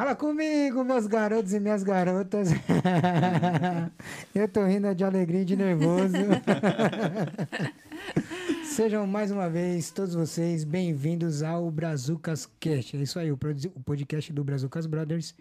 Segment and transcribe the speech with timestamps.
[0.00, 2.48] Fala comigo, meus garotos e minhas garotas.
[4.34, 6.16] Eu tô rindo de alegria e de nervoso.
[8.64, 12.96] Sejam mais uma vez, todos vocês, bem-vindos ao Brazucas Cast.
[12.96, 13.36] É isso aí, o
[13.84, 15.34] podcast do Brazucas Brothers.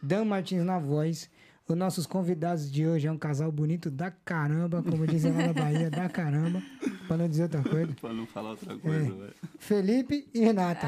[0.00, 1.28] Dan Martins na voz.
[1.68, 5.52] Os nossos convidados de hoje é um casal bonito da caramba, como dizem lá na
[5.52, 6.62] Bahia, da caramba,
[7.06, 7.94] pra não dizer outra coisa.
[8.00, 9.10] pra não falar outra coisa, é.
[9.10, 9.34] velho.
[9.58, 10.86] Felipe e Renata.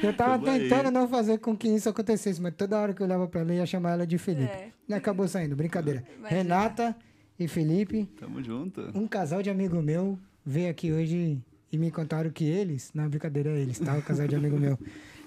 [0.00, 3.26] eu tava tentando não fazer com que isso acontecesse, mas toda hora que eu olhava
[3.26, 4.52] pra ela, eu ia chamar ela de Felipe.
[4.52, 4.70] É.
[4.88, 6.04] E acabou saindo, brincadeira.
[6.16, 6.42] Imagina.
[6.42, 6.96] Renata
[7.36, 8.08] e Felipe.
[8.20, 8.82] Tamo junto.
[8.94, 11.42] Um casal de amigo meu veio aqui hoje
[11.72, 13.98] e me contaram que eles, na brincadeira é eles, tá?
[13.98, 14.78] O casal de amigo meu.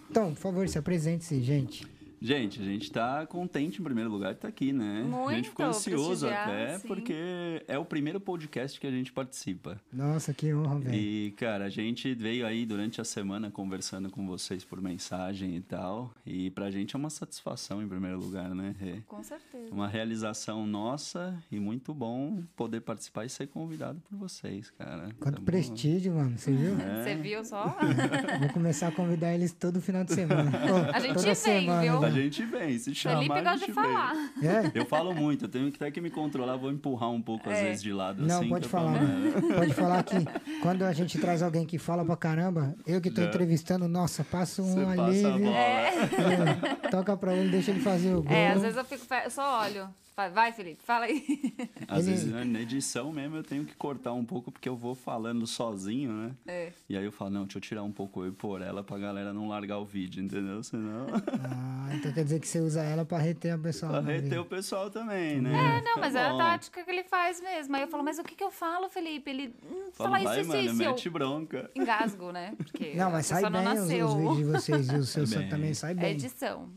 [0.10, 1.99] Então, por favor, se apresente-se, gente.
[2.22, 5.04] Gente, a gente está contente em primeiro lugar de estar tá aqui, né?
[5.04, 6.88] Muito, a gente ficou ansioso até, sim.
[6.88, 9.80] porque é o primeiro podcast que a gente participa.
[9.92, 10.96] Nossa, que honra, velho.
[10.96, 15.62] E, cara, a gente veio aí durante a semana conversando com vocês por mensagem e
[15.62, 16.14] tal.
[16.26, 18.76] E pra gente é uma satisfação em primeiro lugar, né?
[18.82, 19.74] É com certeza.
[19.74, 25.10] Uma realização nossa e muito bom poder participar e ser convidado por vocês, cara.
[25.20, 26.78] Quanto tá prestígio, mano, você viu?
[26.80, 27.04] É.
[27.04, 27.78] Você viu só?
[28.40, 30.52] Vou começar a convidar eles todo final de semana.
[30.52, 32.09] Pô, a gente vem, semana, viu?
[32.10, 34.16] A gente vem, se chamar, Felipe gosta de falar.
[34.42, 34.72] É?
[34.74, 37.54] Eu falo muito, eu tenho até que me controlar, vou empurrar um pouco é.
[37.54, 38.26] às vezes de lado.
[38.26, 39.00] Não, assim, pode falar.
[39.60, 40.16] Pode falar que
[40.62, 43.28] quando a gente traz alguém que fala pra caramba, eu que tô Já.
[43.28, 45.52] entrevistando, nossa, passa um Você alívio.
[45.52, 46.86] Passa é.
[46.86, 48.32] É, toca pra ele, deixa ele fazer o gol.
[48.32, 49.90] É, às vezes eu fico, eu só olho.
[50.28, 51.24] Vai, Felipe, fala aí.
[51.88, 55.48] Às vezes na edição mesmo eu tenho que cortar um pouco porque eu vou falando
[55.48, 56.32] sozinho, né?
[56.48, 56.74] É.
[56.90, 58.98] E aí eu falo, não, deixa eu tirar um pouco eu e por ela pra
[58.98, 60.62] galera não largar o vídeo, entendeu?
[60.64, 61.08] Senão.
[61.42, 63.92] Ah, então quer dizer que você usa ela pra reter o pessoal.
[63.92, 65.78] Pra reter o pessoal também, né?
[65.78, 67.76] É, não, mas é, é a tática que ele faz mesmo.
[67.76, 69.30] Aí eu falo, mas o que que eu falo, Felipe?
[69.30, 71.12] Ele hum, fala isso, vai, isso, mano, mete eu...
[71.12, 71.72] bronca.
[71.76, 72.54] Engasgo, né?
[72.58, 75.94] Porque não, mas sai bem os, os, vídeos de vocês e o seu também sai
[75.94, 76.06] bem.
[76.06, 76.70] É edição.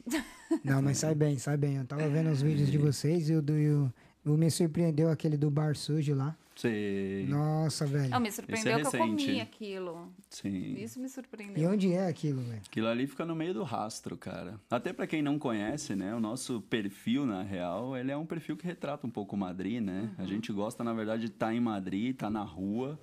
[0.65, 1.77] Não, mas sai bem, sai bem.
[1.77, 3.93] Eu tava vendo os vídeos de vocês e o do.
[4.25, 6.37] O me surpreendeu aquele do bar sujo lá.
[6.55, 7.27] Sim.
[7.29, 8.11] Nossa, velho.
[8.11, 10.13] Não, me surpreendeu é que eu comi aquilo.
[10.29, 10.75] Sim.
[10.75, 11.63] Isso me surpreendeu.
[11.63, 12.61] E onde é aquilo, velho?
[12.67, 14.61] Aquilo ali fica no meio do rastro, cara.
[14.71, 16.15] Até para quem não conhece, né?
[16.15, 20.11] O nosso perfil, na real, ele é um perfil que retrata um pouco Madrid, né?
[20.19, 20.25] Uhum.
[20.25, 23.01] A gente gosta, na verdade, de estar tá em Madrid, estar tá na rua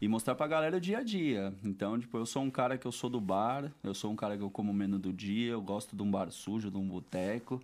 [0.00, 1.52] e mostrar pra galera o dia a dia.
[1.64, 4.36] Então, tipo, eu sou um cara que eu sou do bar, eu sou um cara
[4.36, 7.62] que eu como menu do dia, eu gosto de um bar sujo, de um boteco.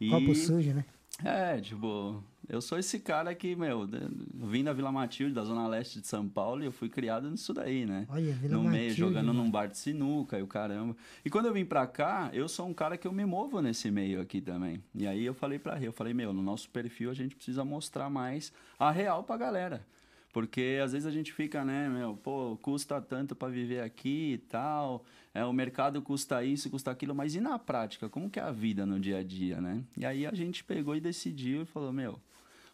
[0.00, 0.10] E...
[0.10, 0.84] Copo sujo, né?
[1.22, 3.88] É, tipo, eu sou esse cara que, meu,
[4.34, 7.54] vim da Vila Matilde, da Zona Leste de São Paulo, e eu fui criado nisso
[7.54, 8.04] daí, né?
[8.08, 9.44] Olha, Vila No Matilde, meio, jogando mano.
[9.44, 10.96] num bar de sinuca e o caramba.
[11.24, 13.92] E quando eu vim pra cá, eu sou um cara que eu me movo nesse
[13.92, 14.82] meio aqui também.
[14.92, 17.64] E aí eu falei pra Rê, eu falei, meu, no nosso perfil a gente precisa
[17.64, 19.86] mostrar mais a real pra galera.
[20.34, 24.38] Porque às vezes a gente fica, né, meu, pô, custa tanto para viver aqui e
[24.38, 28.42] tal, é, o mercado custa isso, custa aquilo, mas e na prática, como que é
[28.42, 29.84] a vida no dia a dia, né?
[29.96, 32.18] E aí a gente pegou e decidiu e falou, meu,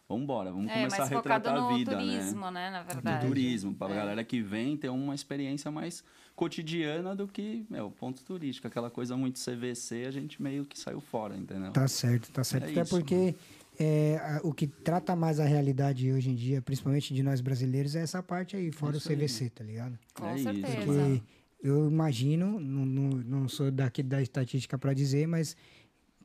[0.09, 2.51] vamos embora, vamos é, começar a retratar a vida, turismo, né?
[2.51, 3.27] né, na verdade.
[3.27, 3.99] Do turismo, para a é.
[3.99, 6.03] galera que vem ter uma experiência mais
[6.35, 10.99] cotidiana do que, meu, ponto turístico, aquela coisa muito CVC, a gente meio que saiu
[10.99, 11.71] fora, entendeu?
[11.73, 13.15] Tá certo, tá certo, é até isso, porque...
[13.15, 17.41] Mano é, a, o que trata mais a realidade hoje em dia, principalmente de nós
[17.41, 19.49] brasileiros, é essa parte aí, fora isso o CVC, aí.
[19.49, 19.99] tá ligado?
[20.13, 20.67] Com é certeza.
[20.85, 21.23] Porque
[21.63, 25.55] eu imagino, não, não, não sou daqui da estatística para dizer, mas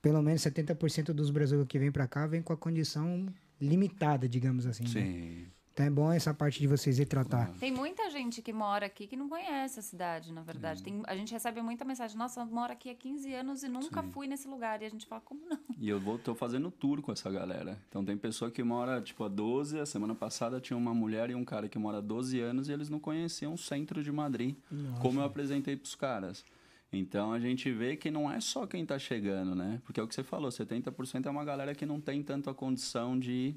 [0.03, 3.27] pelo menos 70% dos brasileiros que vêm para cá vêm com a condição
[3.61, 4.84] limitada, digamos assim.
[4.84, 4.91] Né?
[4.91, 5.00] Sim.
[5.00, 5.47] Né?
[5.77, 7.53] Então é bom essa parte de vocês ir tratar.
[7.61, 10.83] Tem muita gente que mora aqui que não conhece a cidade, na verdade.
[10.83, 14.03] Tem, a gente recebe muita mensagem, nossa, eu moro aqui há 15 anos e nunca
[14.03, 14.11] Sim.
[14.11, 14.81] fui nesse lugar.
[14.81, 15.59] E a gente fala, como não?
[15.79, 17.79] E eu vou, tô fazendo tour com essa galera.
[17.91, 21.35] Então tem pessoa que mora, tipo, há 12, a semana passada tinha uma mulher e
[21.35, 24.57] um cara que mora há 12 anos e eles não conheciam o centro de Madrid,
[24.71, 25.03] nossa.
[25.03, 26.43] como eu apresentei pros caras.
[26.91, 29.83] Então a gente vê que não é só quem tá chegando, né?
[29.85, 32.55] Porque é o que você falou, 70% é uma galera que não tem tanto a
[32.55, 33.55] condição de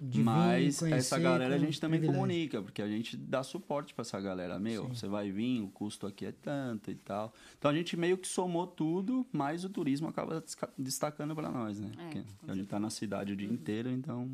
[0.00, 2.22] de Mas essa galera a gente também privilégio.
[2.26, 4.58] comunica, porque a gente dá suporte para essa galera.
[4.58, 4.94] Meu, Sim.
[4.94, 7.34] você vai vir, o custo aqui é tanto e tal.
[7.58, 10.42] Então a gente meio que somou tudo, mas o turismo acaba
[10.78, 11.90] destacando para nós, né?
[11.98, 14.30] É, porque a gente tá na cidade o dia inteiro, então.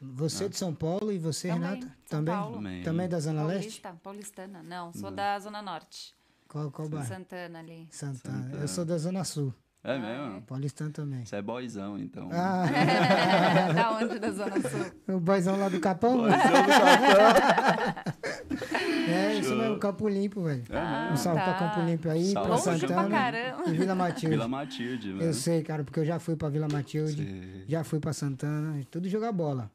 [0.00, 1.86] Você é de São Paulo e você, também, Renata?
[1.86, 2.34] São também?
[2.34, 2.56] Paulo.
[2.56, 2.82] Também.
[2.82, 4.02] Também da Zona Paulista, Leste?
[4.02, 4.62] Paulistana.
[4.62, 5.16] Não, sou Não.
[5.16, 6.14] da Zona Norte.
[6.46, 7.06] Qual, qual bairro?
[7.06, 7.88] Santana ali.
[7.90, 8.42] Santana.
[8.44, 8.62] Santana.
[8.62, 9.52] Eu sou da Zona Sul.
[9.84, 10.36] É ah, mesmo?
[10.36, 10.40] É.
[10.40, 11.24] Paulistano também.
[11.24, 12.28] Você é boizão, então.
[12.32, 12.66] Ah.
[13.72, 15.14] da onde da Zona Sul?
[15.16, 16.18] O boizão lá do Capão?
[16.18, 18.08] Boizão do Capão.
[19.08, 19.40] é, Show.
[19.40, 20.64] isso mesmo, Campo Limpo, velho.
[20.72, 21.54] Ah, um salve tá.
[21.54, 22.48] pra Campo Limpo aí, salve.
[22.48, 23.08] pra Santana.
[23.08, 23.62] Pra caramba.
[23.68, 24.28] E Vila Matilde.
[24.28, 25.24] Vila Matilde, velho.
[25.24, 27.64] Eu sei, cara, porque eu já fui pra Vila Matilde, Sim.
[27.68, 29.70] já fui pra Santana, tudo jogar bola.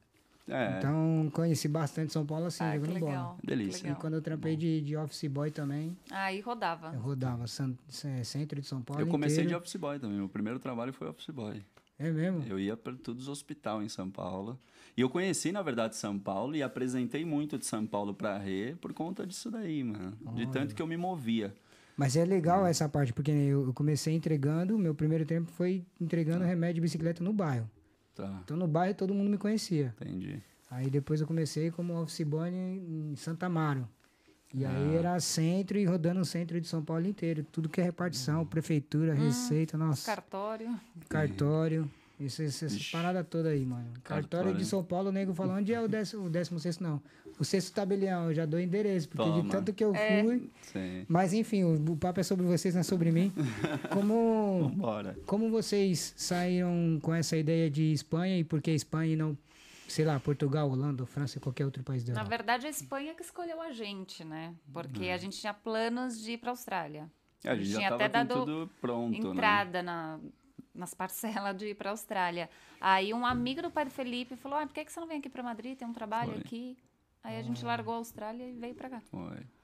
[0.48, 3.38] É, Então, conheci bastante São Paulo assim, Ah, jogando bola.
[3.44, 3.88] Delícia.
[3.90, 6.92] E quando eu trampei de, de office boy também, Aí rodava.
[6.94, 9.60] eu rodava centro de São Paulo eu comecei de inteiro.
[9.60, 10.18] office boy também.
[10.18, 11.62] Meu primeiro trabalho foi office boy.
[11.98, 12.44] É mesmo?
[12.48, 14.60] Eu ia para todos os hospitais em São Paulo.
[14.98, 18.76] E eu conheci, na verdade, São Paulo e apresentei muito de São Paulo pra Rê
[18.82, 20.12] por conta disso daí, mano.
[20.34, 21.54] De tanto que eu me movia.
[21.96, 26.04] Mas é legal essa parte, porque eu comecei entregando, meu primeiro tempo foi Ah.
[26.04, 27.70] entregando remédio de bicicleta no bairro.
[28.16, 29.94] Tá, Então no bairro todo mundo me conhecia.
[30.02, 30.42] entendi.
[30.70, 33.88] Aí depois eu comecei como office boy em Santa Amaro.
[34.54, 34.70] E Ah.
[34.70, 37.44] aí era centro e rodando o centro de São Paulo inteiro.
[37.52, 38.46] Tudo que é repartição, Hum.
[38.46, 40.80] prefeitura, receita, nossa, Cartório.
[41.10, 41.90] cartório.
[42.20, 43.86] Isso, isso, essas paradas todas aí, mano.
[44.04, 44.56] Cartório Cartório.
[44.58, 47.02] de São Paulo, o nego falou, onde é o décimo, o décimo sexto, não.
[47.40, 49.50] O sexto tabelião, eu já dou endereço, porque de Toma.
[49.50, 50.24] tanto que eu É.
[50.24, 50.50] fui...
[50.62, 51.06] Sim.
[51.08, 53.34] Mas enfim, o, o papo é sobre vocês, não é sobre mim.
[53.92, 55.18] Como, Vambora.
[55.26, 59.38] como vocês saíram com essa ideia de Espanha e por que Espanha e não,
[59.88, 62.30] sei lá, Portugal, Holanda, França, qualquer outro país da Na Europa?
[62.38, 64.54] verdade, a Espanha que escolheu a gente, né?
[64.72, 65.14] Porque Uhum.
[65.14, 67.10] a gente tinha planos de ir Austrália.
[67.44, 69.30] É, a gente já Tinha tava até dado tudo pronto, né?
[69.32, 70.20] entrada na,
[70.74, 72.50] nas parcelas de ir pra Austrália.
[72.80, 75.18] Aí um amigo do pai do Felipe falou: ah, por que, que você não vem
[75.18, 75.78] aqui pra Madrid?
[75.78, 76.40] Tem um trabalho Foi.
[76.42, 76.78] aqui.
[77.24, 79.02] Aí a gente largou a Austrália e veio pra cá.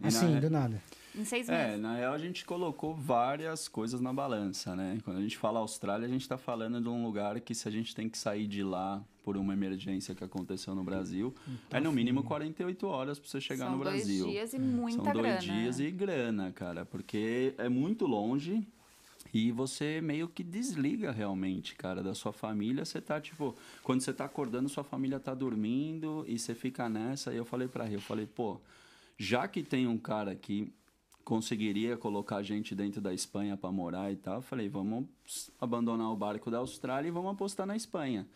[0.02, 0.82] Assim, na- do nada.
[1.14, 1.82] Em seis É, meses.
[1.82, 4.98] na real a gente colocou várias coisas na balança, né?
[5.04, 7.72] Quando a gente fala Austrália, a gente tá falando de um lugar que se a
[7.72, 11.36] gente tem que sair de lá por uma emergência que aconteceu no Brasil,
[11.70, 14.28] é no mínimo 48 horas pra você chegar São no dois Brasil.
[14.28, 15.40] dias e muita São dois grana.
[15.40, 18.66] dias e grana, cara, porque é muito longe
[19.34, 22.84] e você meio que desliga realmente, cara, da sua família.
[22.84, 27.34] Você tá, tipo, quando você tá acordando, sua família tá dormindo e você fica nessa.
[27.34, 28.60] E eu falei pra Rio, eu falei, pô,
[29.18, 30.74] já que tem um cara que
[31.24, 35.06] conseguiria colocar a gente dentro da Espanha pra morar e tal, eu falei, vamos
[35.62, 38.28] abandonar o barco da Austrália e vamos apostar na Espanha.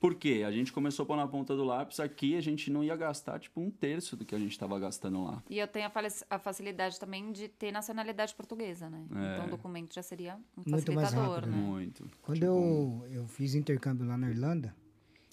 [0.00, 0.44] Por quê?
[0.46, 3.38] A gente começou a pôr na ponta do lápis aqui, a gente não ia gastar,
[3.40, 5.42] tipo, um terço do que a gente estava gastando lá.
[5.50, 5.92] E eu tenho a,
[6.36, 9.04] a facilidade também de ter nacionalidade portuguesa, né?
[9.14, 9.34] É.
[9.34, 11.56] Então o documento já seria um Muito mais facilitador, rápido, né?
[11.56, 12.10] Muito.
[12.22, 14.74] Quando Tipo, eu, eu fiz intercâmbio lá na Irlanda,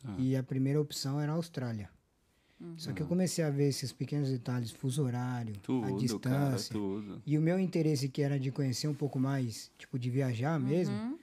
[0.04, 0.16] Ah.
[0.18, 1.90] e a primeira opção era a Austrália.
[2.78, 6.72] Só que eu comecei a ver esses pequenos detalhes, fuso horário, a Tudo, cara, distância.
[6.74, 7.22] tudo.
[7.26, 10.96] E o meu interesse, que era de conhecer um pouco mais, tipo, de viajar mesmo,
[10.96, 11.20] Uhum.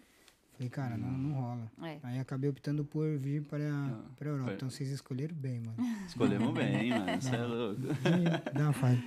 [0.63, 1.73] Falei, cara, não, não rola.
[1.83, 1.99] É.
[2.03, 4.47] Aí acabei optando por vir para, para a Europa.
[4.47, 4.55] foi.
[4.55, 5.77] Então vocês escolheram bem, mano.
[6.07, 7.21] Escolhemos bem, mano.
[7.21, 7.81] Você é louco.
[7.83, 9.03] E Dá uma falha.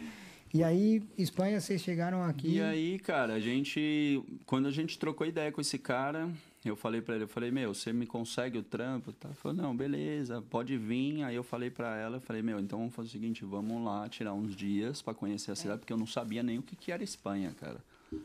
[0.53, 2.55] E aí, Espanha, vocês chegaram aqui.
[2.55, 4.23] E aí, cara, a gente.
[4.45, 6.29] Quando a gente trocou ideia com esse cara,
[6.63, 9.11] eu falei pra ele, eu falei, meu, você me consegue o trampo?
[9.11, 9.27] Tá?
[9.27, 11.23] Ele falou, não, beleza, pode vir.
[11.23, 14.07] Aí eu falei pra ela, eu falei, meu, então vamos fazer o seguinte, vamos lá
[14.07, 16.91] tirar uns dias pra conhecer a cidade, porque eu não sabia nem o que, que
[16.91, 17.81] era Espanha, cara.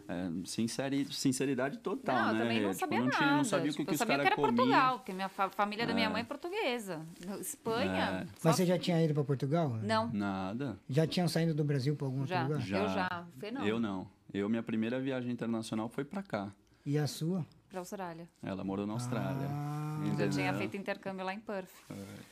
[0.08, 2.40] É, sinceri- sinceridade total, não, eu né?
[2.40, 3.16] também não Tipo, sabia não nada.
[3.18, 4.54] tinha- não sabia o Tipo, que, que eu sabia que era comiam.
[4.56, 6.10] Portugal, porque minha fa- família da minha É.
[6.10, 7.00] mãe é portuguesa.
[7.40, 8.22] Espanha.
[8.22, 8.26] É.
[8.42, 9.70] Mas você já tinha ido para Portugal?
[9.82, 10.78] Não, Nada.
[10.88, 12.40] Já tinham saído do Brasil para algum já.
[12.42, 12.66] outro lugar?
[12.66, 12.78] Já.
[12.78, 13.26] Eu já.
[13.38, 13.66] Fê não.
[13.66, 14.06] Eu não.
[14.32, 16.52] Eu, minha primeira viagem internacional foi pra cá.
[16.86, 17.44] E a sua?
[17.68, 18.28] Pra Austrália.
[18.42, 19.46] Ela morou na Austrália.
[19.48, 21.70] Ah, Eu tinha feito intercâmbio lá em Perth.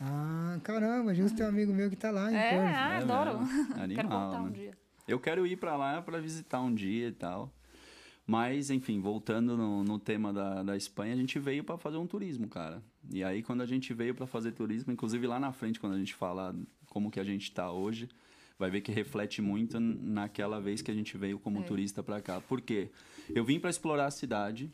[0.00, 2.75] ah, caramba, justo tem um amigo meu que tá lá em É, Perth.
[2.76, 3.38] ah, É adoro.
[3.40, 3.66] mesmo.
[3.75, 4.52] Quero Animal, voltar um né?
[4.52, 4.72] dia.
[5.08, 7.52] Eu quero ir pra lá pra visitar um dia e tal.
[8.26, 12.06] Mas, enfim, voltando no, no tema da, da Espanha, a gente veio pra fazer um
[12.06, 12.82] turismo, cara.
[13.10, 15.99] E aí, quando a gente veio pra fazer turismo, inclusive lá na frente, quando a
[15.99, 16.54] gente fala
[16.87, 18.06] como que a gente tá hoje,
[18.59, 21.62] vai ver que reflete muito naquela vez que a gente veio como É.
[21.62, 22.38] turista pra cá.
[22.38, 22.90] Por quê?
[23.35, 24.71] Eu vim pra explorar a cidade,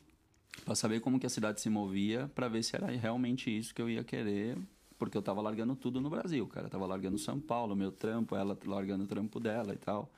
[0.65, 3.81] pra saber como que a cidade se movia, pra ver se era realmente isso que
[3.81, 4.59] eu ia querer,
[4.99, 6.67] porque eu tava largando tudo no Brasil, cara.
[6.67, 10.11] Eu tava largando São Paulo, meu trampo, ela largando o trampo dela e tal.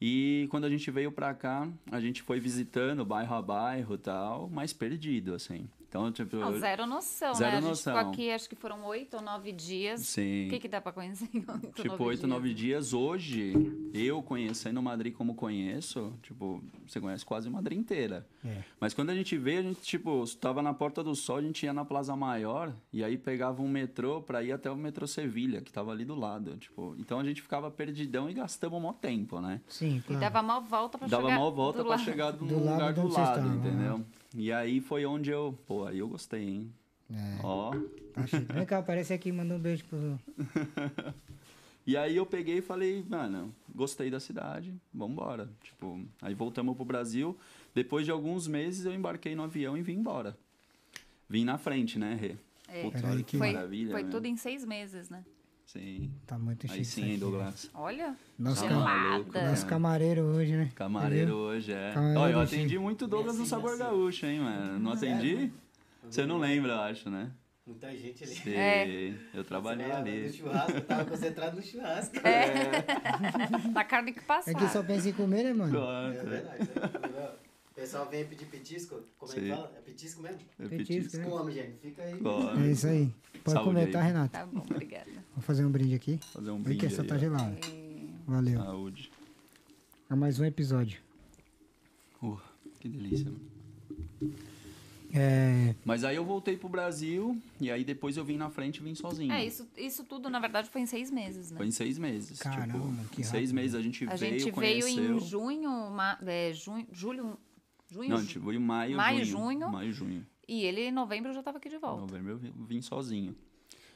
[0.00, 3.98] E quando a gente veio pra cá, a gente foi visitando bairro a bairro e
[3.98, 5.68] tal, mas perdido, assim.
[5.90, 6.36] Então, tipo.
[6.36, 7.56] Não, zero noção, Zero né?
[7.56, 7.96] A gente noção.
[7.96, 10.02] ficou aqui, acho que foram oito ou nove dias.
[10.02, 10.46] Sim.
[10.46, 12.94] O que, que dá pra conhecer em oito, Tipo, oito, nove dias.
[12.94, 13.52] Hoje,
[13.92, 18.24] eu conhecendo Madrid como conheço, tipo, você conhece quase Madrid inteira.
[18.44, 18.62] É.
[18.78, 21.64] Mas quando a gente veio, a gente, tipo, tava na Porta do Sol, a gente
[21.66, 25.60] ia na Plaza Maior e aí pegava um metrô pra ir até o metrô Sevilha,
[25.60, 26.56] que tava ali do lado.
[26.56, 29.60] Tipo, então a gente ficava perdidão e gastamos um maior tempo, né?
[29.66, 30.20] Sim, E claro.
[30.20, 32.04] dava mal volta pra Dava chegar mal volta do pra lado.
[32.04, 34.04] chegar no Do lugar do lado, estavam, entendeu?
[34.34, 36.72] E aí foi onde eu, pô, aí eu gostei, hein?
[37.12, 37.72] É, Ó.
[38.54, 40.18] Vem cá, aparece aqui, manda um beijo pro...
[41.86, 45.48] E aí eu peguei e falei, mano, gostei da cidade, vambora.
[45.62, 47.36] Tipo, aí voltamos pro Brasil.
[47.74, 50.36] Depois de alguns meses eu embarquei no avião e vim embora.
[51.28, 52.36] Vim na frente, né, Rê?
[52.68, 52.82] É.
[52.82, 53.90] Puta, olha que- que Foi, maravilha.
[53.92, 54.10] foi né?
[54.10, 55.24] tudo em seis meses, né?
[55.72, 56.10] Sim.
[56.26, 57.70] Tá muito chique Aí sim, hein, aqui, Douglas.
[57.74, 58.16] Olha.
[58.36, 58.78] Nosso, Tá cam...
[58.78, 59.48] Gelada.
[59.50, 59.68] Nosso né?
[59.70, 60.68] camareiro hoje, né?
[60.74, 61.36] Camareiro Entendeu?
[61.38, 61.92] hoje, é.
[61.94, 62.56] Camareiro Olha, eu chique.
[62.60, 64.78] atendi muito Douglas no Sabor Gaúcho, hein, mano?
[64.80, 65.52] Não atendi?
[66.02, 67.30] Você não lembra, eu acho, né?
[67.64, 68.34] Muita gente ali.
[68.34, 69.14] Sei, É.
[69.32, 70.32] Eu trabalhei Você lá No ali.
[70.32, 72.16] churrasco, eu tava concentrado no churrasco.
[73.72, 74.50] Na carne que passa.
[74.50, 75.76] É que só pensa em comer, né, mano?
[75.76, 76.58] É Claro, verdade.
[76.58, 77.28] né?
[77.44, 77.49] O
[77.80, 79.48] pessoal vem pedir petisco, como é que Sim.
[79.48, 79.72] fala?
[79.76, 80.38] É petisco mesmo?
[80.58, 81.16] é Petisco, petisco.
[81.18, 81.24] né?
[81.24, 81.78] Come, gente.
[81.80, 82.18] Fica aí.
[82.18, 82.68] Come.
[82.68, 83.10] É isso aí.
[83.42, 83.90] Pode Saúde comer, aí.
[83.92, 84.32] tá, Renato?
[84.32, 85.10] Tá bom, obrigada.
[85.34, 86.18] Vou fazer um brinde aqui.
[86.32, 87.18] Fazer um Vê brinde que essa aí, tá ó.
[87.18, 87.56] gelada.
[87.66, 88.58] E- Valeu.
[88.58, 89.10] Saúde.
[90.10, 91.00] É mais um episódio.
[92.22, 92.38] Uh,
[92.80, 93.24] que delícia.
[93.30, 94.34] mano.
[95.12, 98.82] É, Mas aí eu voltei pro Brasil e aí depois eu vim na frente e
[98.84, 99.32] vim sozinho.
[99.32, 101.56] É, isso, isso tudo, na verdade, foi em seis meses, né?
[101.56, 102.38] Foi em seis meses.
[102.38, 105.16] Caramba, tipo, que em seis meses a gente A veio, gente veio conheceu.
[105.16, 107.36] em junho, ma- é, junho, julho,
[107.90, 109.44] junho, Não, a gente veio em maio, Maio, junho.
[109.60, 109.72] junho.
[109.72, 110.26] Maio, junho.
[110.48, 112.00] e ele em novembro já tava aqui de Em volta.
[112.02, 113.34] novembro eu vim- vim sozinho.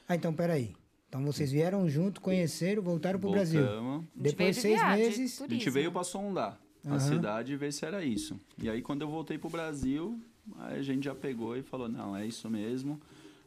[0.07, 0.73] Ah, então peraí.
[1.09, 3.61] Então vocês vieram junto, conheceram, voltaram pro Brasil.
[3.61, 3.95] Voltamos.
[3.95, 6.95] A gente Depois de seis viagem, meses, A gente veio pra sondar Aham.
[6.95, 8.39] a cidade e ver se era isso.
[8.61, 10.19] E aí quando eu voltei pro Brasil,
[10.59, 12.99] aí a gente já pegou e falou, não, é isso mesmo.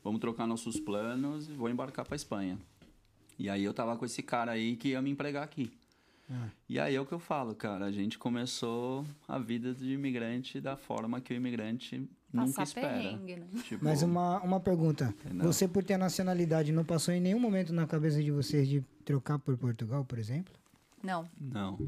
[0.02, 2.58] Vamos trocar nossos planos e vou embarcar pra Espanha.
[3.38, 5.70] E aí eu tava com esse cara aí que ia me empregar aqui.
[6.30, 6.48] Ah.
[6.68, 7.86] E aí é o que eu falo, cara.
[7.86, 11.98] A gente começou a vida de imigrante da forma que o imigrante
[12.32, 12.88] nunca Passar espera.
[12.88, 13.46] perrengue, né?
[13.64, 15.14] Tipo, Mas uma, uma pergunta.
[15.24, 15.50] Entendeu?
[15.50, 18.82] Você, por ter a nacionalidade, não passou em nenhum momento na cabeça de vocês de
[19.04, 20.52] trocar por Portugal, por exemplo?
[21.02, 21.26] Não.
[21.40, 21.78] Não,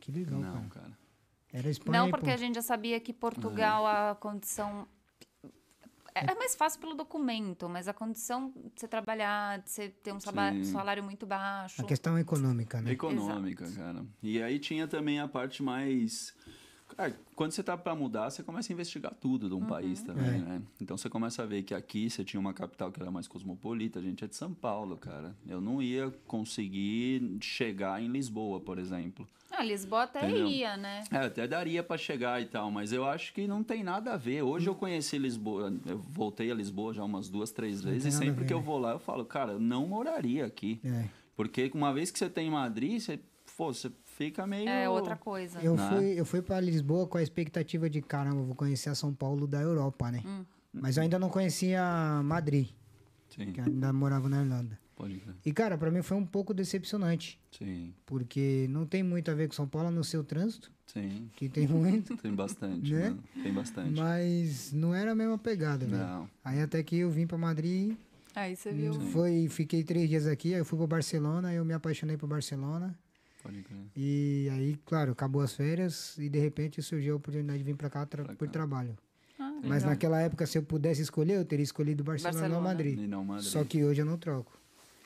[0.00, 0.68] Que legal, não, cara.
[0.68, 0.98] cara.
[1.52, 2.34] Era Espanha Não, porque ponto.
[2.34, 4.86] a gente já sabia que Portugal, a condição.
[6.14, 10.12] É é mais fácil pelo documento, mas a condição de você trabalhar, de você ter
[10.12, 10.64] um Sim.
[10.64, 11.80] salário muito baixo.
[11.80, 12.92] A questão econômica, né?
[12.92, 14.04] Econômica, cara.
[14.22, 16.34] E aí tinha também a parte mais.
[16.96, 20.36] Cara, quando você tá pra mudar, você começa a investigar tudo de um país também,
[20.36, 20.38] É.
[20.38, 20.62] né?
[20.80, 23.98] Então você começa a ver que aqui você tinha uma capital que era mais cosmopolita,
[23.98, 25.34] a gente é de São Paulo, cara.
[25.48, 29.26] Eu não ia conseguir chegar em Lisboa, por exemplo.
[29.50, 30.46] Ah, Lisboa até Entendeu?
[30.48, 31.04] ia, né?
[31.10, 34.16] É, até daria pra chegar e tal, mas eu acho que não tem nada a
[34.16, 34.42] ver.
[34.42, 38.40] Hoje eu conheci Lisboa, eu voltei a Lisboa já umas duas, três vezes, e sempre
[38.42, 38.64] ver, que eu né?
[38.64, 40.80] vou lá eu falo, cara, eu não moraria aqui.
[40.84, 41.04] É.
[41.36, 43.20] Porque uma vez que você tem em Madrid, você,
[43.56, 43.90] pô, você
[44.26, 44.68] fica meio.
[44.68, 45.60] É outra coisa.
[45.60, 45.88] Eu Né?
[45.88, 49.46] fui, eu fui para Lisboa com a expectativa de, caramba, vou conhecer a São Paulo
[49.46, 50.22] da Europa, né?
[50.24, 50.44] Hum.
[50.72, 51.82] Mas eu ainda não conhecia
[52.24, 52.68] Madrid,
[53.28, 54.78] Sim, que ainda morava na Irlanda.
[54.96, 55.34] pode crer.
[55.44, 59.48] E, cara, pra mim foi um pouco decepcionante, Sim, porque não tem muito a ver
[59.48, 61.28] com São Paulo, a não ser o trânsito, sim.
[61.36, 63.10] que tem muito, Tem bastante, Né?
[63.10, 63.22] mano.
[63.42, 64.00] Tem bastante.
[64.00, 66.02] mas não era a mesma pegada, velho.
[66.02, 66.30] Não.
[66.44, 67.94] Aí até que eu vim pra Madrid,
[68.34, 68.94] Aí você viu.
[69.10, 72.98] foi, fiquei três dias aqui, aí eu fui pra Barcelona, eu me apaixonei por Barcelona.
[73.42, 73.78] Pode crer.
[73.96, 77.90] E aí, claro, acabou as férias e de repente surgiu a oportunidade de vir pra
[77.90, 78.52] cá tra- Pra por cá.
[78.52, 78.96] trabalho.
[79.38, 79.90] Ah, Mas legal.
[79.90, 82.68] naquela época, se eu pudesse escolher, eu teria escolhido Barcelona, ou Barcelona.
[82.68, 82.98] Madrid.
[83.00, 83.48] E não Madrid.
[83.48, 84.56] Só que hoje eu não troco.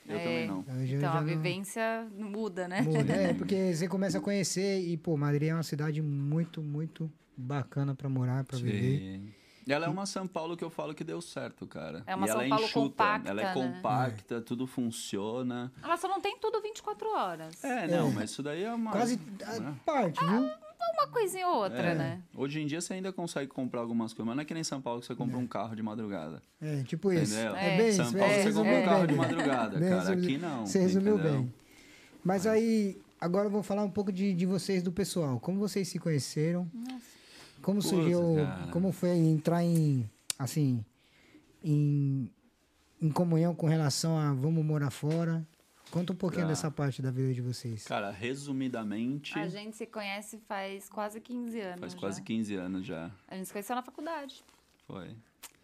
[0.07, 0.19] Eu É.
[0.23, 0.61] também não.
[0.61, 2.83] Então já a não- vivência muda, né?
[2.83, 3.13] Muda.
[3.13, 7.95] É, porque você começa a conhecer e, pô, Madrid é uma cidade muito, muito bacana
[7.95, 9.21] pra morar, pra viver.
[9.69, 12.03] Ela é uma São Paulo que eu falo que deu certo, cara.
[12.07, 13.53] É uma e ela São é Paulo enxuta, compacta, ela é né?
[13.53, 15.73] compacta, tudo funciona.
[15.83, 17.65] Ela só não tem tudo 24 horas.
[17.65, 18.93] É, não, mas isso daí é uma.
[18.93, 19.75] Quase né?
[19.77, 20.49] a parte, viu?
[20.95, 21.95] Uma coisinha ou outra, É.
[21.95, 22.23] né?
[22.35, 24.81] Hoje em dia você ainda consegue comprar algumas coisas, mas não é que nem São
[24.81, 26.41] Paulo que você compra um carro de madrugada.
[26.61, 27.35] É, tipo isso.
[27.35, 27.57] Entendeu?
[27.57, 28.17] É bem São isso.
[28.17, 30.13] Paulo é, você compra um carro de madrugada, Bem cara.
[30.13, 30.65] Aqui não.
[30.65, 31.41] Você resumiu entendeu?
[31.41, 31.55] bem.
[32.25, 35.41] Mas aí, agora eu vou falar um pouco de, de vocês, do pessoal.
[35.41, 36.71] Como vocês se conheceram?
[37.67, 38.71] Como Puta, surgiu, cara.
[38.71, 40.09] como foi entrar em,
[40.39, 40.85] assim,
[41.65, 42.31] em,
[43.03, 45.45] em comunhão com relação a vamos morar fora?
[45.91, 46.49] Conta um pouquinho Tá.
[46.51, 47.83] dessa parte da vida de vocês.
[47.85, 51.81] Cara, resumidamente, A gente se conhece faz quase 15 anos.
[51.81, 51.99] faz já.
[51.99, 53.11] quase 15 anos já.
[53.27, 54.45] A gente se conheceu na faculdade.
[54.87, 55.11] Foi.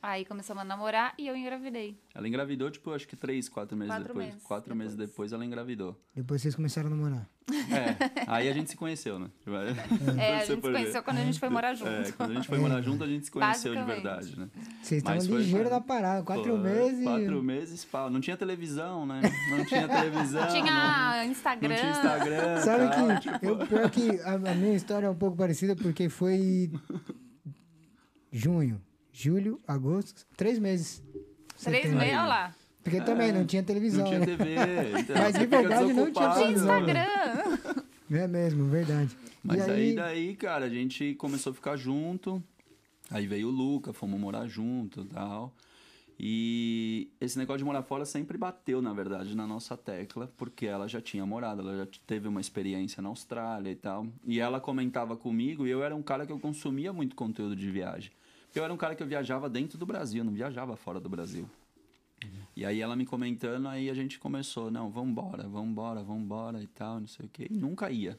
[0.04, 1.96] Aí começamos a namorar e eu engravidei.
[2.12, 4.26] Ela engravidou, tipo, acho que três, quatro meses Quatro depois.
[4.26, 5.10] meses quatro meses depois.
[5.10, 5.96] depois ela engravidou.
[6.12, 7.28] Depois vocês começaram a namorar.
[7.48, 9.30] É, aí a gente se conheceu, né?
[9.38, 9.54] Tipo,
[10.18, 10.72] É, a gente se ver.
[10.72, 11.88] conheceu quando a gente foi morar junto.
[11.92, 14.48] É, quando a gente foi morar junto, a gente se conheceu de verdade, né?
[14.82, 17.04] Vocês estavam Mas foi- ligeiros da parada, quatro Foi, meses.
[17.04, 18.10] Quatro meses, pau.
[18.10, 19.20] Não tinha televisão, né?
[19.50, 20.48] Não tinha televisão.
[20.48, 21.68] Tinha não, Instagram.
[21.68, 22.58] não tinha Instagram.
[22.60, 23.38] Sabe tal.
[23.38, 26.72] que, eu, pior que a, a minha história é um pouco parecida porque foi
[28.32, 28.80] junho,
[29.12, 31.02] julho, agosto, três meses.
[31.62, 31.98] Três Setembro.
[31.98, 32.54] meses, olha lá.
[32.82, 34.26] Porque também não tinha televisão, Não tinha né?
[34.26, 34.56] TV.
[35.00, 36.80] Então, Mas de verdade não tinha televisão.
[36.80, 37.82] Instagram.
[38.12, 39.16] É mesmo, verdade.
[39.42, 42.42] Mas e aí, aí, daí, cara, a gente começou a ficar junto.
[43.10, 45.50] Aí veio o Luca, fomos morar junto e tal.
[46.20, 50.86] E esse negócio de morar fora sempre bateu, na verdade, na nossa tecla, porque ela
[50.86, 54.06] já tinha morado, ela já teve uma experiência na Austrália e tal.
[54.26, 57.70] E ela comentava comigo, e eu era um cara que eu consumia muito conteúdo de
[57.70, 58.12] viagem.
[58.54, 61.48] Eu era um cara que eu viajava dentro do Brasil, não viajava fora do Brasil.
[62.54, 67.00] E aí ela me comentando, aí a gente começou, não, vambora, vambora, vambora e tal,
[67.00, 67.48] não sei o quê.
[67.50, 68.16] E nunca ia,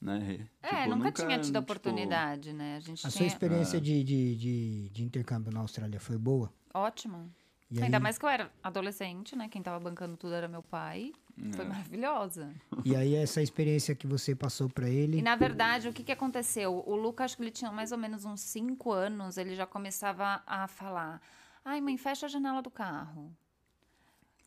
[0.00, 0.48] né?
[0.62, 2.76] É, Tipo, nunca, tinha tido tipo, oportunidade, né?
[2.76, 3.26] A gente a sua tinha...
[3.26, 3.28] É.
[3.28, 6.52] experiência de, de, de, de intercâmbio na Austrália foi boa?
[6.72, 7.28] Ótima.
[7.70, 9.48] E Ainda aí- mais que eu era adolescente, né?
[9.48, 11.12] Quem tava bancando tudo era meu pai.
[11.36, 11.52] É.
[11.56, 12.54] Foi maravilhosa.
[12.84, 15.18] E aí essa experiência que você passou pra ele.
[15.18, 16.82] E na verdade, o que, que aconteceu?
[16.86, 20.42] O Luca, acho que ele tinha mais ou menos uns 5 anos, ele já começava
[20.46, 21.20] a falar:
[21.64, 23.32] Ai, mãe, fecha a janela do carro.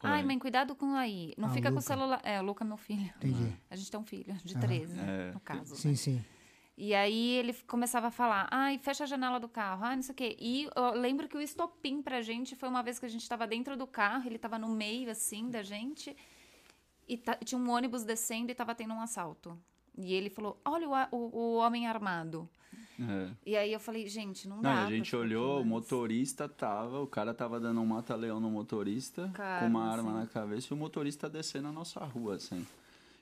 [0.01, 0.27] Ai, Foi.
[0.27, 1.33] mãe, cuidado com aí.
[1.37, 2.21] Não Ah, fica com o celular.
[2.23, 3.11] É, o Luca é meu filho.
[3.17, 3.51] Entendi.
[3.69, 4.61] A gente tem um filho de Aham.
[4.67, 5.31] 13, É.
[5.33, 5.75] no caso.
[5.75, 5.95] Sim, né?
[5.95, 6.25] sim.
[6.77, 10.13] E aí ele começava a falar, ai, fecha a janela do carro, ai, não sei
[10.13, 10.37] o quê.
[10.39, 13.47] E eu lembro que o estopim pra gente foi uma vez que a gente tava
[13.47, 16.15] dentro do carro, ele tava no meio, assim, da gente,
[17.07, 19.57] e tinha um ônibus descendo e tava tendo um assalto.
[19.97, 22.47] E ele falou, olha o, a- o, o homem armado.
[22.99, 23.29] É.
[23.45, 26.99] E aí eu falei, gente, não Não, dá a gente olhou, o mais." motorista tava,
[27.01, 30.19] o cara tava dando um mata-leão no motorista, Cara, com uma arma assim.
[30.19, 32.65] na cabeça, e o motorista descendo a nossa rua, assim.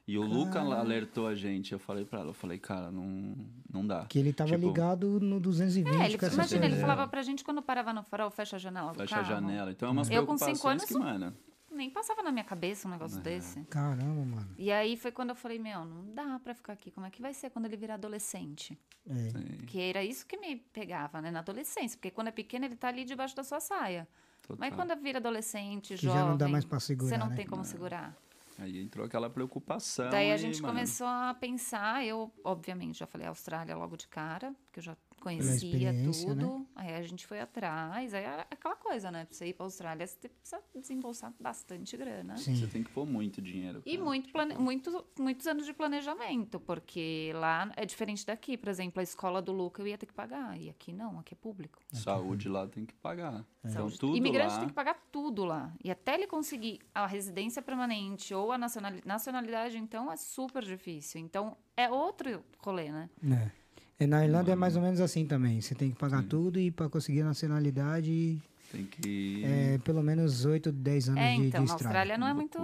[0.08, 3.36] E o Luca lá alertou a gente, eu falei pra ela, eu falei, cara, não,
[3.74, 4.06] não dá.
[4.06, 6.88] Que ele tava Tipo, ligado no 220 É, ele, com essa imagina, ele coisa.
[6.88, 9.30] falava pra gente quando parava no farol, fecha a janela do Fecha a carro.
[9.34, 9.72] janela.
[9.72, 11.34] Então é umas Eu com cinco preocupações anos, que, mano,
[11.76, 13.62] Nem passava na minha cabeça um negócio desse.
[13.66, 14.50] Caramba, mano.
[14.58, 16.90] E aí foi quando eu falei, meu, não dá pra ficar aqui.
[16.90, 18.78] Como é que vai ser quando ele virar adolescente?
[19.08, 19.66] É.
[19.68, 21.30] Que era isso que me pegava, né?
[21.32, 21.98] Na adolescência.
[21.98, 24.08] Porque quando é pequeno, ele tá ali debaixo da sua saia.
[24.42, 24.58] total.
[24.60, 26.22] Mas quando vira adolescente, Que jovem...
[26.22, 27.36] já não dá mais pra Você segurar, não né?
[27.36, 28.16] tem como segurar.
[28.58, 30.10] Aí entrou aquela preocupação.
[30.10, 34.54] Daí a gente mano, começou a pensar, eu, obviamente, já falei Austrália logo de cara,
[34.66, 36.44] porque eu já conhecia experiência, né?
[36.44, 36.68] tudo.
[36.76, 39.26] Aí a gente foi atrás, aí era aquela coisa, né?
[39.26, 42.38] Pra você ir pra Austrália, você precisa desembolsar bastante grana.
[42.38, 42.68] Você Sim.
[42.68, 43.82] tem que pôr muito dinheiro.
[43.86, 44.56] E muito plane...
[44.56, 48.56] muito, muitos anos de planejamento, porque lá é diferente daqui.
[48.56, 51.34] Por exemplo, a escola do Luca eu ia ter que pagar, e aqui não, aqui
[51.34, 51.80] é público.
[51.92, 53.44] Saúde lá tem que pagar.
[53.62, 54.00] Então Saúde.
[54.00, 54.60] tudo Imigrante lá...
[54.60, 55.74] tem que pagar tudo lá.
[55.84, 61.20] E até ele conseguir a residência permanente ou a nacionali- nacionalidade, então é super difícil.
[61.20, 63.10] Então é outro rolê, né?
[63.24, 63.65] É.
[64.00, 65.62] E na Irlanda é mais ou menos assim também.
[65.62, 68.38] Você tem que pagar tudo e pra conseguir a nacionalidade,
[68.72, 69.42] Tem que...
[69.46, 71.86] é pelo menos 8, 10 anos É, de, então, de na estrada.
[71.86, 72.60] Austrália não é muito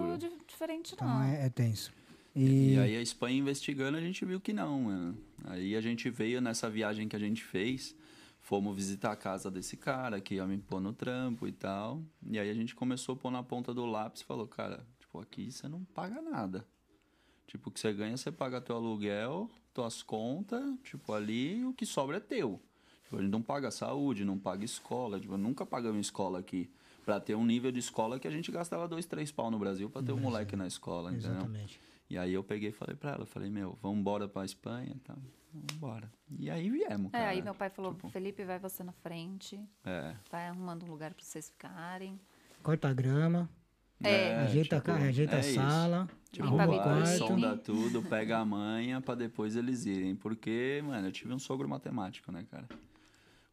[0.48, 1.24] diferente, Então não.
[1.24, 1.92] é, é tenso.
[2.36, 5.18] E E, aí a Espanha investigando, a gente viu que não, mano.
[5.46, 7.96] Aí a gente veio nessa viagem que a gente fez,
[8.42, 12.02] fomos visitar a casa desse cara que ia me pôr no trampo e tal.
[12.30, 15.20] E aí a gente começou a pôr na ponta do lápis e falou, cara, tipo,
[15.20, 16.66] aqui você não paga nada.
[17.48, 21.86] Tipo, o que você ganha, você paga teu aluguel, tuas contas, tipo, ali o que
[21.86, 22.60] sobra é teu.
[23.04, 26.70] Tipo, a gente não paga saúde, não paga escola, tipo, nunca pagamos escola aqui.
[27.06, 29.90] Pra ter um nível de escola que a gente gastava dois, três pau no Brasil
[29.90, 31.32] pra ter um moleque na escola, entendeu?
[31.32, 31.80] exatamente.
[32.10, 35.00] E aí eu peguei e falei pra ela, falei, meu, vamos embora pra Espanha e
[35.00, 35.18] tal.
[35.54, 36.12] Vamos embora.
[36.38, 37.30] E aí viemos, É, cara.
[37.30, 40.16] aí meu pai falou, Tipo, Felipe, vai você na frente, É.
[40.30, 42.20] vai arrumando um lugar pra vocês ficarem.
[42.62, 43.50] Corta a grama,
[44.04, 44.36] É.
[44.38, 45.56] ajeita a casa, ajeita é a isso.
[45.56, 50.16] sala, Tipo, Limpa arruma vai, sonda tudo, pega a manha pra depois eles irem.
[50.16, 52.66] Porque, mano, eu tive um sogro matemático, né, cara?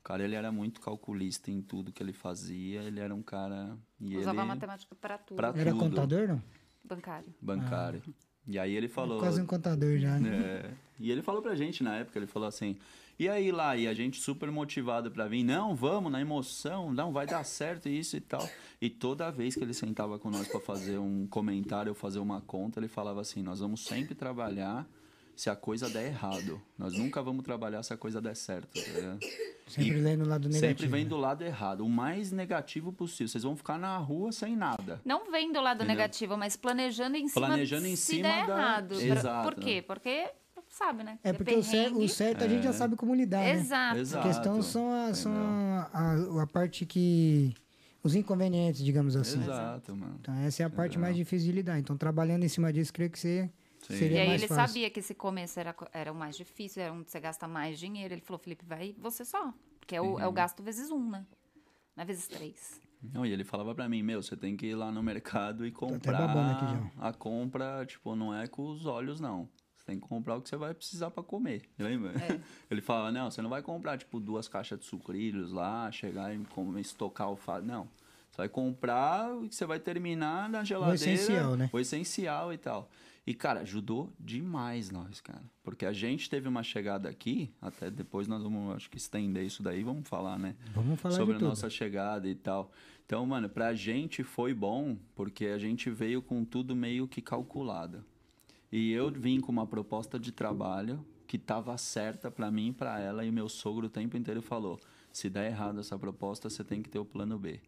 [0.00, 2.82] O cara, ele era muito calculista em tudo que ele fazia.
[2.82, 3.76] Ele era um cara...
[4.00, 4.48] E Usava ele...
[4.48, 5.36] matemática pra tudo.
[5.36, 5.80] Pra Era tudo.
[5.80, 6.42] contador, não?
[6.84, 7.34] Bancário.
[7.42, 8.02] Bancário.
[8.46, 9.18] E aí ele falou...
[9.18, 10.30] Quase um contador já, né?
[10.30, 10.70] É.
[11.00, 12.76] E ele falou pra gente na época, ele falou assim:
[13.18, 17.12] "E aí lá, e a gente super motivado pra vir, não, vamos na emoção, não
[17.12, 18.48] vai dar certo isso e tal".
[18.80, 22.40] E toda vez que ele sentava com nós pra fazer um comentário ou fazer uma
[22.40, 24.86] conta, ele falava assim: "Nós vamos sempre trabalhar
[25.34, 26.60] se a coisa der errado.
[26.76, 28.68] Nós nunca vamos trabalhar se a coisa der certo".
[28.74, 29.18] tá?
[29.68, 30.66] Sempre lendo o lado negativo.
[30.66, 33.28] Sempre vem do lado errado, o mais negativo possível.
[33.28, 35.00] Vocês vão ficar na rua sem nada.
[35.04, 35.94] Não vem do lado Entendeu?
[35.96, 38.92] negativo, mas planejando em cima Planejando em se cima der da- errado.
[38.94, 39.44] Exato.
[39.52, 39.84] Por quê?
[39.86, 40.30] Porque,
[40.78, 41.18] sabe, né?
[41.22, 43.52] É porque o, cer- o certo a gente já sabe como lidar, né?
[43.52, 43.98] Exato.
[43.98, 44.26] Exato.
[44.26, 45.32] A questão são, a, são
[45.92, 47.52] a, a parte que...
[48.02, 49.40] Os inconvenientes, digamos assim.
[49.42, 50.16] Exato, mano.
[50.20, 51.78] Então essa é a parte mais difícil de lidar.
[51.80, 53.96] Então trabalhando em cima disso, creio que você Sim.
[53.98, 54.66] seria E aí mais ele fácil.
[54.68, 58.14] sabia que esse começo era, era o mais difícil, era onde você gasta mais dinheiro.
[58.14, 59.52] Ele falou, Felipe, vai você só.
[59.80, 61.26] Porque é o, é o gasto vezes um, né?
[61.96, 62.80] Não é vezes três.
[63.02, 65.72] Não, e ele falava pra mim, meu, você tem que ir lá no mercado e
[65.72, 69.48] comprar babando aqui a compra, tipo, não é com os olhos, não.
[69.88, 72.10] Tem que comprar o que você vai precisar pra comer, lembra?
[72.10, 72.38] É.
[72.70, 76.38] Ele falava, não, você não vai comprar, tipo, duas caixas de sucrilhos lá, chegar e
[76.44, 77.88] comer, estocar o fato, não.
[78.30, 80.94] Você vai comprar o que você vai terminar na geladeira.
[80.94, 81.70] essencial, né?
[81.72, 82.90] O essencial e tal.
[83.26, 85.42] E, cara, ajudou demais nós, cara.
[85.64, 89.62] Porque a gente teve uma chegada aqui, até depois nós vamos, acho que estender isso
[89.62, 90.54] daí, vamos falar, né?
[90.74, 91.48] Vamos falar sobre de a tudo.
[91.48, 92.70] nossa chegada e tal.
[93.06, 98.04] Então, mano, pra gente foi bom, porque a gente veio com tudo meio que calculado.
[98.70, 103.00] E eu vim com uma proposta de trabalho que tava certa pra mim e pra
[103.00, 104.78] ela, e meu sogro o tempo inteiro falou:
[105.12, 107.60] se der errado essa proposta, você tem que ter o plano B.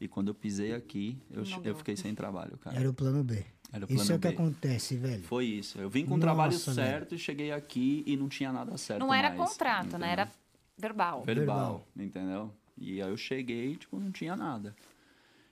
[0.00, 2.76] E quando eu pisei aqui, eu, eu fiquei sem trabalho, cara.
[2.76, 3.44] Era o plano B.
[3.72, 5.22] Era o plano Isso é o que acontece, velho.
[5.22, 5.78] Foi isso.
[5.78, 6.74] Eu vim com o trabalho velho.
[6.74, 9.88] certo e cheguei aqui e não tinha nada certo Não era mais, contrato, né?
[9.88, 10.08] entendeu?
[10.08, 10.32] Era
[10.76, 11.22] verbal.
[11.22, 12.52] verbal, entendeu?
[12.76, 14.74] E aí eu cheguei, tipo, não tinha nada.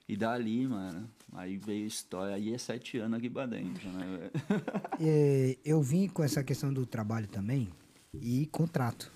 [0.09, 4.31] E dali, mano, aí veio história, aí é sete anos aqui pra dentro, né?
[5.01, 7.68] É, eu vim com essa questão do trabalho também
[8.14, 9.11] e contrato.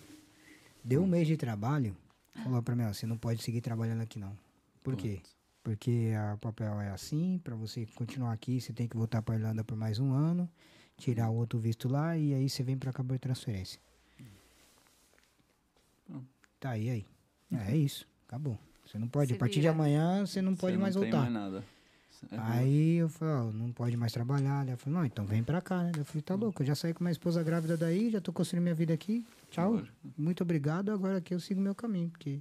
[0.82, 1.96] Deu um mês de trabalho,
[2.42, 4.36] falou pra mim, ó, você não pode seguir trabalhando aqui não.
[4.82, 5.20] Por quê?
[5.62, 9.64] Porque a papel é assim, pra você continuar aqui, você tem que voltar pra Irlanda
[9.64, 10.48] por mais um ano,
[10.96, 13.80] tirar o outro visto lá e aí você vem pra cá por transferência.
[16.58, 17.06] Tá aí, aí.
[17.52, 18.58] É, é isso, acabou.
[18.86, 19.72] Você não pode, Se a partir de vira.
[19.72, 21.30] amanhã você não pode Você mais não tem voltar.
[21.30, 21.64] mais nada.
[22.30, 24.64] É Aí eu falei, ó, não pode mais trabalhar.
[24.64, 25.92] Daí eu falei, não, então vem pra cá, né?
[25.96, 28.62] Eu falei, tá louco, eu já saí com minha esposa grávida daí, já tô construindo
[28.62, 29.24] minha vida aqui.
[29.50, 29.82] Tchau.
[30.16, 32.40] Muito obrigado, agora aqui eu sigo meu caminho, porque.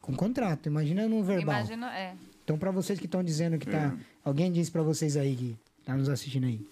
[0.00, 1.54] Com contrato, imagina no verbal.
[1.54, 2.14] Imagina, é.
[2.44, 3.96] Então, pra vocês que estão dizendo que tá.
[4.24, 6.66] Alguém disse pra vocês aí que tá nos assistindo aí.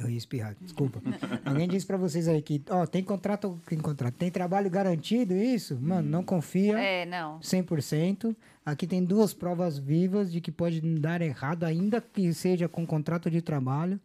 [0.00, 1.02] Eu ia espirrar, desculpa.
[1.44, 5.78] Alguém disse pra vocês aí que, ó, tem contrato, tem contrato, tem trabalho garantido, isso?
[5.78, 6.78] Mano, não confia.
[6.78, 7.38] É, não.
[7.40, 8.34] 100%.
[8.64, 13.30] Aqui tem duas provas vivas de que pode dar errado, ainda que seja com contrato
[13.30, 14.00] de trabalho.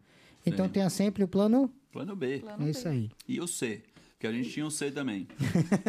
[0.45, 0.71] Então Sim.
[0.73, 1.71] tenha sempre o plano.
[1.93, 2.39] Plano B.
[2.39, 2.89] Plano É isso B.
[2.89, 3.11] aí.
[3.27, 3.81] E o C,
[4.19, 5.27] que a gente tinha o C também.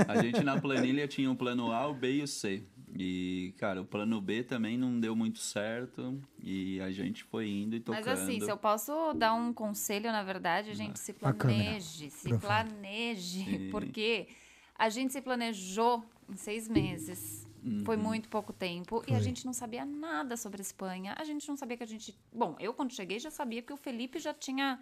[0.06, 2.62] A gente na planilha tinha o plano A, o B e o C.
[2.98, 7.76] E, cara, o plano B também não deu muito certo e a gente foi indo
[7.76, 8.04] e tocando.
[8.04, 11.36] Mas assim, se eu posso dar um conselho, na verdade, a gente se A câmera.
[11.36, 13.68] planeje, se planeje, Sim.
[13.72, 14.28] porque
[14.74, 17.46] a gente se planejou em seis meses.
[17.64, 17.84] Uhum.
[17.84, 21.14] Foi muito pouco tempo e a gente não sabia nada sobre a Espanha.
[21.18, 22.16] A gente não sabia que a gente.
[22.32, 24.80] Bom, eu quando cheguei já sabia que o Felipe já tinha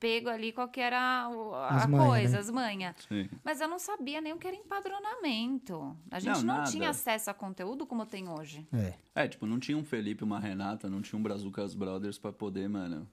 [0.00, 2.38] pego ali qual que era a As manha, coisa, né?
[2.38, 2.96] as manhas.
[3.44, 5.96] Mas eu não sabia nem o que era empadronamento.
[6.10, 6.70] A gente não, nada.
[6.70, 8.66] tinha acesso a conteúdo como tem hoje.
[8.72, 8.94] É.
[9.14, 12.68] É, tipo, não tinha um Felipe, uma Renata, não tinha um Brazucas Brothers pra poder,
[12.68, 13.06] mano,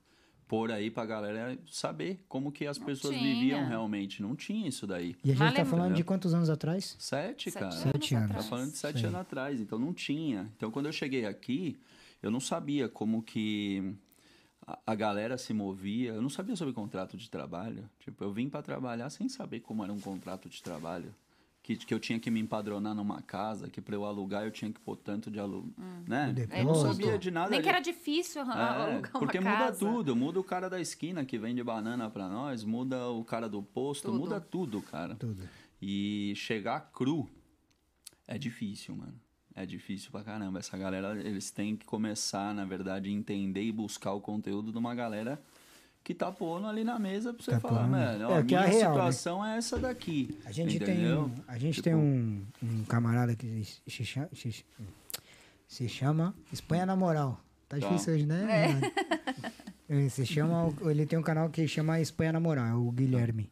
[0.48, 3.36] pôr aí pra galera saber como que as pessoas tinha.
[3.36, 4.22] viviam realmente.
[4.22, 5.16] Não tinha isso daí.
[5.24, 6.96] E a gente Mas tá falando de quantos anos atrás?
[6.98, 7.72] Sete, Sete cara.
[7.72, 8.28] Sete anos.
[8.28, 8.50] Tá atrás.
[8.50, 10.50] falando de sete anos atrás, então não tinha.
[10.56, 11.78] Então quando eu cheguei aqui,
[12.24, 13.94] eu não sabia como que
[14.68, 16.12] a, a galera se movia.
[16.12, 17.90] Eu não sabia sobre contrato de trabalho.
[18.00, 21.16] Tipo, eu vim pra trabalhar sem saber como era um contrato de trabalho.
[21.64, 24.72] Que, que eu tinha que me empadronar numa casa, que pra eu alugar eu tinha
[24.72, 25.74] que pôr tanto de aluno,
[26.08, 26.34] né?
[26.50, 27.50] O Eu não sabia de nada.
[27.50, 29.80] Nem que era difícil É, alugar uma porque muda casa.
[29.80, 33.62] tudo, muda o cara da esquina que vende banana pra nós, muda o cara do
[33.62, 34.18] posto, Tudo.
[34.18, 35.16] muda tudo, cara.
[35.16, 35.44] Tudo.
[35.82, 37.30] E chegar cru
[38.26, 39.20] é difícil, mano.
[39.60, 40.60] É difícil pra caramba.
[40.60, 44.78] Essa galera, eles têm que começar, na verdade, a entender e buscar o conteúdo de
[44.78, 45.42] uma galera
[46.04, 48.54] que tá pondo ali na mesa pra você Tá falar, mano, ó, É, a que
[48.54, 49.12] é minha a real, né?
[49.12, 50.38] situação é essa daqui.
[50.46, 51.30] A gente entendeu?
[51.36, 54.64] tem, a gente Tipo, tem um, um camarada que se chama, se,
[55.68, 57.42] se chama Espanha na Moral.
[57.68, 58.68] Tá difícil hoje, né?
[58.80, 58.94] Renato?
[59.90, 63.50] Ele se chama, ele tem um canal que chama Espanha na Moral, é o Guilherme.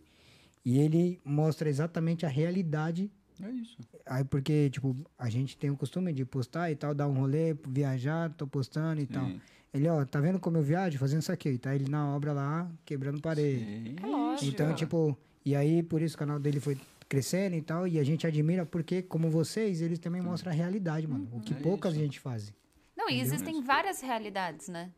[0.64, 3.78] E ele mostra exatamente a realidade É isso.
[4.06, 7.56] Aí porque, tipo, a gente tem o costume de postar e tal, dar um rolê,
[7.68, 9.26] viajar, tô postando e tal.
[9.26, 9.42] Sim.
[9.74, 11.58] Ele, ó, tá vendo como eu viajo fazendo isso aqui?
[11.58, 13.60] Tá ele na obra lá, quebrando parede.
[13.60, 13.96] Sim.
[14.02, 14.52] É lógico.
[14.52, 16.78] Então, tipo, e aí por isso o canal dele foi
[17.10, 21.06] crescendo e tal, e a gente admira porque, como vocês, eles também mostram a realidade,
[21.08, 21.28] mano.
[21.32, 22.00] O que É pouca isso.
[22.00, 22.54] gente faz.
[22.98, 24.92] Não, e existem várias realidades, né?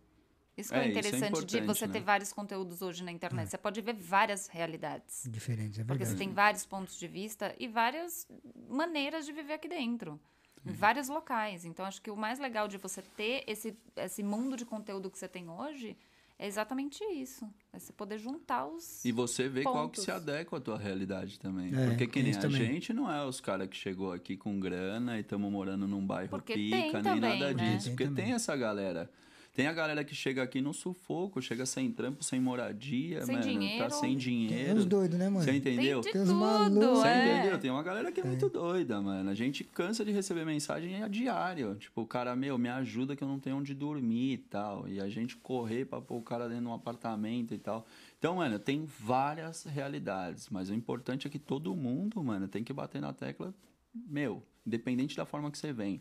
[0.58, 1.93] Isso que é, É, isso é interessante de importante, você né?
[1.93, 3.50] ter vários conteúdos hoje na internet.
[3.50, 5.28] Você pode ver várias realidades.
[5.30, 6.17] Diferentes, é Porque verdade.
[6.17, 8.28] você tem vários pontos de vista e várias
[8.67, 10.20] maneiras de viver aqui dentro.
[10.65, 11.63] Em vários locais.
[11.63, 15.17] Então, acho que o mais legal de você ter esse, esse mundo de conteúdo que
[15.17, 15.96] você tem hoje
[16.39, 17.48] é exatamente isso.
[17.72, 19.06] É você poder juntar os.
[19.06, 21.74] E você vê qual que se adequa à tua realidade também.
[21.74, 22.65] É, Porque que nem isso a também.
[22.65, 26.30] gente não é os caras que chegou aqui com grana e estamos morando num bairro
[26.30, 27.54] Porque pica, nem também, nada né?
[27.54, 27.86] disso.
[27.86, 28.26] Tem Porque também.
[28.26, 29.10] tem essa galera.
[29.58, 33.48] Tem a galera que chega aqui no sufoco, chega sem trampo, sem moradia, Sem mano,
[33.50, 33.84] dinheiro.
[33.86, 34.78] tá sem Tem dinheiro.
[34.78, 35.43] uns doidos, né, mano?
[35.43, 36.00] Você entendeu?
[36.02, 37.00] Tem de Tem uns tudo, malucos.
[37.00, 37.39] Você é.
[37.39, 37.60] entendeu?
[37.60, 39.28] Tem uma galera que é muito doida, mano.
[39.28, 41.74] A gente cansa de receber mensagem a diário.
[41.74, 44.88] Tipo, o cara, meu, me ajuda que eu não tenho onde dormir e tal.
[44.88, 47.84] E a gente correr pra pôr o cara dentro de um apartamento e tal.
[48.20, 50.50] Então, mano, tem várias realidades.
[50.52, 53.52] Mas o importante é que todo mundo, mano, tem que bater na tecla,
[53.91, 56.00] meu, independente da forma que você vem.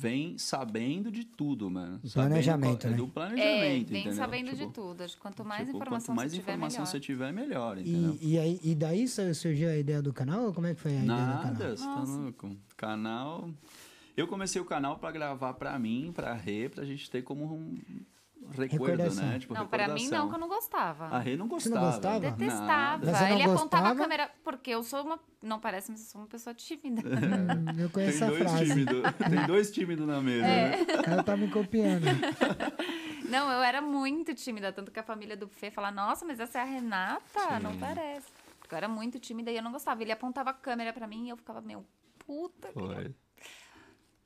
[0.00, 1.98] Vem sabendo de tudo, mano.
[2.04, 2.96] Sabendo Planejamento, qual- né?
[2.96, 4.12] Do É, planejamento, vem entendeu?
[4.12, 5.04] sabendo Tipo, de tudo.
[5.18, 6.86] Quanto mais tipo, informação quanto mais você tiver, informação melhor.
[6.92, 8.18] você tiver, melhor, entendeu?
[8.20, 10.44] E, e, aí, e daí surgiu a ideia do canal?
[10.44, 11.76] Ou como é que foi a ideia do Nada, canal?
[11.76, 12.56] você tá louco.
[12.76, 13.50] Canal.
[14.16, 17.76] Eu comecei o canal pra gravar pra mim, pra Rê, pra gente ter como um
[18.50, 19.24] recuerdo, Recordação.
[19.26, 19.38] né?
[19.38, 21.06] Tipo, Não, pra mim não, que eu não gostava.
[21.06, 22.18] A Rê não Você não gostava.
[22.18, 22.20] gostava?
[22.36, 23.04] Detestava.
[23.32, 23.88] Ele apontava gostava?
[23.88, 24.30] a câmera.
[24.44, 25.20] Porque eu sou uma.
[25.42, 27.02] Não parece, mas eu sou uma pessoa tímida.
[27.02, 28.64] Hum, eu Tem conheço a dois frase.
[28.66, 29.02] tímidos.
[29.30, 30.70] Tem dois tímidos na mesa, É.
[30.70, 30.86] né?
[31.06, 32.04] Ela tá me copiando.
[33.28, 34.72] Não, eu era muito tímida.
[34.72, 37.60] Tanto que a família do Fê fala: Nossa, mas essa é a Renata?
[37.62, 38.26] Não parece.
[38.58, 40.02] Porque eu era muito tímida e eu não gostava.
[40.02, 41.84] Ele apontava a câmera pra mim e eu ficava, meu,
[42.26, 42.68] puta.
[42.68, 43.14] que- Foi.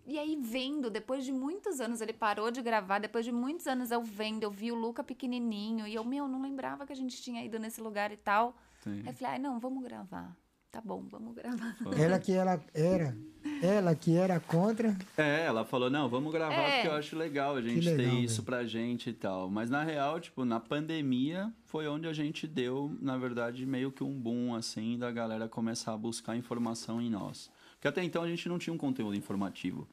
[0.07, 3.91] E aí, vendo, depois de muitos anos, ele parou de gravar, depois de muitos anos
[3.91, 7.23] eu vendo, eu vi o Luca pequenininho, e eu, meu, não lembrava que a gente
[7.23, 8.57] tinha ido nesse lugar e tal.
[8.83, 9.01] Sim.
[9.01, 10.37] Aí eu falei, ai, não, vamos gravar.
[10.73, 11.77] Tá bom, vamos gravar.
[11.99, 13.15] Ela que ela era,
[13.63, 14.97] ela que era contra.
[15.19, 16.73] É, ela falou, não, vamos gravar É.
[16.77, 18.47] porque eu acho legal a gente legal, ter isso velho.
[18.47, 19.51] pra gente e tal.
[19.51, 24.03] Mas na real, tipo, na pandemia foi onde a gente deu, na verdade, meio que
[24.03, 27.51] um boom, assim, da galera começar a buscar informação em nós.
[27.83, 29.89] Porque até então a gente não tinha um conteúdo informativo.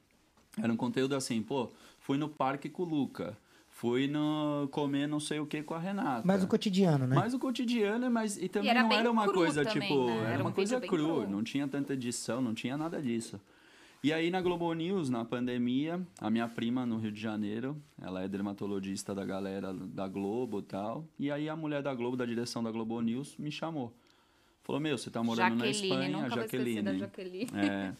[0.56, 3.36] Era um conteúdo assim, pô, fui no parque com o Luca,
[3.68, 6.22] fui no comer não sei o que com a Renata.
[6.24, 7.16] Mas o cotidiano, né?
[7.16, 10.18] Mais o cotidiano, mas e também era não era uma coisa também, tipo, né?
[10.18, 11.30] era, Era uma um coisa crua, cru.
[11.32, 13.40] não tinha tanta edição, não tinha nada disso.
[14.04, 18.22] E aí na Globo News, na pandemia, a minha prima no Rio de Janeiro, ela
[18.22, 22.24] é dermatologista da galera da Globo e tal, e aí a mulher da Globo, da
[22.24, 23.92] direção da Globo News, me chamou.
[24.62, 26.82] Falou: "Meu, você tá morando na Jaqueline, Espanha, nunca vou esquecer Jaqueline".
[26.82, 27.50] da Jaqueline.
[27.54, 27.92] É.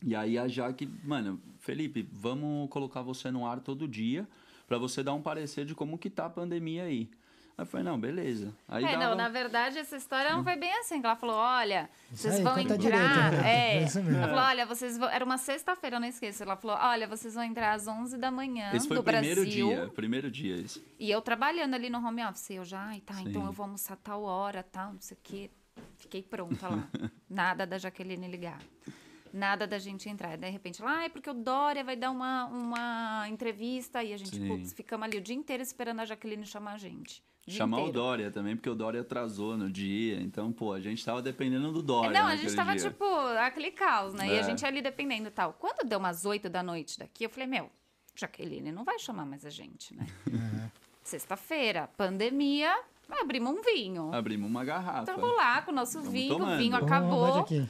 [0.00, 4.26] E aí a Jaque, mano, Felipe, vamos colocar você no ar todo dia
[4.66, 7.10] pra você dar um parecer de como que tá a pandemia aí.
[7.56, 8.54] Aí eu falei, não, beleza.
[8.68, 9.08] Aí É, dava...
[9.08, 11.00] não, na verdade, essa história não foi bem assim.
[11.02, 12.76] Ela falou, olha, Isso vocês aí, vão entrar...
[12.76, 13.36] direito, Renata.
[13.48, 13.78] é.
[13.78, 13.82] É.
[13.82, 15.08] Ela falou, olha, vocês vão...
[15.08, 16.40] Era uma sexta-feira, eu não esqueço.
[16.44, 19.40] Ela falou, olha, vocês vão entrar às 11 da manhã Esse foi do o primeiro
[19.40, 19.66] Brasil.
[19.68, 20.80] dia, primeiro dia isso.
[21.00, 22.50] E eu trabalhando ali no home office.
[22.50, 23.24] Eu já, ai, tá, Sim.
[23.30, 25.50] então eu vou almoçar tal hora, tal, não sei o quê.
[25.96, 26.88] Fiquei pronta lá.
[27.28, 28.60] Nada da Jaqueline ligar.
[29.32, 30.36] Nada da gente entrar.
[30.36, 34.16] De repente, lá, ah, é porque o Dória vai dar uma, uma entrevista e a
[34.16, 34.48] gente, Sim.
[34.48, 37.22] putz, ficamos ali o dia inteiro esperando a Jaqueline chamar a gente.
[37.46, 37.98] O Chamar o inteiro.
[37.98, 40.20] Dória também, porque o Dória atrasou no dia.
[40.20, 42.10] Então, pô, a gente tava dependendo do Dória.
[42.16, 42.90] É, não, a gente tava, dia.
[42.90, 43.04] tipo,
[43.38, 44.28] aquele caos, né?
[44.28, 44.40] E É.
[44.40, 45.54] a gente ali dependendo e tal.
[45.54, 47.70] Quando deu umas 8 da noite daqui, eu falei, meu,
[48.14, 50.06] Jaqueline não vai chamar mais a gente, né?
[51.02, 52.74] Sexta-feira, pandemia,
[53.10, 54.12] abrimos um vinho.
[54.14, 55.10] Abrimos uma garrafa.
[55.10, 56.58] Estamos lá com o nosso Tamo vinho, o tomando.
[56.58, 57.34] vinho Vamos, acabou.
[57.40, 57.68] Aqui.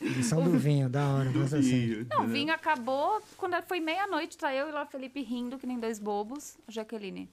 [0.00, 1.30] Lição do vinho, da hora.
[1.32, 2.04] Gosto assim.
[2.10, 3.22] Não, o vinho acabou.
[3.36, 6.56] Quando foi meia-noite, tá eu e lá o Felipe rindo, que nem dois bobos.
[6.68, 7.28] Jaqueline,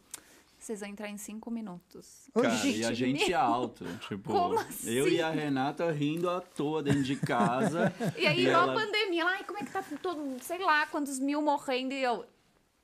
[0.60, 2.30] vocês vão entrar em cinco minutos.
[2.34, 2.78] Cara, Oxi.
[2.82, 3.86] e a gente alto.
[4.08, 4.92] Tipo, Como assim?
[4.92, 7.92] eu e a Renata rindo à toa dentro de casa.
[8.16, 10.86] E aí, E igual ela- a pandemia, ai, como é que tá todo, sei lá,
[10.88, 12.24] quantos mil morrendo e eu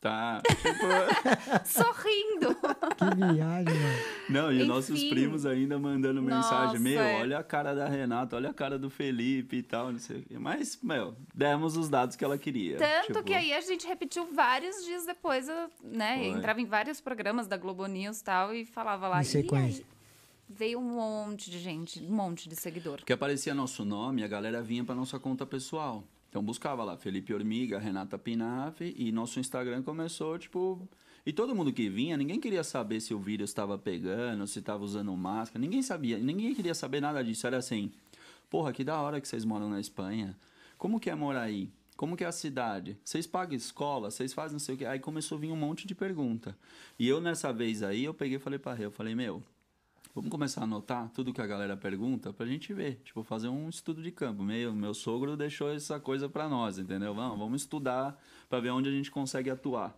[0.06, 0.40] Tá.
[0.46, 2.56] Tipo, sorrindo.
[2.96, 3.98] Que viagem, mano.
[4.30, 4.68] não, e Enfim.
[4.68, 6.68] nossos primos ainda mandando mensagem.
[6.68, 7.22] Nossa, Meu, é.
[7.22, 10.24] olha a cara da Renata, olha a cara do Felipe e tal, não sei o
[10.24, 10.38] quê.
[10.38, 12.78] Mas, meu, demos os dados que ela queria.
[12.78, 15.48] Tanto Tipo, que aí a gente repetiu vários dias depois,
[15.84, 16.18] né?
[16.18, 16.28] Foi.
[16.28, 19.18] Entrava em vários programas da Globo News e tal e falava lá.
[19.18, 19.84] Em "E sequência.
[19.90, 19.96] aí?"
[20.48, 22.98] Veio um monte de gente, um monte de seguidor.
[22.98, 26.04] Porque aparecia nosso nome, a galera vinha para nossa conta pessoal.
[26.36, 30.86] Então buscava lá Felipe Ormiga, Renata Pinaf e nosso Instagram começou, tipo.
[31.26, 34.84] E todo mundo que vinha, ninguém queria saber se o vírus estava pegando, se estava
[34.84, 37.48] usando máscara, ninguém sabia, ninguém queria saber nada disso.
[37.48, 37.90] Era assim:
[38.50, 40.36] porra, que da hora que vocês moram na Espanha.
[40.78, 41.70] Como que é morar aí?
[41.96, 42.98] Como que é a cidade?
[43.02, 44.12] Vocês pagam escola?
[44.12, 44.86] Vocês fazem não sei o quê?
[44.86, 46.54] Aí começou a vir um monte de pergunta.
[47.00, 49.42] E eu, nessa vez aí, eu peguei e falei pra Rê, eu falei, meu,
[50.16, 53.02] Vamos começar a anotar tudo que a galera pergunta pra gente ver.
[53.04, 54.44] Tipo, fazer um estudo de campo.
[54.44, 57.14] Meu, meu sogro deixou essa coisa pra nós, entendeu?
[57.14, 58.18] Vamos, vamos estudar
[58.50, 59.94] pra ver onde a gente consegue atuar.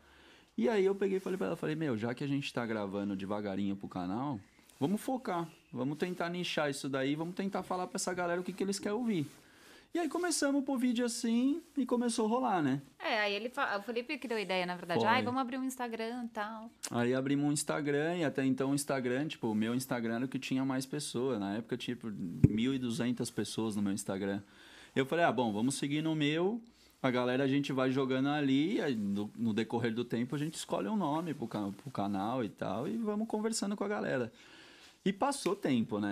[0.58, 2.66] E aí eu peguei e falei pra ela, falei, meu, já que a gente tá
[2.66, 4.40] gravando devagarinho pro canal,
[4.80, 5.48] vamos focar.
[5.72, 8.80] Vamos tentar nichar isso daí, vamos tentar falar pra essa galera o que, que eles
[8.80, 9.28] querem ouvir.
[9.98, 12.84] E aí começamos por vídeo assim e começou a rolar, né?
[13.00, 15.04] É, aí ele o Felipe que deu a ideia, na verdade.
[15.04, 16.70] Ai, vamos abrir um Instagram e tal.
[16.92, 20.28] Aí abrimos um Instagram e até então o Instagram, tipo, o meu Instagram era o
[20.28, 21.40] que tinha mais pessoas.
[21.40, 24.44] Na época, tipo, 1.200 pessoas no meu Instagram.
[24.96, 26.62] Eu falei, ah, bom, vamos seguir no meu.
[27.02, 30.54] A galera a gente vai jogando ali, aí no, no decorrer do tempo a gente
[30.54, 34.32] escolhe um nome pro, pro canal e tal, e vamos conversando com a galera.
[35.04, 36.12] E passou tempo, né?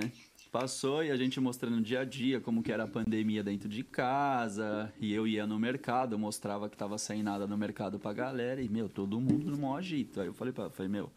[0.56, 3.84] Passou e a gente mostrando dia a dia como que era a pandemia dentro de
[3.84, 4.90] casa.
[5.02, 8.62] E eu ia no mercado, mostrava que tava sem nada no mercado pra galera.
[8.62, 10.22] E, meu, todo mundo no maior agito.
[10.22, 11.12] Aí eu falei pra falei, meu,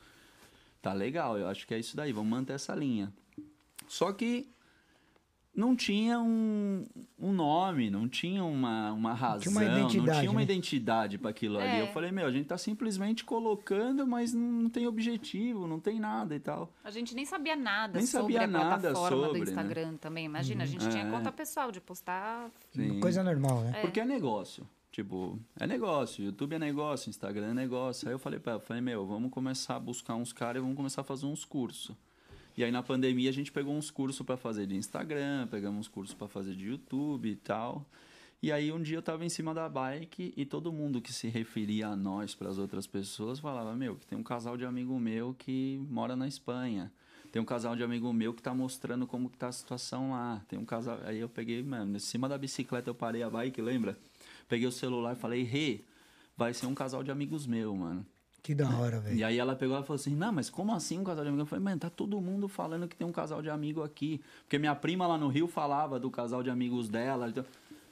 [0.82, 3.12] tá legal, eu acho que é isso daí, vamos manter essa linha.
[3.86, 4.48] Só que
[5.58, 6.86] não tinha um,
[7.18, 10.44] um nome, não tinha uma, uma razão, tinha uma não identidade, tinha uma né?
[10.44, 11.80] identidade para aquilo ali.
[11.80, 11.82] É.
[11.82, 16.36] Eu falei, meu, a gente tá simplesmente colocando, mas não tem objetivo, não tem nada
[16.36, 16.72] e tal.
[16.84, 19.50] A gente nem sabia nada Nem sobre sabia a nada plataforma sobre, do né?
[19.50, 20.26] Instagram também.
[20.26, 21.10] Imagina, a gente tinha É.
[21.10, 22.52] conta pessoal de postar.
[22.70, 23.00] Sim.
[23.00, 23.80] Coisa normal, né?
[23.80, 24.64] Porque é negócio.
[24.92, 26.24] Tipo, é negócio.
[26.24, 28.06] YouTube é negócio, Instagram é negócio.
[28.06, 30.76] Aí eu falei pra ela, falei, meu, vamos começar a buscar uns caras e vamos
[30.76, 31.96] começar a fazer uns cursos.
[32.58, 35.86] E aí na pandemia a gente pegou uns cursos pra fazer de Instagram, pegamos uns
[35.86, 37.86] cursos pra fazer de YouTube e tal.
[38.42, 41.28] E aí um dia eu tava em cima da bike e todo mundo que se
[41.28, 44.98] referia a nós para as outras pessoas falava, meu, que tem um casal de amigo
[44.98, 46.90] meu que mora na Espanha.
[47.30, 50.42] Tem um casal de amigo meu que tá mostrando como que tá a situação lá.
[50.48, 50.98] Tem um casal.
[51.04, 53.96] Aí eu peguei, mano, em cima da bicicleta eu parei a bike, lembra?
[54.48, 55.82] Peguei o celular e falei, Rê,
[56.36, 58.04] vai ser um casal de amigos meu, mano.
[58.48, 59.14] Que da hora, velho.
[59.14, 61.40] E aí ela pegou e falou assim, não, mas como assim um casal de amigos?
[61.42, 64.22] Eu falei, mano, tá todo mundo falando que tem um casal de amigo aqui.
[64.44, 67.28] Porque minha prima lá no Rio falava do casal de amigos dela.
[67.28, 67.44] Então...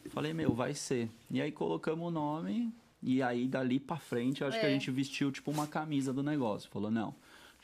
[0.09, 1.11] Falei, meu, vai ser.
[1.31, 4.73] E aí colocamos o nome, e aí dali pra frente, eu acho que a É.
[4.73, 6.71] gente vestiu tipo uma camisa do negócio.
[6.71, 7.14] Falou, não,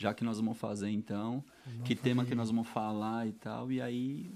[0.02, 1.42] já que nós vamos fazer então,
[1.84, 3.70] que tema que nós vamos falar e tal.
[3.70, 4.30] E aí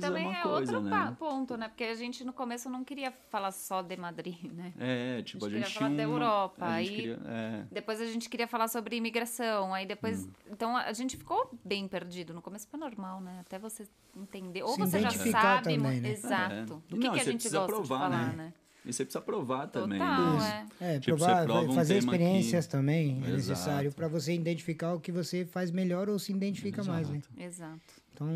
[0.00, 1.16] também uma é coisa, outro né?
[1.18, 1.68] ponto, né?
[1.68, 4.72] Porque a gente no começo não queria falar só de Madrid, né?
[4.78, 6.96] É, tipo, a A gente gente, queria falar tinha da uma- Europa, a gente aí-
[6.96, 7.64] queria- é.
[7.72, 10.24] Depois a gente queria falar sobre imigração, aí depois...
[10.26, 10.30] Hum.
[10.52, 12.34] Então a gente ficou bem perdido.
[12.34, 13.38] No começo foi normal, né?
[13.40, 14.62] Até você entender.
[14.62, 15.74] Ou Se você já sabe...
[15.74, 16.10] também, né?
[16.10, 16.54] Exato.
[16.54, 16.64] É.
[16.64, 18.34] Do que, Não, que a gente gosta provar, de falar, né?
[18.36, 18.52] né?
[18.88, 19.98] E você precisa provar também.
[19.98, 20.66] Total, né?
[20.80, 20.94] é.
[20.96, 23.32] É, Tipo, provar, prova um fazer tema experiências que- também é Exato.
[23.36, 27.20] necessário pra você identificar o que você faz melhor ou se identifica mais, né?
[27.38, 27.78] Exato.
[28.14, 28.28] Então,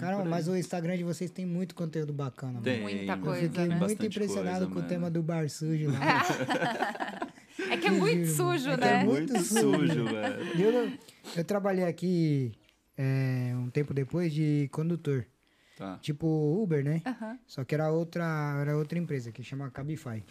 [0.00, 0.28] É, aí.
[0.28, 2.64] mas o Instagram de vocês tem muito conteúdo bacana, mano.
[2.64, 3.12] Tem, Muita né?
[3.12, 3.76] Eu coisa, fiquei né?
[3.76, 4.88] muito impressionado coisa, com o mano.
[4.88, 6.00] tema do bar sujo lá.
[7.70, 9.00] É que é muito sujo, É que né?
[9.00, 10.60] é muito sujo, velho.
[10.60, 10.92] eu,
[11.36, 12.50] eu trabalhei aqui
[12.96, 15.26] é, um tempo depois de condutor.
[15.82, 15.98] Tá.
[16.00, 16.28] Tipo
[16.62, 17.02] Uber, né?
[17.44, 20.22] Só que era outra, era outra empresa que chama Cabify.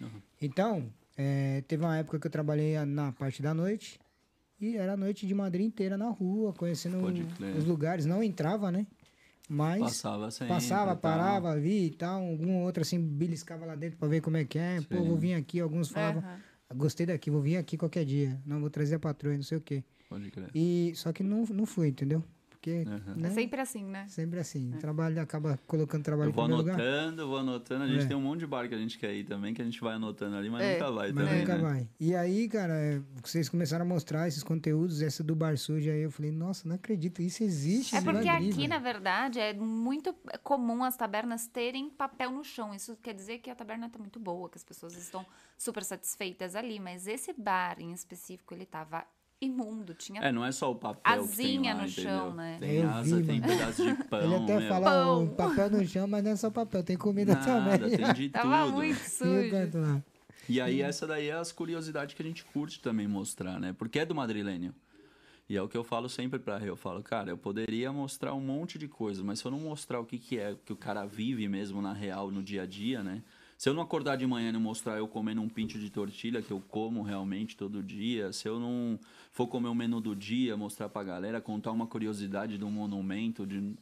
[0.00, 0.08] Uhum.
[0.40, 3.98] Então, é, teve uma época que eu trabalhei na parte da noite
[4.60, 6.98] e era a noite de Madrid inteira na rua, conhecendo
[7.58, 8.06] os lugares.
[8.06, 8.86] Não entrava, né?
[9.48, 10.54] Mas Passava sempre.
[10.54, 10.96] passava, e tal.
[10.98, 12.22] parava, via e tal.
[12.22, 14.80] Algum outro assim beliscava lá dentro pra ver como é que é.
[14.82, 15.08] Pô, Sim.
[15.08, 15.58] vou vir aqui.
[15.58, 16.38] Alguns falavam, Aham.
[16.76, 18.40] gostei daqui, vou vir aqui qualquer dia.
[18.46, 19.82] Não vou trazer a patroa, não sei o quê.
[20.08, 20.50] Pode crer.
[20.54, 22.22] E só que não, não fui, entendeu?
[22.64, 23.14] Porque Uhum.
[23.16, 23.28] né?
[23.28, 24.06] É sempre assim, né?
[24.08, 24.72] sempre assim.
[24.74, 26.80] O trabalho acaba colocando trabalho Eu vou primeiro lugar.
[26.80, 27.84] anotando, vou anotando.
[27.84, 28.06] A gente É.
[28.06, 29.94] tem um monte de bar que a gente quer ir também, que a gente vai
[29.96, 30.72] anotando ali, mas É.
[30.74, 31.62] nunca vai Mas também, nunca né?
[31.62, 31.88] vai.
[32.00, 36.00] E aí, cara, é, vocês começaram a mostrar esses conteúdos, essa do Bar Sujo, aí
[36.00, 37.94] eu falei, nossa, não acredito, isso existe.
[37.94, 38.68] É em porque Madrid, aqui, velho.
[38.70, 42.74] na verdade, é muito comum as tabernas terem papel no chão.
[42.74, 45.26] Isso quer dizer que a taberna tá muito boa, que as pessoas estão
[45.58, 46.80] super satisfeitas ali.
[46.80, 49.04] Mas esse bar em específico, ele tava
[49.40, 49.94] imundo.
[49.94, 52.10] Tinha É, não é só o papel Asinha lá, no entendeu?
[52.10, 52.56] chão, né?
[52.60, 53.52] Tem Eu asa, vi, tem mano.
[53.52, 54.68] pedaço de pão, Ele até meu.
[54.68, 55.24] fala Pão.
[55.24, 57.96] o papel no chão, mas não é só papel, tem comida Nada, também.
[57.96, 58.74] tem de Tava tudo.
[58.76, 60.02] muito E sujo.
[60.48, 63.74] E aí, essa daí é as curiosidades que a gente curte também mostrar, né?
[63.78, 64.74] Porque é do madrilênio.
[65.48, 66.68] E é o que eu falo sempre pra Rê.
[66.70, 70.00] Eu falo, cara, eu poderia mostrar um monte de coisa, mas se eu não mostrar
[70.00, 73.02] o que, que é que o cara vive mesmo na real, no dia a dia,
[73.02, 73.22] né?
[73.56, 76.42] Se eu não acordar de manhã e não mostrar eu comendo um pinto de tortilha,
[76.42, 78.98] que eu como realmente todo dia, se eu não
[79.32, 83.46] for comer o menu do dia, mostrar pra galera, contar uma curiosidade de um monumento,
[83.46, 83.74] de...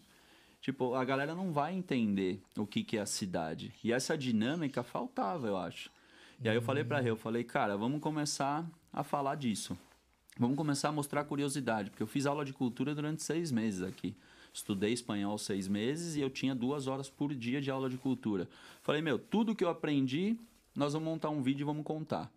[0.61, 3.73] Tipo, a galera não vai entender o que, que é a cidade.
[3.83, 5.91] E essa dinâmica faltava, eu acho.
[6.41, 9.77] E aí eu falei pra Rê, eu falei, cara, vamos começar a falar disso.
[10.39, 14.15] Vamos começar a mostrar curiosidade, porque eu fiz aula de cultura durante seis meses aqui.
[14.53, 18.49] Estudei espanhol seis meses e eu tinha duas horas por dia de aula de cultura.
[18.83, 20.37] Falei, meu, tudo que eu aprendi,
[20.75, 22.31] nós vamos montar um vídeo e vamos contar.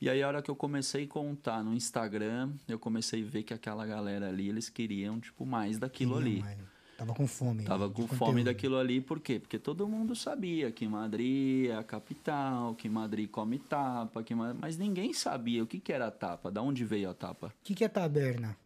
[0.00, 3.42] E aí, a hora que eu comecei a contar no Instagram, eu comecei a ver
[3.42, 6.42] que aquela galera ali, eles queriam, tipo, mais daquilo ali.
[6.96, 7.64] Tava com fome.
[7.64, 8.18] Tava de com conteúdo.
[8.18, 9.40] fome daquilo ali, por quê?
[9.40, 14.54] Porque todo mundo sabia que Madrid é a capital, que Madrid come tapa, que Ma-
[14.54, 17.52] mas ninguém sabia o que, que era a tapa, da onde veio a tapa, O
[17.64, 18.56] que, que é taberna?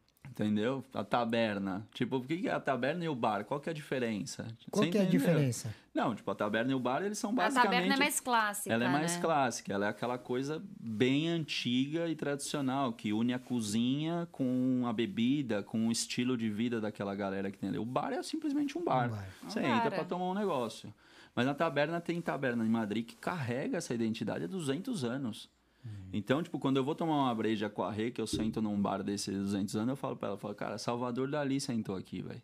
[0.43, 0.85] Entendeu?
[0.95, 1.87] A taberna.
[1.93, 3.45] Tipo, o que, é a taberna e o bar?
[3.45, 4.47] Qual que é a diferença?
[4.71, 5.21] Qual Você que é a entendeu?
[5.21, 5.75] diferença?
[5.95, 7.71] Não, tipo, a taberna e o bar, eles são A basicamente...
[7.73, 9.21] taberna é mais clássica, Ela é mais né?
[9.21, 14.93] clássica, ela é aquela coisa bem antiga e tradicional, que une a cozinha com a
[14.93, 17.79] bebida, com o estilo de vida daquela galera que tem ali.
[17.79, 19.09] O bar é simplesmente um bar.
[19.09, 19.29] Um bar.
[19.43, 20.05] Você Um entra bar, pra é.
[20.05, 20.95] tomar um negócio.
[21.35, 25.49] Mas na taberna tem taberna em Madrid que carrega essa identidade há 200 anos.
[26.13, 28.81] Então, tipo, quando eu vou tomar uma breja com a Rê, que eu sento num
[28.81, 32.23] bar desses 200 anos, eu falo pra ela, eu falo, cara, Salvador Dali sentou aqui,
[32.23, 32.43] velho.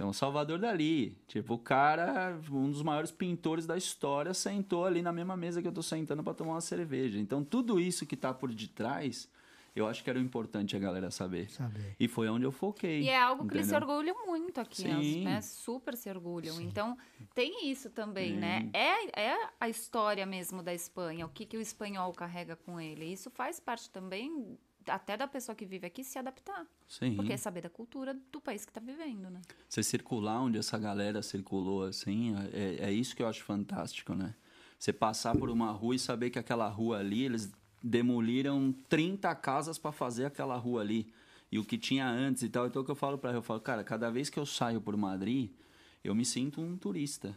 [0.00, 1.18] Um Salvador Dali.
[1.26, 5.68] Tipo, o cara, um dos maiores pintores da história, sentou ali na mesma mesa que
[5.68, 7.18] eu tô sentando para tomar uma cerveja.
[7.18, 9.28] Então, tudo isso que tá por detrás,
[9.74, 11.50] eu acho que era importante a galera saber.
[11.50, 11.96] Saber.
[11.98, 13.02] E foi onde eu foquei.
[13.02, 13.88] E é algo que eles se entendeu?
[13.88, 15.24] orgulham muito aqui, Sim.
[15.24, 15.40] né?
[15.40, 16.60] Super se orgulham.
[16.60, 16.96] Então,
[17.34, 18.62] tem isso também, né?
[18.62, 18.70] Sim.
[18.74, 23.06] É, é a história mesmo da Espanha, o que, que o espanhol carrega com ele.
[23.06, 26.66] Isso faz parte também, até da pessoa que vive aqui, se adaptar.
[26.86, 27.16] Sim.
[27.16, 29.40] Porque é saber da cultura do país que está vivendo, né?
[29.66, 34.34] Você circular onde essa galera circulou, assim, é, é isso que eu acho fantástico, né?
[34.78, 37.52] Você passar por uma rua e saber que aquela rua ali, eles
[37.82, 41.12] demoliram 30 casas para fazer aquela rua ali.
[41.50, 42.66] E o que tinha antes e tal.
[42.66, 44.96] Então, o que eu falo para eu falo, cara, cada vez que eu saio por
[44.96, 45.50] Madrid,
[46.02, 47.36] eu me sinto um turista.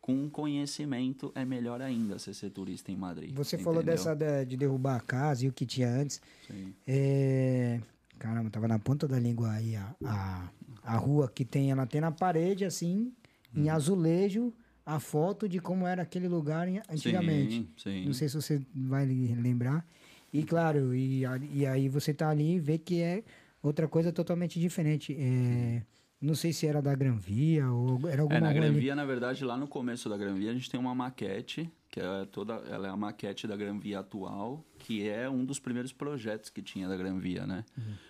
[0.00, 3.34] Com conhecimento é melhor ainda você ser turista em Madrid.
[3.34, 3.94] Você falou entendeu?
[3.96, 6.20] dessa da- de derrubar a casa e o que tinha antes.
[6.46, 6.74] Sim.
[6.86, 7.80] É...
[8.18, 10.48] Caramba, tava na ponta da língua aí a, a,
[10.82, 13.12] a rua que tem, ela tem na parede, assim,
[13.54, 13.64] Hum.
[13.64, 14.52] em azulejo,
[14.88, 17.56] a foto de como era aquele lugar antigamente.
[17.56, 18.06] Sim, sim.
[18.06, 19.86] Não sei se você vai lembrar.
[20.32, 23.22] E claro, e, e aí você tá ali e vê que é
[23.62, 25.14] outra coisa totalmente diferente.
[25.14, 25.82] É,
[26.18, 28.70] não sei se era da Granvia ou era alguma É, na rua ali.
[28.70, 32.24] Granvia, na verdade, lá no começo da Granvia, a gente tem uma maquete, que é
[32.24, 36.62] toda, ela é a maquete da Granvia atual, que é um dos primeiros projetos que
[36.62, 37.62] tinha da Granvia, né?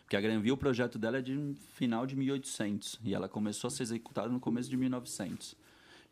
[0.03, 3.71] Porque a Granvia, o projeto dela é de final de 1800, e ela começou a
[3.73, 5.57] ser executada no começo de 1900.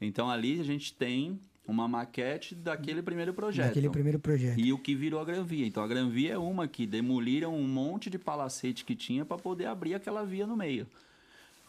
[0.00, 3.68] Então, ali a gente tem uma maquete daquele primeiro projeto.
[3.68, 4.58] Daquele primeiro projeto.
[4.58, 5.66] E o que virou a Granvia.
[5.66, 9.66] Então a Granvia é uma que demoliram um monte de palacete que tinha para poder
[9.66, 10.86] abrir aquela via no meio.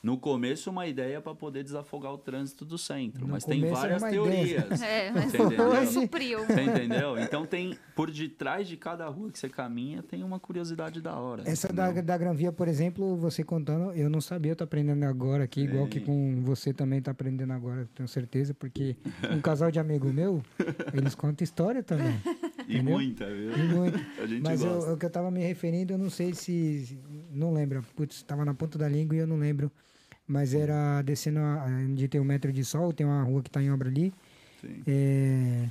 [0.02, 3.26] No começo, uma ideia para poder desafogar o trânsito do centro.
[3.26, 4.82] No mas tem várias teorias.
[4.82, 5.74] É, mas Você entendeu?
[5.74, 6.46] não supriu.
[6.46, 7.18] Você entendeu?
[7.20, 11.44] Então tem, por detrás de cada rua que você caminha, tem uma curiosidade da hora.
[11.46, 15.44] Essa da, da Granvia, por exemplo, você contando, eu não sabia, eu tô aprendendo agora
[15.44, 18.96] aqui, igual que com você também tá aprendendo agora, tenho certeza, porque
[19.32, 20.44] um casal de amigo meu,
[20.94, 22.16] eles contam história também.
[22.68, 22.96] E entendeu?
[22.96, 23.56] muita, viu?
[23.56, 23.98] E muito.
[24.22, 26.86] A gente Mas o que eu tava me referindo, eu não sei se.
[26.86, 27.00] se-
[27.32, 27.82] Não lembro.
[27.96, 29.72] Putz, tava na ponta da língua e eu não lembro.
[30.28, 33.62] Mas era descendo a- onde tem o metro de sol, tem uma rua que tá
[33.62, 34.14] em obra ali.
[34.60, 34.84] Sim.
[34.88, 35.70] é,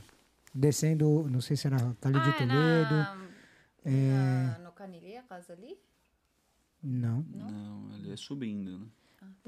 [0.55, 2.95] descendo, não sei se era Cali de Ah, é Toledo.
[2.95, 3.27] na,
[3.85, 5.77] É, na- no Canilê, a casa ali?
[6.83, 7.23] não.
[7.35, 8.87] Não, ele é subindo, né?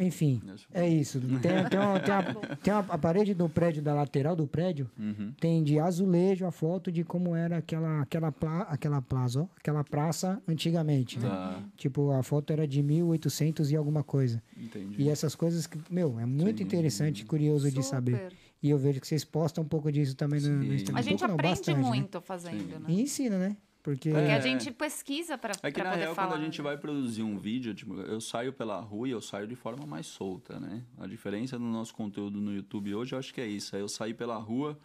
[0.01, 0.41] Enfim,
[0.73, 1.21] é isso.
[1.21, 4.89] Tem, tem, uma, tem, uma- tem uma- a parede do prédio, da lateral do prédio,
[4.97, 5.33] Uhum.
[5.41, 9.83] tem de azulejo a foto de como era aquela, aquela, pla, aquela plaza, ó, aquela
[9.83, 11.19] praça antigamente.
[11.19, 11.29] né?
[11.29, 14.41] Tá, Tipo, a foto era de 1800 e alguma coisa.
[14.57, 15.03] entendi.
[15.03, 16.65] E essas coisas que, meu, é muito Sim.
[16.65, 18.13] interessante e curioso de saber.
[18.17, 18.33] Super.
[18.63, 20.75] E eu vejo que vocês postam um pouco disso também no, no.
[20.75, 20.97] Instagram.
[20.97, 21.83] A Um gente pouco não, aprende bastante, né?
[21.89, 22.85] muito fazendo, né?
[22.89, 23.57] E ensina, né?
[23.83, 24.35] Porque Porque É.
[24.35, 26.29] a gente pesquisa pra, É que na poder real, falar.
[26.33, 26.65] quando a gente né?
[26.65, 30.07] vai produzir um vídeo, tipo, eu saio pela rua e eu saio de forma mais
[30.07, 30.83] solta, né?
[30.99, 33.75] A diferença do nosso conteúdo no YouTube hoje, eu acho que é isso.
[33.77, 34.79] É eu sair pela rua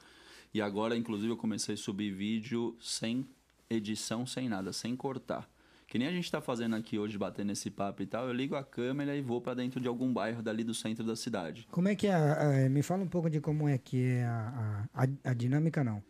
[0.53, 3.27] e agora, inclusive, eu comecei a subir vídeo sem
[3.69, 5.49] edição, sem nada, sem cortar.
[5.87, 8.55] Que nem a gente tá fazendo aqui hoje, batendo esse papo e tal, eu ligo
[8.55, 11.67] a câmera e vou pra dentro de algum bairro dali do centro da cidade.
[11.71, 12.13] como é que é?
[12.13, 15.33] a- a- me fala um pouco de como é que é a, a, a- a
[15.33, 16.01] dinâmica, não.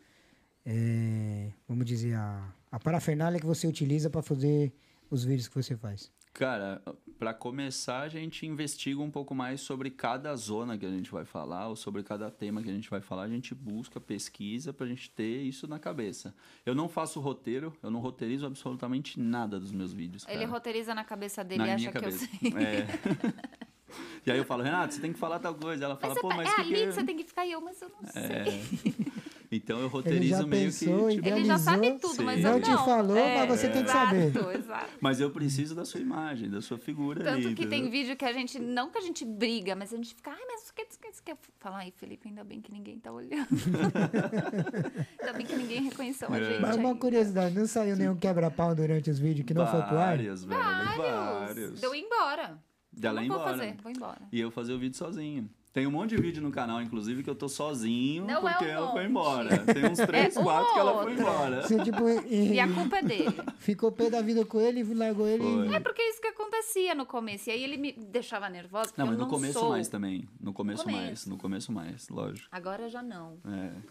[0.66, 4.74] É, vamos dizer, a, a parafernália que você utiliza para fazer
[5.10, 6.12] os vídeos que você faz.
[6.34, 6.82] Cara,
[7.20, 11.24] pra começar, a gente investiga um pouco mais sobre cada zona que a gente vai
[11.24, 13.24] falar, ou sobre cada tema que a gente vai falar.
[13.24, 16.34] A gente busca, pesquisa pra gente ter isso na cabeça.
[16.66, 20.26] Eu não faço roteiro, eu não roteirizo absolutamente nada dos meus vídeos.
[20.28, 20.52] Ele cara.
[20.52, 22.26] roteiriza na cabeça dele e na acha minha que cabeça.
[22.26, 22.64] eu sei.
[22.64, 22.88] É.
[24.26, 25.86] e aí eu falo, Renato, você tem que falar tal coisa.
[25.86, 26.86] Ela fala, Mas, pô, é, mas é que ali que...
[26.88, 29.04] que você tem que ficar e eu, mas eu não sei.
[29.54, 29.58] É.
[29.58, 31.16] Então eu roteirizo meio pensou que.
[31.16, 32.24] tipo, Ele já sabe tudo, sim.
[32.24, 32.86] mas Não eu te não.
[32.86, 34.28] falou, É, mas você tem que saber.
[34.28, 34.90] Exato, exato.
[35.00, 37.44] Mas eu preciso da sua imagem, da sua figura ali.
[37.44, 40.16] Tanto que tem vídeo que a gente, não que a gente briga, mas a gente
[40.16, 41.78] fica, ai, mas o que você quer- falar?
[41.78, 43.48] Ai, Felipe, ainda bem que ninguém tá olhando.
[45.20, 46.44] ainda bem que ninguém reconheceu a É.
[46.44, 46.62] gente.
[46.62, 47.00] Mas uma ainda.
[47.00, 50.08] curiosidade, não saiu nenhum quebra-pau durante os vídeos que não foi pro ar?
[50.18, 50.62] Vários, velho.
[50.62, 50.98] Vários.
[50.98, 51.82] Vários.
[51.82, 52.58] Deu ir embora.
[52.92, 53.58] Dela não ir vou embora.
[53.58, 54.22] fazer, vou embora.
[54.32, 55.50] E eu fazer o vídeo sozinho.
[55.74, 58.66] Tem um monte de vídeo no canal, inclusive, que eu tô sozinho Não é porque
[58.66, 59.58] um ela foi embora.
[59.66, 61.62] Tem uns três, É um quatro que ela foi embora.
[61.64, 63.34] Você, tipo, e- E a culpa é dele.
[63.58, 65.42] ficou pé da vida com ele, largou ele.
[65.44, 65.74] Foi.
[65.76, 67.50] É porque é isso que acontecia no começo.
[67.50, 69.70] E aí ele me deixava nervosa, Não, mas eu no não começo sou.
[69.70, 70.28] mais também.
[70.40, 71.02] No começo, Começo.
[71.02, 71.26] mais.
[71.26, 72.48] No começo mais, lógico.
[72.52, 73.38] Agora já não.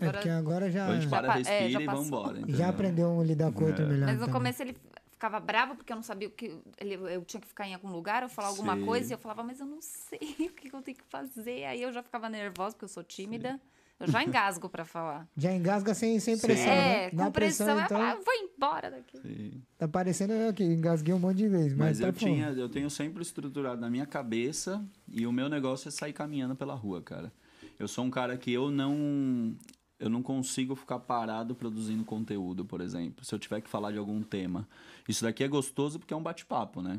[0.00, 0.06] É.
[0.06, 2.40] É porque agora já, A gente Já para, pa- é, respira já e vamos embora.
[2.46, 3.88] já aprendeu a lidar com o outro É.
[3.88, 4.06] melhor.
[4.06, 4.32] Mas no também.
[4.34, 4.76] começo ele
[5.22, 6.58] ficava bravo porque eu não sabia o que.
[6.78, 8.84] Ele, eu tinha que ficar em algum lugar ou falar alguma Sim.
[8.84, 9.12] coisa.
[9.12, 11.64] E eu falava, mas eu não sei o que eu tenho que fazer.
[11.64, 13.60] Aí eu já ficava nervosa porque eu sou tímida.
[14.00, 15.28] Eu já engasgo pra falar.
[15.36, 17.10] Já engasga sem, sem pressão, é, né?
[17.10, 19.16] com Na pressão, pressão, eu então, falo, ah, vou embora daqui.
[19.18, 19.62] Sim.
[19.78, 21.72] tá parecendo eu que engasguei um monte de vezes.
[21.74, 25.48] Mas, Mas tá eu tinha, eu tenho sempre estruturado na minha cabeça e o meu
[25.48, 27.32] negócio é sair caminhando pela rua, cara.
[27.78, 29.56] Eu sou um cara que eu não
[30.02, 33.24] eu não consigo ficar parado produzindo conteúdo, por exemplo.
[33.24, 34.68] Se eu tiver que falar de algum tema.
[35.08, 36.98] Isso daqui é gostoso porque é um bate-papo, né?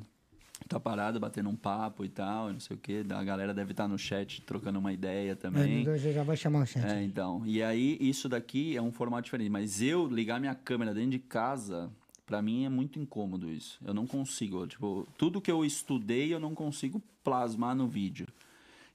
[0.69, 3.03] Tá parado, batendo um papo e tal, não sei o quê.
[3.09, 5.85] A galera deve estar no chat trocando uma ideia também.
[5.85, 6.85] É, já vai chamar o chat.
[6.85, 7.43] É, então.
[7.45, 9.49] E aí, isso daqui é um formato diferente.
[9.49, 11.91] Mas eu ligar minha câmera dentro de casa,
[12.25, 13.77] pra mim é muito incômodo isso.
[13.85, 14.65] Eu não consigo.
[14.65, 18.27] Tipo, tudo que eu estudei, eu não consigo plasmar no vídeo.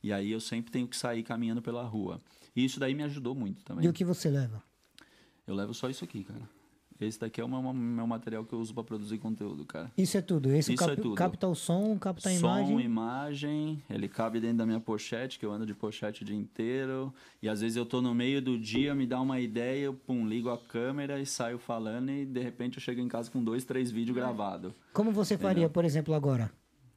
[0.02, 2.18] E aí eu sempre tenho que sair caminhando pela rua.
[2.58, 3.84] E isso daí me ajudou muito também.
[3.84, 4.60] E o que você leva?
[5.46, 6.42] Eu levo só isso aqui, cara.
[7.00, 9.92] Esse daqui é o meu, meu material que eu uso pra produzir conteúdo, cara.
[9.96, 10.50] Isso é tudo.
[10.52, 11.14] Esse Isso é cap- tudo.
[11.14, 12.80] capta o som, capta a Som, imagem.
[12.80, 17.14] imagem, ele cabe dentro da minha pochete, que eu ando de pochete o dia inteiro.
[17.40, 20.26] E às vezes eu tô no meio do dia, me dá uma ideia, eu pum,
[20.26, 23.64] ligo a câmera e saio falando e de repente eu chego em casa com dois,
[23.64, 24.72] três vídeos gravados.
[24.92, 26.50] Como você faria, por exemplo, agora?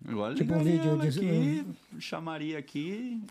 [0.03, 1.65] Agora Tipo um vídeo de- aqui,
[1.99, 3.21] chamaria aqui,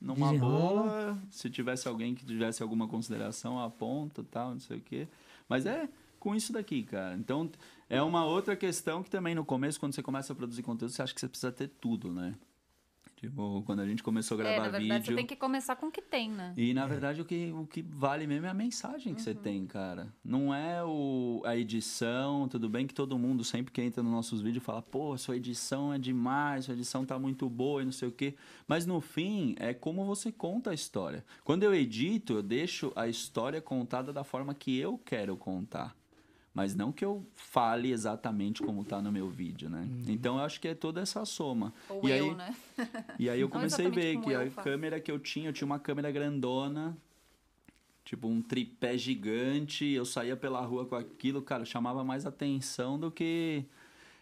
[0.00, 0.82] numa Desenrola.
[0.82, 1.18] boa.
[1.30, 5.08] Se tivesse alguém que tivesse alguma consideração, aponta tal, não sei o quê.
[5.48, 5.88] Mas é
[6.18, 7.14] com isso daqui, cara.
[7.16, 7.50] Então,
[7.88, 11.02] é uma outra questão que também no começo, quando você começa a produzir conteúdo, você
[11.02, 12.34] acha que você precisa ter tudo, né?
[13.20, 15.04] Tipo, quando a gente começou a É, gravar na verdade, vídeo.
[15.06, 16.54] você tem que começar com o que tem, né?
[16.56, 19.66] E na verdade o que, o que vale mesmo é a mensagem que você tem,
[19.66, 20.14] cara.
[20.24, 24.40] Não é o, a edição, tudo bem que todo mundo sempre que entra nos nossos
[24.40, 28.06] vídeos fala, pô, sua edição é demais, sua edição tá muito boa e não sei
[28.08, 28.36] o quê.
[28.68, 31.24] Mas no fim é como você conta a história.
[31.42, 35.97] Quando eu edito, eu deixo a história contada da forma que eu quero contar.
[36.58, 39.88] Mas não que eu fale exatamente como tá no meu vídeo, né?
[40.08, 41.72] Então eu acho que é toda essa soma.
[41.88, 42.56] Ou e eu, aí, né?
[43.16, 45.78] e aí eu comecei a ver que a câmera que eu tinha, eu tinha uma
[45.78, 46.98] câmera grandona,
[48.04, 53.08] tipo um tripé gigante, eu saía pela rua com aquilo, cara, chamava mais atenção do
[53.08, 53.64] que.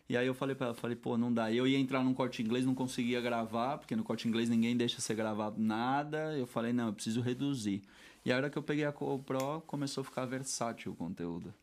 [0.06, 1.50] E aí eu falei pra ela, falei, pô, não dá.
[1.50, 5.00] Eu ia entrar num corte inglês, não conseguia gravar, porque no corte inglês ninguém deixa
[5.00, 6.36] você gravar nada.
[6.36, 7.80] Eu falei, não, eu preciso reduzir.
[8.26, 11.54] E a hora que eu peguei a GoPro, começou a ficar versátil o conteúdo.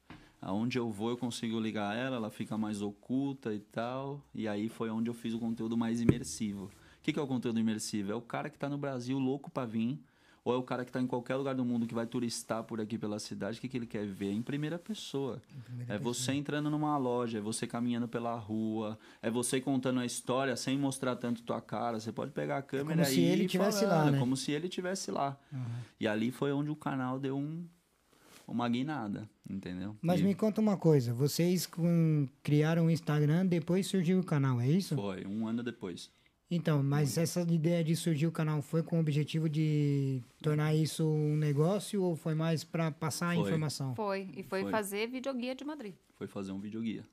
[0.45, 4.21] Aonde eu vou, eu consigo ligar ela, ela fica mais oculta e tal.
[4.35, 6.65] E aí foi onde eu fiz o conteúdo mais imersivo.
[6.65, 6.69] O
[7.01, 8.11] que, que é o conteúdo imersivo?
[8.11, 9.99] É o cara que tá no Brasil louco pra vir,
[10.43, 12.81] ou é o cara que tá em qualquer lugar do mundo que vai turistar por
[12.81, 14.31] aqui pela cidade, o que, que ele quer ver?
[14.31, 15.41] Em primeira pessoa.
[15.87, 20.57] é você entrando numa loja, é você caminhando pela rua, é você contando a história
[20.57, 22.01] sem mostrar tanto tua cara.
[22.01, 24.19] Você pode pegar a câmera como se aí ele e tivesse falar, lá, né?
[24.19, 25.37] Como se ele tivesse lá.
[25.97, 27.65] E ali foi onde o canal deu um,
[28.47, 29.95] uma guinada, entendeu?
[30.01, 34.59] Mas E me conta uma coisa, vocês com- criaram o Instagram, depois surgiu o canal,
[34.59, 34.95] é isso?
[34.95, 36.09] Foi, um ano depois.
[36.51, 41.03] Então, mas essa ideia de surgir o canal foi com o objetivo de tornar isso
[41.07, 43.43] um negócio ou foi mais para passar a Foi.
[43.43, 43.95] informação?
[43.95, 44.29] Foi.
[44.37, 44.71] E foi, Foi.
[44.71, 45.95] fazer videoguia de Madrid.
[46.15, 47.03] Foi fazer um videoguia.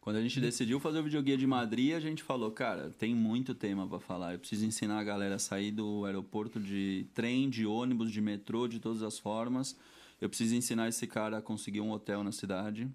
[0.00, 3.52] Quando a gente decidiu fazer o videoguia de Madrid, a gente falou, cara, tem muito
[3.52, 4.34] tema pra falar.
[4.34, 8.68] Eu preciso ensinar a galera a sair do aeroporto de trem, de ônibus, de metrô,
[8.68, 9.76] de todas as formas.
[10.20, 12.88] Eu preciso ensinar esse cara a conseguir um hotel na cidade.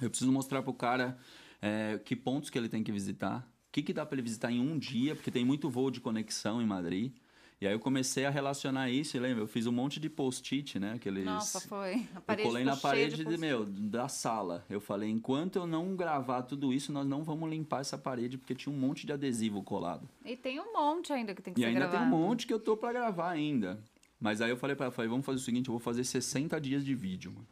[0.00, 1.18] Eu preciso mostrar pro cara
[1.60, 3.40] é, que pontos que ele tem que visitar.
[3.68, 6.00] O que, que dá para ele visitar em um dia, porque tem muito voo de
[6.00, 7.12] conexão em Madrid.
[7.58, 9.42] E aí eu comecei a relacionar isso, e lembra?
[9.42, 10.92] Eu fiz um monte de post-it, né?
[10.92, 11.24] Aqueles...
[11.24, 12.06] Nossa, foi.
[12.26, 14.62] A Eu colei na parede de meu, da sala.
[14.68, 18.54] Eu falei, enquanto eu não gravar tudo isso, nós não vamos limpar essa parede, porque
[18.54, 20.06] tinha um monte de adesivo colado.
[20.22, 21.98] E tem um monte ainda que tem que E ser ainda gravado.
[21.98, 23.82] tem um monte que eu tô pra gravar ainda.
[24.20, 26.60] Mas aí eu falei pra ela, falei, vamos fazer o seguinte, eu vou fazer 60
[26.60, 27.46] dias de vídeo, mano.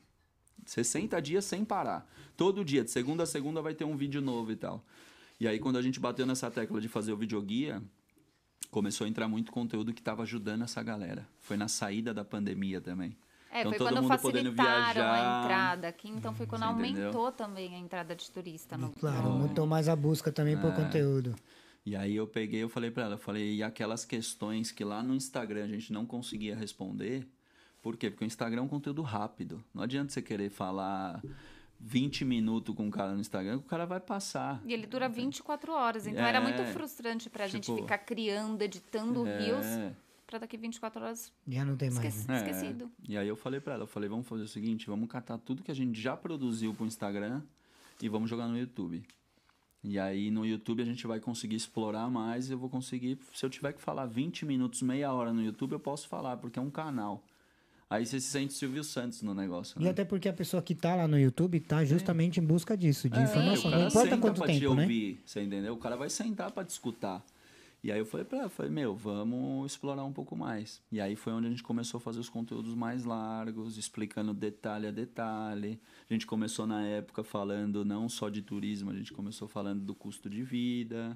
[0.66, 2.10] 60 dias sem parar.
[2.36, 4.82] Todo dia, de segunda a segunda, vai ter um vídeo novo e tal.
[5.38, 7.82] E aí, quando a gente bateu nessa tecla de fazer o videoguia,
[8.70, 11.26] começou a entrar muito conteúdo que tava ajudando essa galera.
[11.40, 13.14] Foi na saída da pandemia também.
[13.50, 15.42] É, Então, foi todo quando mundo podendo facilitaram a viajar.
[15.44, 17.02] entrada aqui, então foi quando Você entendeu?
[17.08, 20.74] aumentou também a entrada de turista no Claro, aumentou mais a busca também por É.
[20.74, 21.36] conteúdo.
[21.87, 25.03] E aí eu peguei, eu falei pra ela, eu falei, e aquelas questões que lá
[25.03, 27.26] no Instagram a gente não conseguia responder,
[27.82, 28.09] por quê?
[28.11, 29.62] Porque o Instagram é um conteúdo rápido.
[29.74, 31.22] Não adianta você querer falar
[31.78, 34.62] 20 minutos com o cara no Instagram, que o cara vai passar.
[34.64, 38.62] E ele dura 24 horas, então era muito É, frustrante pra gente tipo, ficar criando,
[38.62, 39.39] editando É.
[39.39, 39.66] reels
[40.26, 42.03] pra daqui 24 horas Já não tem mais.
[42.03, 42.35] esqueci- Né?
[42.35, 42.39] É.
[42.39, 42.91] esquecido.
[43.07, 45.62] E aí eu falei pra ela, eu falei, vamos fazer o seguinte, vamos catar tudo
[45.62, 47.43] que a gente já produziu pro Instagram
[48.01, 49.05] e vamos jogar no YouTube.
[49.87, 53.51] E aí no YouTube a gente vai conseguir explorar mais, eu vou conseguir, se eu
[53.51, 56.70] tiver que falar 20 minutos, meia hora no YouTube, eu posso falar, porque é um
[56.70, 57.22] canal.
[57.91, 59.91] Aí você se sente Silvio Santos no negócio, E né?
[59.91, 63.18] até porque a pessoa que tá lá no YouTube tá justamente em busca disso, de
[63.18, 63.68] É, informação.
[63.68, 64.82] o cara Não importa senta quanto pra te tempo, né?
[64.82, 65.74] ouvir, você entendeu?
[65.74, 67.22] O cara vai sentar pra te escutar.
[67.85, 70.80] E aí eu falei pra ela, falei, meu, vamos explorar um pouco mais.
[70.91, 74.87] E aí foi onde a gente começou a fazer os conteúdos mais largos, explicando detalhe
[74.87, 75.78] a detalhe.
[76.09, 79.95] A gente começou na época falando não só de turismo, a gente começou falando do
[79.95, 81.14] custo de vida.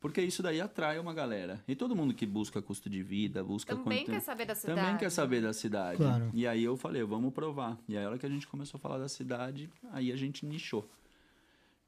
[0.00, 1.62] Porque isso daí atrai uma galera.
[1.68, 4.80] E todo mundo que busca custo de vida, busca Também quanto- quer saber da cidade.
[4.80, 5.98] também quer saber da cidade.
[5.98, 6.30] Claro.
[6.34, 7.78] E aí eu falei, vamos provar.
[7.88, 10.44] E aí a hora que a gente começou a falar da cidade, aí a gente
[10.44, 10.90] nichou.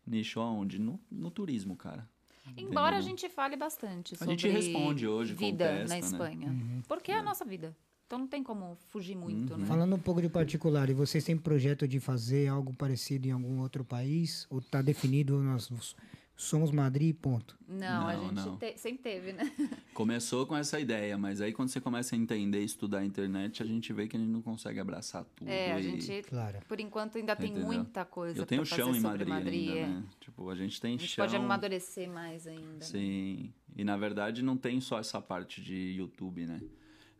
[0.06, 0.78] Nichou aonde?
[0.78, 2.08] No, no turismo, cara.
[2.56, 5.98] Embora a gente fale bastante A sobre gente responde hoje, vida contesta, na né?
[6.00, 6.56] Espanha.
[6.86, 7.74] Porque é a nossa vida.
[8.06, 9.60] Então não tem como fugir muito, Uhum.
[9.60, 9.66] né?
[9.66, 13.60] Falando um pouco de particular, e vocês têm projeto de fazer algo parecido em algum
[13.60, 14.46] outro país?
[14.50, 15.70] Ou tá definido, nós
[16.36, 17.56] somos Madrid e ponto?
[17.68, 18.56] Não, a Não, gente não.
[18.56, 19.50] te- sempre teve, né?
[19.94, 23.62] Começou com essa ideia, mas aí quando você começa a entender e estudar a internet,
[23.62, 25.48] a gente vê que a gente não consegue abraçar tudo.
[25.48, 26.58] É, a e- gente, Claro.
[26.68, 27.66] por enquanto, ainda tem Entendeu?
[27.66, 29.68] muita coisa Eu tenho pra chão fazer em sobre Madrid, Madrid.
[29.68, 29.86] ainda, é.
[29.86, 30.04] né?
[30.20, 31.24] Tipo, a gente tem A gente chão...
[31.24, 32.62] pode amadurecer mais ainda.
[32.72, 32.80] né?
[32.80, 33.52] Sim.
[33.76, 36.60] E na verdade não tem só essa parte de YouTube, né?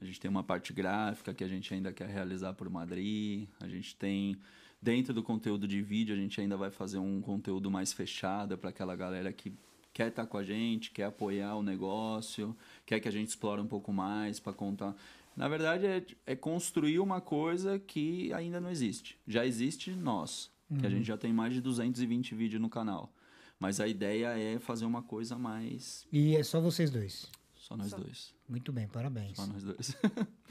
[0.00, 3.48] A gente tem uma parte gráfica que a gente ainda quer realizar por Madrid.
[3.60, 4.36] A gente tem
[4.84, 8.68] dentro do conteúdo de vídeo, a gente ainda vai fazer um conteúdo mais fechado para
[8.68, 9.50] aquela galera que
[9.94, 12.54] quer estar com a gente, quer apoiar o negócio,
[12.84, 14.94] quer que a gente explore um pouco mais para contar.
[15.34, 19.16] Na verdade, é, é construir uma coisa que ainda não existe.
[19.26, 23.10] Já existe nós, que a gente já tem mais de 220 vídeos no canal.
[23.58, 26.06] Mas a ideia é fazer uma coisa mais.
[26.12, 27.30] E é só vocês dois.
[27.64, 27.96] Só nós Só.
[27.96, 28.34] dois.
[28.46, 29.36] Muito bem, parabéns.
[29.36, 29.96] Só nós dois.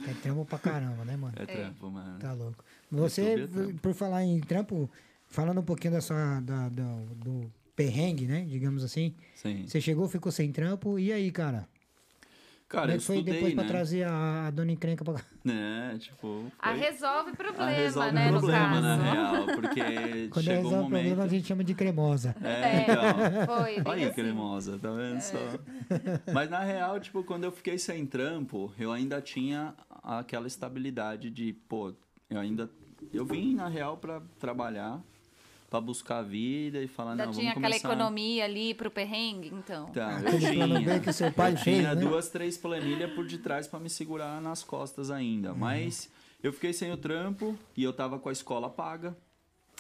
[0.08, 1.36] É trampo pra caramba, né, mano?
[1.38, 2.18] É trampo, mano.
[2.18, 2.66] Tá louco.
[2.98, 4.89] Você, é por falar em trampo,
[5.28, 8.46] falando um pouquinho dessa, da, da- do perrengue, né?
[8.48, 9.14] Digamos assim.
[9.36, 9.66] Sim.
[9.68, 11.68] Você chegou, ficou sem trampo, e aí, cara?
[12.70, 13.62] Cara, Como é eu que foi estudei, depois né?
[13.64, 15.24] pra trazer a, a dona encrenca pra cá?
[15.48, 16.52] É, tipo.
[16.58, 19.46] A foi- resolve problema, a resolve né, problema, no na real.
[19.46, 19.80] Porque
[20.32, 21.30] Quando chegou resolve um o problema, a momento.
[21.30, 22.36] gente chama de cremosa.
[22.44, 23.46] É, então.
[23.46, 24.14] Foi, Olha aí, assim.
[24.16, 25.38] cremosa, tá vendo só?
[26.34, 31.54] Mas na real, tipo, quando eu fiquei sem trampo, eu ainda tinha aquela estabilidade de,
[31.70, 31.94] pô,
[32.28, 32.68] eu ainda.
[33.14, 35.01] Eu vim, na real, pra trabalhar,
[35.70, 37.88] pra buscar a vida e falar, Ainda não, tinha vamos aquela começar...
[37.88, 39.88] economia ali pro perrengue, então.
[39.88, 40.99] Tá, eu Aquele plano tinha.
[40.99, 42.01] Que seu pai eu fez, tinha né?
[42.01, 45.51] duas, três planilhas por detrás pra me segurar nas costas ainda.
[45.51, 45.58] Uhum.
[45.58, 46.10] Mas
[46.43, 49.18] eu fiquei sem o trampo e eu tava com a escola paga.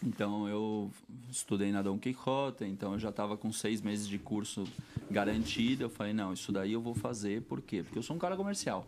[0.05, 0.91] Então eu
[1.31, 4.65] estudei na Dom Quixote, então eu já tava com seis meses de curso
[5.09, 5.83] garantido.
[5.83, 7.83] Eu falei, não, isso daí eu vou fazer, por quê?
[7.83, 8.85] Porque eu sou um cara comercial.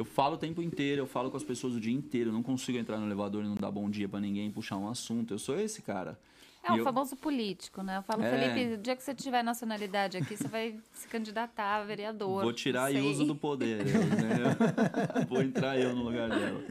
[0.00, 2.42] Eu falo o tempo inteiro, eu falo com as pessoas o dia inteiro, eu não
[2.42, 5.34] consigo entrar no elevador e não dar bom dia pra ninguém, puxar um assunto.
[5.34, 6.18] Eu sou esse cara.
[6.64, 7.98] É E o eu- famoso político, né?
[7.98, 8.30] Eu falo, É.
[8.54, 12.42] Felipe, o dia que você tiver nacionalidade aqui, você vai se candidatar a vereador.
[12.42, 13.82] Vou tirar e uso do poder.
[13.82, 14.46] entendeu?
[15.28, 16.64] vou entrar eu no lugar dela.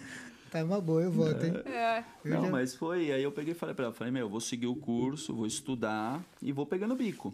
[0.50, 1.54] Tá uma boa, eu voto, hein?
[1.68, 2.04] É.
[2.26, 3.12] Eu Não, já- mas foi.
[3.12, 5.46] Aí eu peguei e falei pra ela, falei, meu, eu vou seguir o curso, vou
[5.46, 7.32] estudar e vou pegando bico.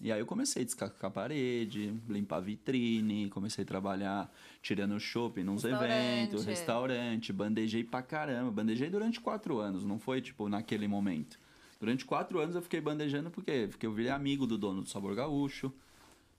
[0.00, 4.98] E aí eu comecei a descascar a parede, limpar a vitrine, comecei a trabalhar tirando
[4.98, 5.92] shopping nos Restaurante.
[5.92, 8.50] eventos, restaurante, bandejei pra caramba.
[8.50, 11.38] Bandejei durante quatro anos, não foi tipo naquele momento.
[11.78, 15.14] Durante quatro anos eu fiquei bandejando porque, porque eu virei amigo do dono do Sabor
[15.14, 15.72] Gaúcho.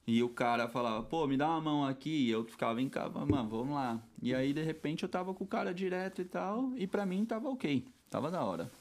[0.07, 2.27] E o cara falava, pô, me dá uma mão aqui.
[2.27, 3.99] E eu ficava em casa, mano, vamos lá.
[4.21, 6.71] E aí, de repente, eu tava com o cara direto e tal.
[6.75, 7.83] E pra mim tava ok.
[8.09, 8.71] Tava da hora.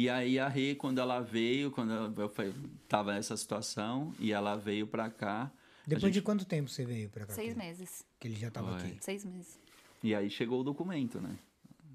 [0.00, 2.54] E aí a Rê, quando ela veio, quando ela- eu foi,
[2.88, 5.50] tava nessa situação, e ela veio pra cá.
[5.84, 7.32] Depois de gente- quanto tempo você veio pra cá?
[7.32, 8.04] Seis que, meses.
[8.20, 8.90] Que ele já tava Foi.
[8.90, 8.98] aqui.
[9.04, 9.58] Seis meses.
[10.00, 11.36] E aí chegou o documento, né?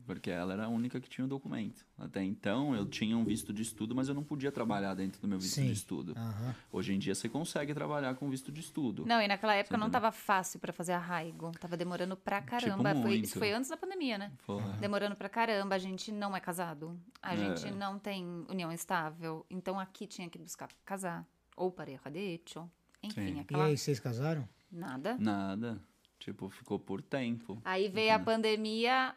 [0.05, 1.85] Porque ela era a única que tinha o documento.
[1.97, 5.27] Até então eu tinha um visto de estudo, mas eu não podia trabalhar dentro do
[5.27, 5.67] meu visto Sim.
[5.67, 6.13] de estudo.
[6.17, 6.55] Aham.
[6.71, 9.05] Hoje em dia você consegue trabalhar com visto de estudo.
[9.05, 10.01] Não, e naquela época não entendeu?
[10.01, 11.51] tava fácil pra fazer arraigo.
[11.59, 12.83] Tava demorando pra caramba.
[12.83, 13.23] foi, Tipo, muito.
[13.25, 14.31] isso foi antes da pandemia, né?
[14.45, 14.73] Porra.
[14.79, 15.75] Demorando pra caramba.
[15.75, 16.99] A gente não é casado.
[17.21, 17.37] A É.
[17.37, 19.45] gente não tem união estável.
[19.49, 21.25] Então aqui tinha que buscar casar.
[21.55, 22.69] Ou pareja de hecho.
[23.01, 23.37] Enfim, Sim.
[23.37, 23.65] E aquela...
[23.65, 24.47] aí, vocês casaram?
[24.71, 25.15] Nada.
[25.19, 25.79] Nada.
[26.19, 27.61] Tipo, ficou por tempo.
[27.65, 29.13] Aí veio a pandemia,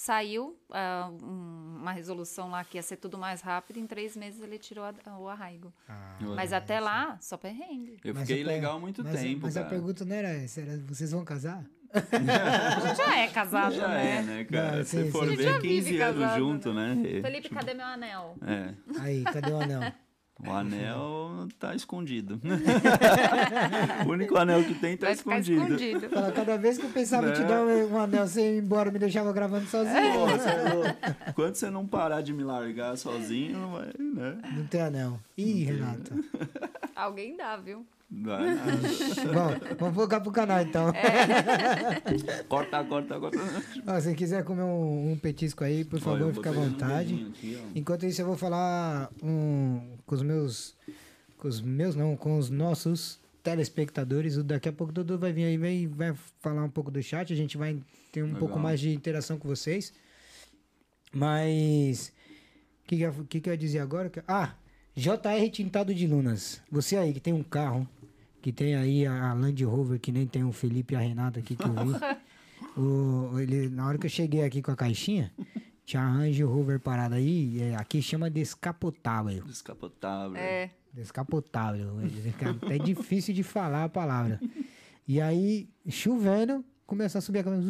[0.00, 0.58] saiu
[1.20, 3.76] um- uma resolução lá que ia ser tudo mais rápido.
[3.78, 5.70] Em três meses ele tirou a- o arraigo.
[5.86, 7.98] Ah, Mas até lá, só perrengue.
[8.02, 9.70] Eu Mas fiquei a per- legal muito mas, tempo, Mas a cara.
[9.74, 11.62] pergunta não era essa, era vocês vão casar?
[11.92, 12.00] A
[12.80, 14.16] gente já é casado, Já né?
[14.18, 14.76] é, né, cara?
[14.78, 15.34] Não, Se sim, for sim.
[15.34, 16.96] A ver, 15 vive anos casado, junto, né?
[17.20, 18.36] Felipe, cadê meu anel?
[18.46, 18.74] É.
[19.00, 19.80] Aí, cadê o anel?
[20.46, 22.40] O anel tá escondido.
[24.06, 25.62] o único anel que tem tá Vai escondido.
[25.62, 26.08] escondido.
[26.08, 27.46] Fala, cada vez que eu pensava em te Né?
[27.48, 29.94] dar um, um anel, você ia embora, me deixava gravando sozinho.
[29.96, 31.32] É.
[31.32, 34.38] Quando você não parar de me largar sozinho, não vai, né?
[34.56, 35.18] Não tem anel.
[35.36, 36.14] Ih, Renata.
[36.96, 37.84] Alguém dá, viu?
[38.12, 38.42] Nada.
[39.32, 40.92] Bom, vamos focar pro canal então.
[42.48, 43.38] Corta, corta, corta.
[43.86, 47.28] Ó, se quiser comer um, um petisco aí, por favor, fica à um vontade.
[47.30, 47.56] aqui.
[47.72, 49.80] Enquanto isso, eu vou falar um,
[50.10, 50.74] com os meus.
[51.38, 54.36] Com os meus, não, com os nossos telespectadores.
[54.42, 57.32] Daqui a pouco o Dudu vai vir aí vai, vai falar um pouco do chat.
[57.32, 57.80] A gente vai
[58.10, 58.40] ter um Legal.
[58.40, 59.92] pouco mais de interação com vocês.
[61.12, 62.12] Mas.
[62.84, 64.10] O que, que, eu- que, eu ia dizer agora?
[64.26, 64.54] Ah,
[64.96, 66.60] JR Tintado de Lunas.
[66.70, 67.88] Você aí que tem um carro,
[68.42, 71.54] que tem aí a Land Rover, que nem tem o Felipe e a Renata aqui
[71.54, 71.94] que eu vi.
[72.76, 75.32] O, ele, na hora que eu cheguei aqui com a caixinha,
[75.90, 79.42] tinha a Range Rover parada aí, é, aqui chama descapotável.
[79.42, 80.36] Descapotável.
[80.36, 80.70] É.
[80.94, 81.98] Descapotável.
[82.00, 84.40] É até difícil de falar a palavra.
[85.06, 87.64] E aí, chovendo, começou a subir a câmera.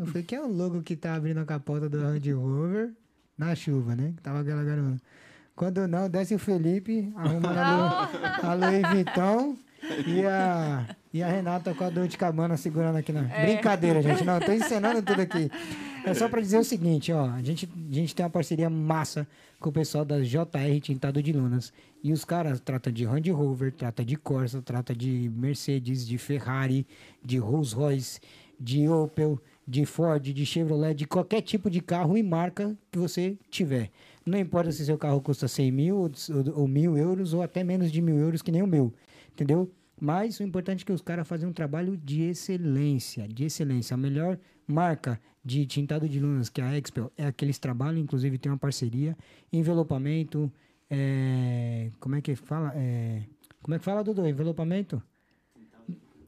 [0.00, 2.92] Eu falei, que é o logo que tá abrindo a capota do Range Rover
[3.36, 4.12] na chuva, né?
[4.16, 5.02] Que tava aquela garota.
[5.56, 9.56] Quando não, desce o Felipe, arrumando a, Lu, a Louis Vuitton
[10.06, 13.22] e a, e a Renata com a dor de cabana segurando aqui na.
[13.22, 14.24] Brincadeira, gente.
[14.24, 15.50] Não, eu tô encenando tudo aqui.
[16.04, 17.28] É só pra dizer o seguinte, ó.
[17.30, 19.26] A gente, a gente tem uma parceria massa
[19.58, 21.72] com o pessoal da JR Tintado de Lunas.
[22.02, 26.86] E os caras tratam de Range Rover, trata de Corsa, trata de Mercedes, de Ferrari,
[27.22, 28.20] de Rolls Royce,
[28.58, 33.36] de Opel, de Ford, de Chevrolet, de qualquer tipo de carro e marca que você
[33.50, 33.90] tiver.
[34.24, 37.64] Não importa se seu carro custa 100 mil ou, ou, ou mil euros ou até
[37.64, 38.92] menos de mil euros que nem o meu,
[39.32, 39.70] entendeu?
[40.00, 43.94] Mas o importante é que os caras fazem um trabalho de excelência, de excelência.
[43.94, 48.38] A melhor marca de tintado de lunas que é a Expel é aqueles trabalhos, inclusive
[48.38, 49.16] tem uma parceria,
[49.52, 50.50] envelopamento,
[50.88, 52.72] é, como é que fala?
[52.74, 53.22] É,
[53.62, 54.26] como é que fala, Dudu?
[54.26, 55.02] Envelopamento?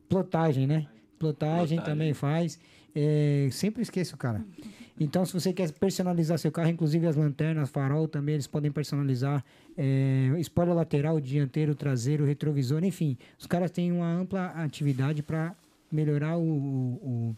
[0.09, 0.87] Plotagem, né?
[1.19, 1.81] Plotagem, Plotagem.
[1.81, 2.61] também faz.
[2.95, 4.45] É, sempre esqueço, cara.
[5.01, 9.43] Então, se você quer personalizar seu carro, inclusive as lanternas, farol também, eles podem personalizar.
[9.77, 13.17] É, spoiler lateral, dianteiro, traseiro, retrovisor, enfim.
[13.39, 15.55] Os caras têm uma ampla atividade para
[15.91, 17.37] melhorar o, o, o-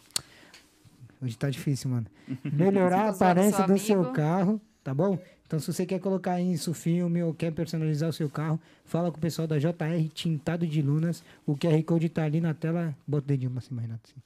[1.23, 2.07] Hoje tá difícil, mano.
[2.45, 5.19] Melhorar a do aparência do seu carro, tá bom?
[5.47, 9.17] Então, se você quer colocar isso, filme, ou quer personalizar o seu carro, fala com
[9.17, 11.23] o pessoal da JR Tintado de Lunas.
[11.47, 12.95] O QR Code tá ali na tela.
[13.07, 14.03] Bota o dedinho pra cima, Renato.
[14.11, 14.21] assim.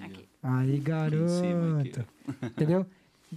[0.00, 0.02] Aí.
[0.02, 0.78] Aqui.
[0.80, 2.04] Garoto.
[2.42, 2.86] Entendeu?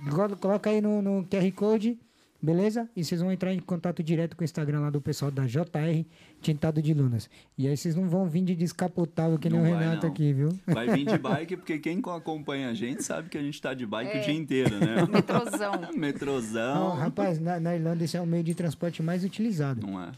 [0.09, 1.97] Colo- Coloca aí no, no QR Code,
[2.41, 2.89] beleza?
[2.95, 6.05] E vocês vão entrar em contato direto com o Instagram lá do pessoal da JR
[6.41, 7.29] Tintado de Lunas.
[7.57, 10.13] E aí vocês não vão vir de descapotável que nem Não o vai, Renato não.
[10.13, 10.49] aqui, viu?
[10.67, 13.85] Vai vir de bike, porque quem acompanha a gente sabe que a gente tá de
[13.85, 14.21] bike É.
[14.21, 14.95] o dia inteiro, né?
[15.11, 15.71] Metrozão.
[15.95, 16.75] Metrozão.
[16.89, 19.85] Não, rapaz, na, na Irlanda esse é o meio de transporte mais utilizado.
[19.87, 20.11] Não é?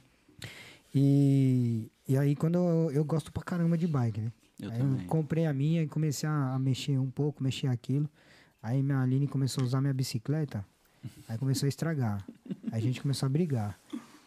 [0.96, 4.32] E, e aí, quando eu, eu gosto pra caramba de bike, né?
[4.60, 5.02] Eu aí também.
[5.04, 8.10] eu comprei a minha e comecei a, a mexer um pouco, mexer aquilo.
[8.62, 10.66] Aí minha Aline começou a usar minha bicicleta,
[11.30, 12.26] aí começou a estragar.
[12.72, 13.80] Aí a gente começou a brigar.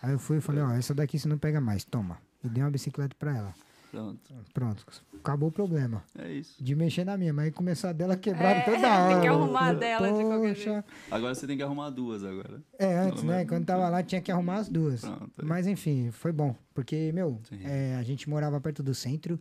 [0.02, 2.18] Aí eu fui e falei, ó, essa daqui você não pega mais, toma.
[2.42, 3.54] E dei uma bicicleta pra ela.
[3.90, 4.32] Pronto.
[4.54, 4.86] Pronto,
[5.18, 6.02] acabou o problema.
[6.16, 6.62] É isso.
[6.62, 9.20] De mexer na minha, mas aí começou a dela quebrar É, toda tem hora.
[9.20, 10.84] que arrumar dela de qualquer Poxa.
[11.10, 12.62] Agora você tem que arrumar duas agora.
[12.78, 13.44] É, antes, Pelo né?
[13.44, 15.00] Quando tava lá, tinha que arrumar as duas.
[15.00, 15.44] Pronto.
[15.44, 16.54] Mas enfim, foi bom.
[16.72, 19.40] Porque, meu, é, a gente morava perto do centro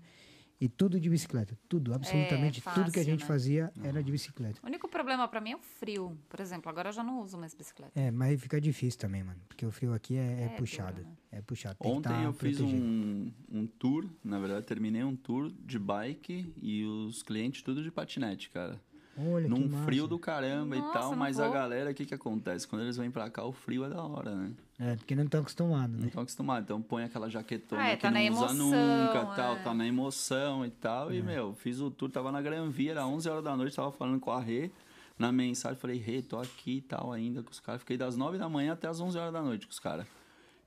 [0.59, 1.57] e tudo de bicicleta.
[1.67, 3.25] Tudo, absolutamente tudo que a fácil, gente né?
[3.25, 4.59] fazia era de bicicleta.
[4.63, 6.17] O único problema pra mim é o frio.
[6.27, 7.91] Por exemplo, agora eu já não uso mais bicicleta.
[7.99, 9.39] É, mas fica difícil também, mano.
[9.47, 10.97] Porque o frio aqui é, é É puxado.
[10.97, 11.15] duro, né?
[11.31, 11.77] É puxado.
[11.79, 12.83] Tem Ontem que tá eu fiz protegido.
[12.83, 17.91] um, um tour, na verdade, terminei um tour de bike e os clientes tudo de
[17.91, 18.81] patinete, cara.
[19.17, 21.53] Olha Num frio do caramba e Nossa, tal, não mas a vou.
[21.53, 22.65] galera, o que que acontece?
[22.67, 24.51] Quando eles vêm pra cá, o frio é da hora, né?
[24.79, 26.07] É, porque não estão acostumados, Não né?
[26.07, 26.63] estão acostumados.
[26.63, 29.59] Então põe aquela jaquetona Ah, é, que tá não na usa emoção, nunca, tal, é.
[29.61, 31.11] tá na emoção e tal.
[31.11, 31.15] É.
[31.15, 33.91] E, meu, fiz o tour, tava na Gran Via, era 11 horas da noite, tava
[33.91, 34.71] falando com a Rê.
[35.17, 37.81] Na mensagem, falei, Rê, tô aqui e tal ainda com os caras.
[37.81, 40.07] Fiquei das 9 da manhã até as 11 horas da noite com os caras.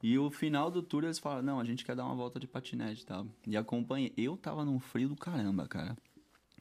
[0.03, 2.47] E o final do tour, eles falaram, não, a gente quer dar uma volta de
[2.47, 3.27] patinete e tal.
[3.47, 4.13] E acompanhei.
[4.15, 5.97] Eu tava num frio do caramba, cara.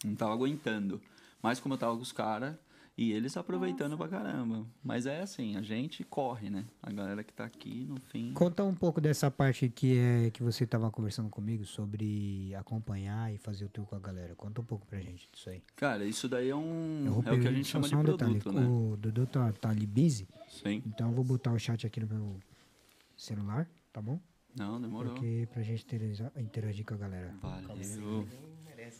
[0.05, 1.01] Não tava aguentando.
[1.41, 2.55] Mas como eu tava com os caras...
[2.97, 4.67] E eles aproveitando pra caramba.
[4.83, 6.65] Mas é assim, a gente corre, né?
[6.83, 8.33] A galera que tá aqui, no fim...
[8.33, 13.37] Conta um pouco dessa parte que é que você tava conversando comigo sobre acompanhar e
[13.37, 14.35] fazer o tour com a galera.
[14.35, 15.63] Conta um pouco pra gente disso aí.
[15.77, 17.23] Cara, isso daí é um.
[17.25, 18.67] É o que a gente chama de um detalhe, produto, né?
[18.67, 20.83] O Dudu tá, tá ali busy, Sim.
[20.85, 22.39] então eu vou botar o chat aqui no meu
[23.15, 24.19] celular, tá bom?
[24.55, 25.13] Não, demorou.
[25.13, 27.33] Porque pra gente interagir, interagir com a galera.
[27.41, 28.27] Valeu.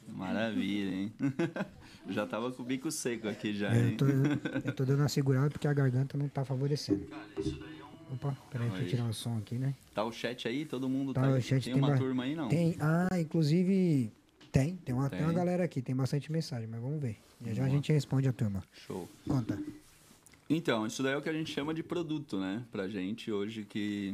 [0.07, 1.13] Maravilha, hein?
[2.09, 5.09] já tava com o bico seco aqui já, É, eu, tô, eu tô dando uma
[5.09, 7.07] segurada porque a garganta não tá favorecendo.
[8.11, 9.73] Opa, peraí, deixa eu tirar o som aqui, né?
[9.95, 10.65] Tá o chat aí?
[10.65, 11.41] Todo mundo Tá, tá, o aí?
[11.41, 12.49] chat Tem tem uma ba- turma aí, não?
[12.49, 14.11] Tem, ah, inclusive
[14.51, 15.19] tem, tem uma, tem.
[15.19, 15.35] uma Tem.
[15.35, 17.17] galera aqui, tem bastante mensagem, mas vamos ver.
[17.45, 18.61] Já já a gente responde a turma.
[18.85, 19.09] Show.
[19.27, 19.57] Conta.
[20.49, 22.61] Então, isso daí é o que a gente chama de produto, né?
[22.71, 24.13] Pra gente hoje que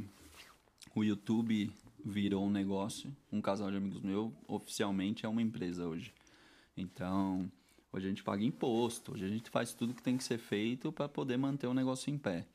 [0.96, 1.72] o YouTube
[2.04, 6.14] virou um negócio, um casal de amigos meu oficialmente é uma empresa hoje.
[6.76, 7.52] Então,
[7.92, 10.92] hoje a gente paga imposto, hoje a gente faz tudo que tem que ser feito
[10.92, 12.46] para poder manter o negócio em pé.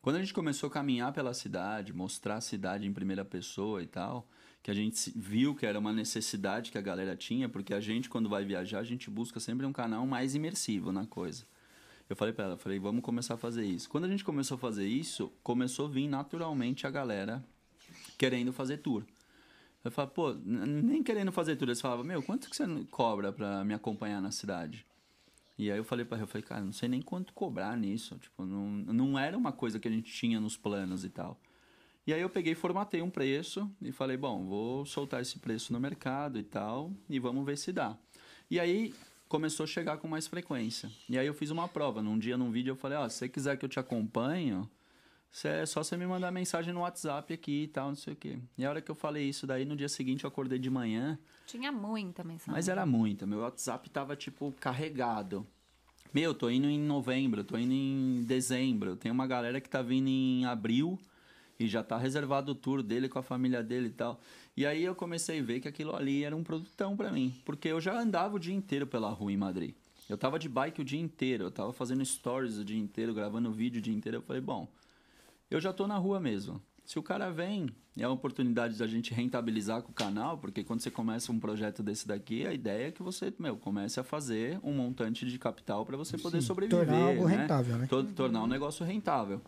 [0.00, 3.86] Quando a gente começou a caminhar pela cidade, mostrar a cidade em primeira pessoa e
[3.86, 4.28] tal,
[4.62, 8.08] que a gente viu que era uma necessidade que a galera tinha, porque a gente,
[8.08, 11.46] quando vai viajar, a gente busca sempre um canal mais imersivo na coisa.
[12.08, 13.88] Eu falei pra ela, falei, vamos começar a fazer isso.
[13.88, 17.42] Quando a gente começou a fazer isso, começou a vir naturalmente a galera
[18.16, 19.04] querendo fazer tour.
[19.84, 21.68] Eu falava, pô, nem querendo fazer tour.
[21.68, 24.86] Eles falavam, meu, quanto que você cobra pra me acompanhar na cidade?
[25.58, 28.16] E aí eu falei pra ela, eu falei, cara, não sei nem quanto cobrar nisso.
[28.18, 31.38] Tipo, não, não era uma coisa que a gente tinha nos planos e tal.
[32.06, 35.80] E aí eu peguei formatei um preço e falei, bom, vou soltar esse preço no
[35.80, 37.96] mercado e tal, e vamos ver se dá.
[38.50, 38.94] E aí
[39.28, 40.90] começou a chegar com mais frequência.
[41.08, 42.02] E aí eu fiz uma prova.
[42.02, 44.62] Num dia, num vídeo, eu falei, ó, se você quiser que eu te acompanhe,
[45.42, 48.38] é só você me mandar mensagem no WhatsApp aqui e tal, não sei o quê.
[48.56, 51.18] E a hora que eu falei isso daí, no dia seguinte eu acordei de manhã,
[51.46, 52.52] Tinha muita mensagem.
[52.52, 53.26] mas era muita.
[53.26, 55.46] Meu WhatsApp tava, tipo, carregado.
[56.12, 58.94] Meu, tô indo em novembro, tô indo em dezembro.
[58.94, 60.96] Tem uma galera que tá vindo em abril
[61.58, 64.20] e já tá reservado o tour dele com a família dele e tal.
[64.56, 67.34] E aí eu comecei a ver que aquilo ali era um produtão pra mim.
[67.44, 69.74] Porque eu já andava o dia inteiro pela rua em Madrid.
[70.08, 73.50] Eu tava de bike o dia inteiro, eu tava fazendo stories o dia inteiro, gravando
[73.50, 74.18] vídeo o dia inteiro.
[74.18, 74.68] Eu falei, bom,
[75.50, 76.60] eu já tô na rua mesmo.
[76.84, 80.80] Se o cara vem, é a oportunidade da gente rentabilizar com o canal, porque quando
[80.80, 84.58] você começa um projeto desse daqui, a ideia é que você, meu, comece a fazer
[84.62, 87.36] um montante de capital para você poder Sim, sobreviver, tornar algo né?
[87.38, 87.86] rentável, né?
[87.86, 89.40] To- Tornar um negócio rentável.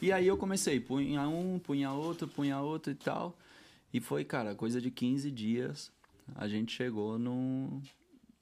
[0.00, 3.38] E aí eu comecei, punha um, punha outro, punha outro e tal.
[3.94, 5.92] E foi, cara, coisa de 15 dias,
[6.34, 7.80] a gente chegou num,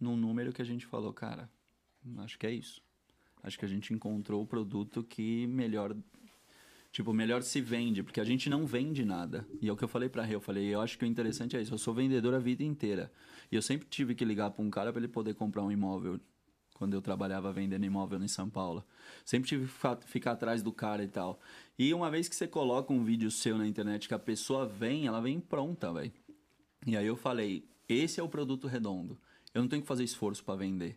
[0.00, 1.50] num número que a gente falou, cara,
[2.18, 2.80] acho que é isso.
[3.42, 5.94] Acho que a gente encontrou o produto que melhor
[6.92, 9.46] Tipo, melhor se vende, porque a gente não vende nada.
[9.60, 11.56] E é o que eu falei pra Rê, eu falei, eu acho que o interessante
[11.56, 13.12] é isso, eu sou vendedor a vida inteira.
[13.50, 16.18] E eu sempre tive que ligar pra um cara pra ele poder comprar um imóvel,
[16.74, 18.82] quando eu trabalhava vendendo imóvel em São Paulo.
[19.24, 21.38] Sempre tive que ficar, atrás do cara e tal.
[21.78, 25.06] E uma vez que você coloca um vídeo seu na internet que a pessoa vem,
[25.06, 26.12] ela vem pronta, velho.
[26.86, 29.20] E aí eu falei, esse é o produto redondo.
[29.52, 30.96] Eu não tenho que fazer esforço pra vender.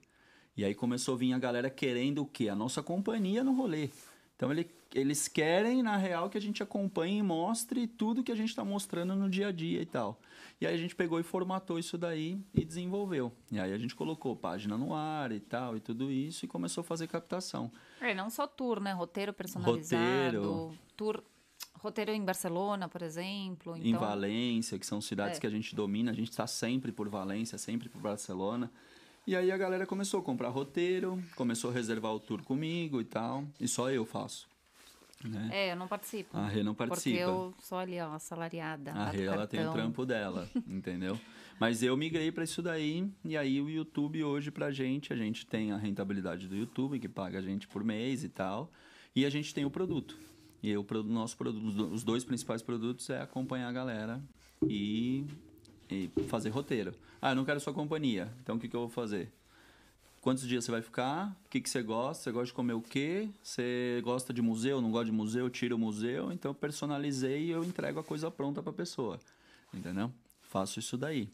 [0.56, 2.48] E aí começou a vir a galera querendo o quê?
[2.48, 3.90] A nossa companhia no rolê.
[4.36, 8.36] Então ele- eles querem, na real, que a gente acompanhe e mostre tudo que a
[8.36, 10.20] gente está mostrando no dia a dia e tal.
[10.62, 13.32] E aí a gente pegou e formatou isso daí e desenvolveu.
[13.52, 16.82] E aí a gente colocou página no ar e tal, e tudo isso, e começou
[16.82, 17.72] a fazer captação.
[18.00, 18.94] É, não só tour, né?
[18.94, 20.42] Roteiro personalizado.
[20.42, 20.78] Roteiro.
[20.96, 21.24] Tour,
[21.80, 23.76] roteiro em Barcelona, por exemplo.
[23.76, 25.42] Em Então, Valência, que são cidades É.
[25.42, 28.72] que a gente domina, a gente está sempre por Valência, sempre por Barcelona.
[29.26, 33.06] E aí a galera começou a comprar roteiro, começou a reservar o tour comigo e
[33.06, 34.48] tal, e só eu faço.
[35.30, 35.50] Né?
[35.52, 36.38] É, eu não participo.
[36.38, 37.20] A Rê não Porque participa.
[37.20, 38.92] eu sou ali, ó, assalariada.
[38.92, 41.20] A Rê, ela tem o trampo dela, entendeu?
[41.60, 45.46] Mas eu migrei para isso daí, e aí o YouTube hoje pra gente, a gente
[45.46, 48.72] tem a rentabilidade do YouTube, que paga a gente por mês e tal,
[49.16, 50.18] e a gente tem o produto.
[50.62, 54.24] E o nosso produto, os dois principais produtos é acompanhar a galera
[54.68, 55.26] e,
[55.90, 56.94] e fazer roteiro.
[57.22, 59.32] Ah, eu não quero sua companhia, então o que, que eu vou fazer?
[60.24, 61.36] Quantos dias você vai ficar?
[61.46, 62.24] O que, que você gosta?
[62.24, 63.28] Você gosta de comer o quê?
[63.44, 64.80] Você gosta de museu?
[64.80, 65.50] Não gosta de museu?
[65.50, 66.32] Tira o museu.
[66.32, 69.20] Então, eu personalizei e eu entrego a coisa pronta para a pessoa.
[69.74, 70.10] Entendeu?
[70.44, 71.30] Faço isso daí.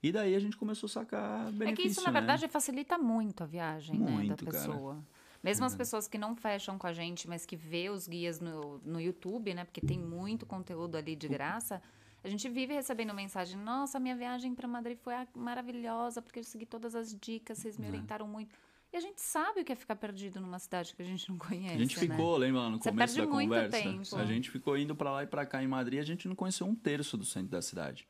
[0.00, 2.20] E daí a gente começou a sacar benefício, É que isso, na né?
[2.20, 4.66] verdade, facilita muito a viagem né, Muito, da cara.
[4.68, 4.98] pessoa.
[5.42, 8.78] Mesmo as pessoas que não fecham com a gente, mas que vê os guias no,
[8.84, 9.64] no YouTube, né?
[9.64, 11.82] Porque tem muito conteúdo ali de graça.
[12.22, 16.66] A gente vive recebendo mensagem: Nossa, minha viagem para Madrid foi maravilhosa, porque eu segui
[16.66, 17.88] todas as dicas, vocês me É.
[17.88, 18.54] orientaram muito.
[18.92, 21.36] E a gente sabe o que é ficar perdido numa cidade que a gente não
[21.36, 21.74] conhece.
[21.74, 22.06] A gente né?
[22.16, 23.70] ficou, lembra lá no Você começo da conversa?
[23.82, 24.16] tempo.
[24.16, 26.66] A gente ficou indo para lá e para cá em Madrid, a gente não conheceu
[26.66, 28.08] um terço do centro da cidade.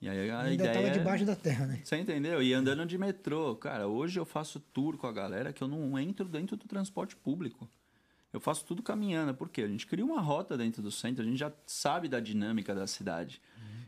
[0.00, 1.82] E aí a Ainda ideia tava é- debaixo da terra, né?
[1.84, 2.42] Você entendeu?
[2.42, 3.54] E andando de metrô.
[3.56, 7.14] Cara, hoje eu faço tour com a galera que eu não entro dentro do transporte
[7.14, 7.68] público.
[8.32, 9.34] Eu faço tudo caminhando.
[9.34, 9.62] Por quê?
[9.62, 12.86] A gente cria uma rota dentro do centro, a gente já sabe da dinâmica da
[12.86, 13.40] cidade.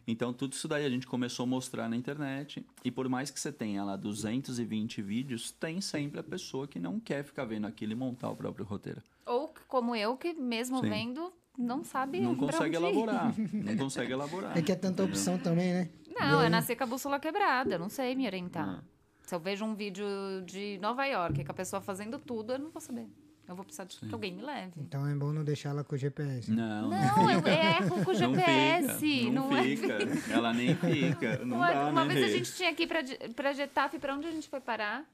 [0.05, 2.67] Então, tudo isso daí a gente começou a mostrar na internet.
[2.85, 6.99] E por mais que você tenha lá 220 vídeos, tem sempre a pessoa que não
[6.99, 9.01] quer ficar vendo aquilo e montar o próprio roteiro.
[9.25, 10.91] Ou como eu, que mesmo Sim.
[10.91, 13.33] vendo, não sabe Não consegue elaborar.
[13.53, 14.59] Não consegue elaborar.
[14.59, 15.07] É que é tanta entendeu?
[15.07, 15.89] opção também, né?
[16.09, 18.69] Não, E é aí- nascer com a bússola quebrada, eu não sei me orientar.
[18.69, 18.83] Ah.
[19.23, 20.05] Se eu vejo um vídeo
[20.45, 23.07] de Nova York com a pessoa fazendo tudo, eu não vou saber.
[23.53, 24.73] Eu vou precisar de que alguém me leve.
[24.79, 26.51] Então é bom não deixar ela com o GPS.
[26.51, 28.99] Não, Não, eu erro com o Não GPS.
[28.99, 29.99] fica, não, não é- fica.
[30.33, 31.45] Ela nem fica.
[31.45, 33.99] Não uma dá, uma né, vez a gente tinha que ir pra, Ge- pra Getafe,
[33.99, 35.05] pra onde a gente foi parar?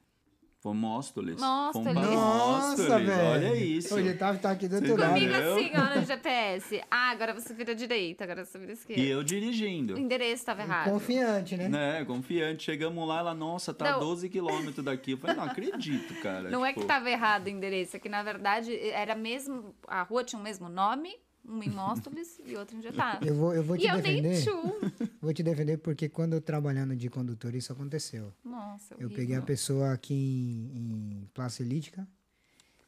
[0.60, 1.40] Foi Móstoles.
[1.40, 3.12] Nossa, velho.
[3.30, 3.94] Olha isso.
[3.94, 5.14] O Getafe tá aqui do outro Você lado.
[5.14, 6.82] Comigo assim, ó, no GPS.
[6.90, 9.00] Ah, agora você vira direita, agora você vira esquerda.
[9.00, 9.94] E eu dirigindo.
[9.94, 10.90] O endereço estava errado.
[10.90, 11.68] Confiante, né?
[11.68, 12.64] Né, confiante.
[12.64, 14.00] Chegamos lá, ela, nossa, tá Não.
[14.00, 15.12] 12 quilômetros daqui.
[15.12, 16.50] Eu falei, não acredito, cara.
[16.50, 19.74] Não é que Tipo, estava errado o endereço, é que na verdade era mesmo.
[19.86, 21.14] A rua tinha o mesmo nome,
[21.48, 23.26] um em Móstoles e outro em Getafe.
[23.26, 24.44] Eu vou, eu vou te E eu nem defender.
[24.44, 25.08] tchu.
[25.20, 28.32] Vou te defender porque quando eu trabalhando de condutor, isso aconteceu.
[28.44, 29.16] Nossa, Eu horrível.
[29.16, 32.06] peguei a pessoa aqui em, em Praça Elítica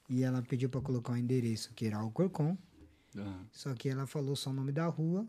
[0.09, 2.57] e ela pediu pra colocar o endereço, que era Alcorcon.
[3.19, 5.27] ah, Só que ela falou só o nome da rua.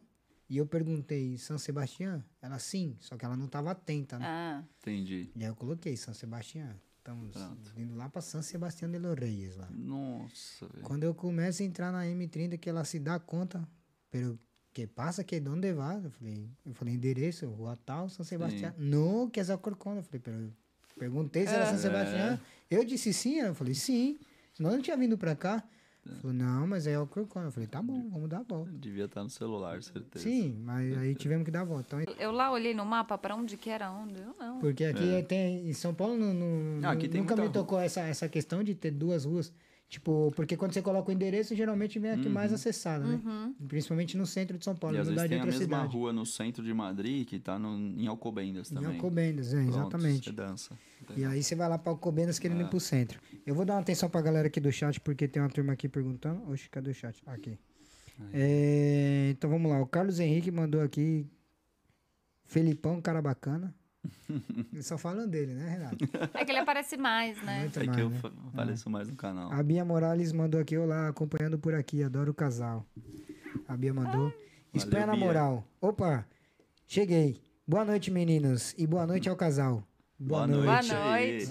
[0.48, 2.24] E eu perguntei, São Sebastião?
[2.42, 4.26] Ela sim, só que ela não tava atenta, né?
[4.28, 5.32] Ah, entendi.
[5.36, 6.70] E aí eu coloquei São Sebastião.
[7.02, 7.74] Estamos Pronto.
[7.78, 9.68] indo lá pra São Sebastião de los Reyes lá.
[9.72, 10.84] Nossa, velho.
[10.84, 13.68] Quando eu começo a entrar na M30, que ela se dá conta,
[14.12, 14.38] pero
[14.72, 15.98] que passa, que onde vai?
[15.98, 18.72] Eu falei, eu falei, endereço, rua tal, São Sebastião.
[18.78, 19.96] Não, que é Alcorcón.
[19.96, 20.52] Eu falei, eu
[20.96, 21.78] perguntei se era São É.
[21.80, 22.40] Sebastião.
[22.70, 24.20] Eu disse sim, ela falou, sim.
[24.54, 25.68] Senão eu não tinha vindo pra cá.
[26.20, 27.44] Falou, não, mas é Alcorcón.
[27.44, 28.72] Eu falei, tá bom, vamos dar a volta.
[28.74, 30.24] Devia estar no celular, certeza.
[30.24, 32.02] Sim, mas aí tivemos que dar a volta.
[32.02, 34.20] Então, eu lá olhei no mapa pra onde que era onde.
[34.20, 34.60] Eu não.
[34.60, 37.52] porque aqui tem, em São Paulo não, não- Ah, aqui tem nunca me rua.
[37.52, 39.54] tocou essa, essa questão de ter duas ruas.
[39.92, 43.20] Tipo, porque quando você coloca o endereço, geralmente vem a que mais acessada, né?
[43.26, 43.54] Uhum.
[43.68, 45.94] Principalmente no centro de São Paulo, E às vezes tem a mesma cidade.
[45.94, 48.96] rua no centro de Madrid que tá no, em Alcobendas Em também.
[48.96, 50.30] Alcobendas, é, Pronto, exatamente.
[50.30, 50.80] Você dança.
[51.18, 53.20] E aí você vai lá pra Alcobendas querendo ir pro centro.
[53.46, 55.90] Eu vou dar uma atenção pra galera aqui do chat, porque tem uma turma aqui
[55.90, 56.50] perguntando.
[56.50, 57.22] Oxe, cadê o chat?
[57.26, 57.60] Aqui.
[58.32, 59.82] É, então vamos lá.
[59.82, 61.28] O Carlos Henrique mandou aqui.
[62.46, 63.76] Felipão, cara bacana.
[64.74, 65.98] Eles só falam dele, né, Renato?
[66.34, 67.62] É que ele aparece mais, né?
[67.62, 68.20] Muito É mais, que eu né?
[68.54, 69.52] apareço mais no canal.
[69.52, 72.86] A Bia Morales mandou aqui, olá, acompanhando por aqui, adoro o casal.
[73.68, 74.34] A Bia mandou.
[74.74, 75.26] Espanha na Bia.
[75.26, 75.68] moral.
[75.80, 76.26] Opa,
[76.88, 77.42] cheguei.
[77.68, 78.74] Boa noite, meninos.
[78.78, 79.84] E boa noite ao casal.
[80.18, 80.94] Boa Boa noite.
[80.94, 80.94] noite.
[80.98, 81.46] aí.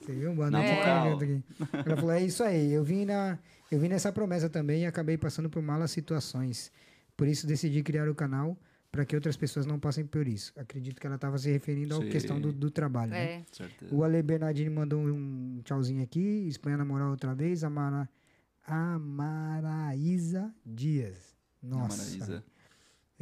[0.00, 0.34] Você viu?
[0.34, 1.24] Boa Na noite.
[1.24, 1.44] aqui.
[1.86, 2.72] Ela falou, é isso aí.
[2.72, 3.38] Eu vim, na,
[3.70, 6.72] eu vim nessa promessa também e acabei passando por malas situações.
[7.16, 8.56] Por isso decidi criar o canal
[8.90, 10.52] para que outras pessoas não passem por isso.
[10.56, 13.34] Acredito que ela estava se referindo à questão do, do trabalho, né?
[13.34, 13.44] É.
[13.52, 13.94] Certeza.
[13.94, 16.46] O Ale Bernardini mandou um tchauzinho aqui.
[16.48, 17.62] Espanha na moral outra vez.
[17.62, 18.08] Amara,
[18.66, 21.36] Amaraísa Dias.
[21.62, 22.02] Nossa.
[22.02, 22.44] Maraísa.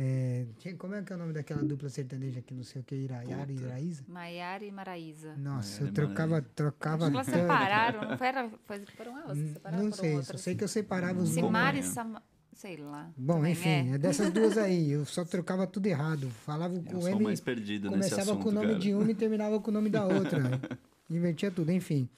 [0.00, 0.46] É,
[0.78, 3.50] como é que é o nome daquela dupla sertaneja aqui, não sei o que, Iraiara
[3.50, 3.66] e Puta.
[3.66, 4.04] Iraísa?
[4.06, 5.36] Maiara e Maraísa.
[5.36, 8.08] Nossa, Maiara eu trocava, trocava Acho que elas separaram.
[8.10, 10.68] Não foi, era, foi por um elas Hum, separaram Não sei, só sei que eu
[10.68, 12.22] separava os Simara e nomes.
[12.58, 13.08] Sei lá.
[13.16, 13.98] Bom, enfim, é.
[13.98, 14.90] dessas duas aí.
[14.90, 16.28] Eu só trocava tudo errado.
[16.28, 18.78] Falava Eu com o sou M, mais perdido nesse começava assunto, com o nome cara.
[18.80, 20.60] de uma e terminava com o nome da outra.
[21.08, 22.08] Invertia tudo, enfim.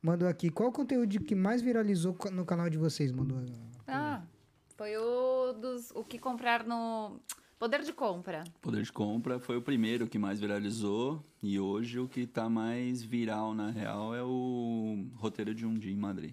[0.00, 0.48] Mandou aqui.
[0.48, 3.12] Qual o conteúdo que mais viralizou no canal de vocês?
[3.12, 3.36] Mandou.
[3.86, 4.22] Ah,
[4.78, 7.20] foi o dos o que comprar no
[7.58, 8.44] Poder de compra.
[8.62, 13.02] Poder de compra foi o primeiro que mais viralizou e hoje o que tá mais
[13.02, 16.32] viral na real é o roteiro de um dia em Madrid.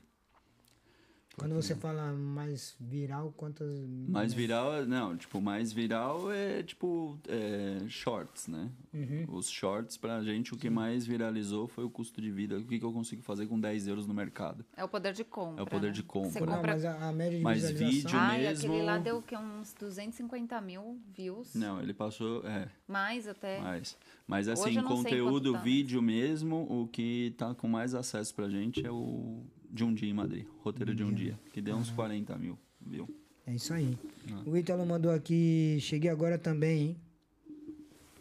[1.39, 3.69] Quando você fala mais viral, quantas.
[4.07, 8.69] Mais viral, é- não, tipo, mais viral é tipo é, shorts, né?
[8.93, 9.25] Uhum.
[9.29, 12.57] Os shorts pra gente o que mais viralizou foi o custo de vida.
[12.57, 14.65] O que, que eu consigo fazer com 10 euros no mercado?
[14.75, 15.61] É o poder de compra.
[15.61, 15.93] É o poder né?
[15.93, 16.31] de compra.
[16.31, 16.73] Você Não, compra...
[16.73, 18.71] mas a, a média de Mais vídeo Ai, mesmo.
[18.71, 21.55] aquele lá deu que uns 250 mil views.
[21.55, 23.59] Não, ele passou, é, Mais até.
[23.61, 23.97] mais.
[24.27, 28.85] Mas assim, não conteúdo, tá, vídeo mesmo, o que tá com mais acesso pra gente
[28.85, 30.45] é o de um dia em Madrid.
[30.63, 33.07] Roteiro de um dia, que deu uns 40 mil, viu?
[33.45, 33.97] É isso aí.
[34.31, 34.41] Ah.
[34.45, 35.77] O Ítalo mandou aqui.
[35.81, 36.97] Cheguei agora também, hein?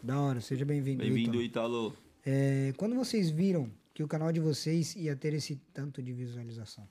[0.01, 0.99] Da hora, seja bem-vindo.
[1.03, 1.87] Bem-vindo, Ítalo.
[1.89, 1.97] Italo.
[2.25, 6.87] É, quando vocês viram que o canal de vocês ia ter esse tanto de visualização?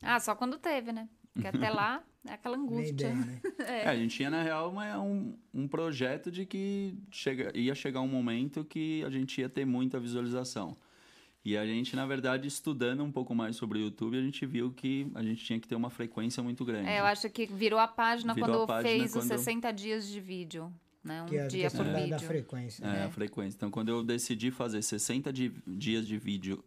[0.00, 1.08] Ah, só quando teve, né?
[1.32, 2.90] Porque até lá é aquela angústia.
[2.90, 3.40] ideia, né?
[3.60, 8.00] É, a gente tinha, na real, uma- um, um projeto de que chega, ia chegar
[8.00, 10.76] um momento que a gente ia ter muita visualização.
[11.44, 14.70] E a gente, na verdade, estudando um pouco mais sobre o YouTube, a gente viu
[14.72, 16.88] que a gente tinha que ter uma frequência muito grande.
[16.88, 19.72] É, eu acho que virou a página Virou quando a página fez os quando- 60
[19.72, 20.72] dias de vídeo.
[21.02, 21.20] Né?
[21.20, 22.10] Um Que é a dia por da, vídeo.
[22.10, 22.84] da frequência.
[22.84, 23.04] É, É.
[23.04, 23.56] a frequência.
[23.56, 26.62] Então, quando eu decidi fazer 60 di- dias de vídeo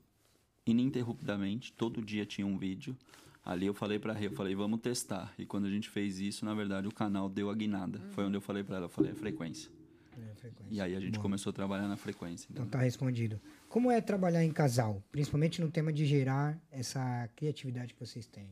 [0.68, 2.98] ininterruptamente, todo dia tinha um vídeo,
[3.46, 5.34] ali eu falei pra Rê, eu falei, vamos testar.
[5.38, 8.02] E quando a gente fez isso, na verdade, o canal deu a guinada.
[8.12, 9.72] Foi onde eu falei pra ela, eu falei, é frequência.
[10.18, 10.74] É, frequência.
[10.74, 11.22] E aí a gente Bom.
[11.22, 12.48] começou a trabalhar na frequência.
[12.52, 13.40] Então Então, tá respondido.
[13.70, 15.04] Como é trabalhar em casal?
[15.12, 18.50] Principalmente no tema de gerar essa criatividade que vocês têm.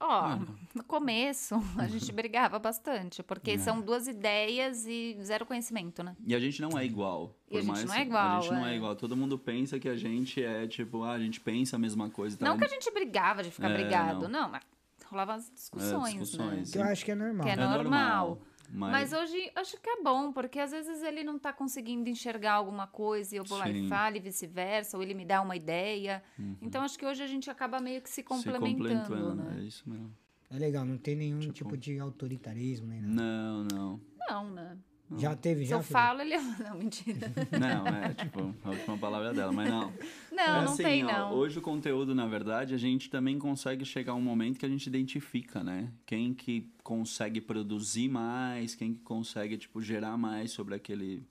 [0.00, 0.38] Ó,
[0.76, 3.58] no começo a gente brigava bastante, porque É.
[3.58, 6.14] são duas ideias e zero conhecimento, né?
[6.24, 7.34] E a gente não é igual.
[7.50, 8.76] E a por gente mais- não é igual, A gente não é é.
[8.76, 8.94] igual.
[8.94, 12.36] Todo mundo pensa que a gente é tipo, ah, a gente pensa a mesma coisa.
[12.36, 12.48] e tal.
[12.48, 14.42] Não que a gente brigava de ficar É, brigado, não.
[14.42, 14.62] não, mas
[15.06, 16.68] rolavam as discussões, É, discussões.
[16.68, 16.72] né?
[16.72, 17.44] Que eu acho que é normal.
[17.44, 17.82] Que é É normal.
[17.82, 18.42] normal.
[18.70, 22.52] Mas Mas, hoje acho que é bom, porque às vezes ele não tá conseguindo enxergar
[22.52, 23.88] alguma coisa e eu vou lá e Sim.
[23.88, 26.22] falo e vice-versa, ou ele me dá uma ideia.
[26.60, 29.42] Então acho que hoje a gente acaba meio que se se complementando, complementando.
[29.42, 29.56] né?
[29.58, 30.14] É isso mesmo.
[30.50, 33.14] É legal, não tem nenhum tipo, de autoritarismo nem nada.
[33.14, 34.00] Não, não.
[34.28, 34.78] Não, né?
[35.16, 35.76] Já teve, Se já?
[35.76, 35.92] eu Felipe?
[35.92, 36.36] falo, ele.
[36.62, 37.32] Não, mentira.
[37.58, 39.92] Não, é tipo, a última palavra é dela, mas não.
[40.30, 41.32] Não, É não assim, tem, ó, não.
[41.34, 44.68] Hoje o conteúdo, na verdade, a gente também consegue chegar a um momento que a
[44.68, 45.90] gente identifica, né?
[46.06, 51.22] Quem que consegue produzir mais, quem que consegue, tipo, gerar mais sobre aquele...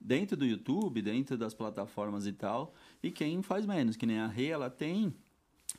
[0.00, 4.26] Dentro do YouTube, dentro das plataformas e tal, e quem faz menos, que nem a
[4.26, 5.12] Rê, ela tem...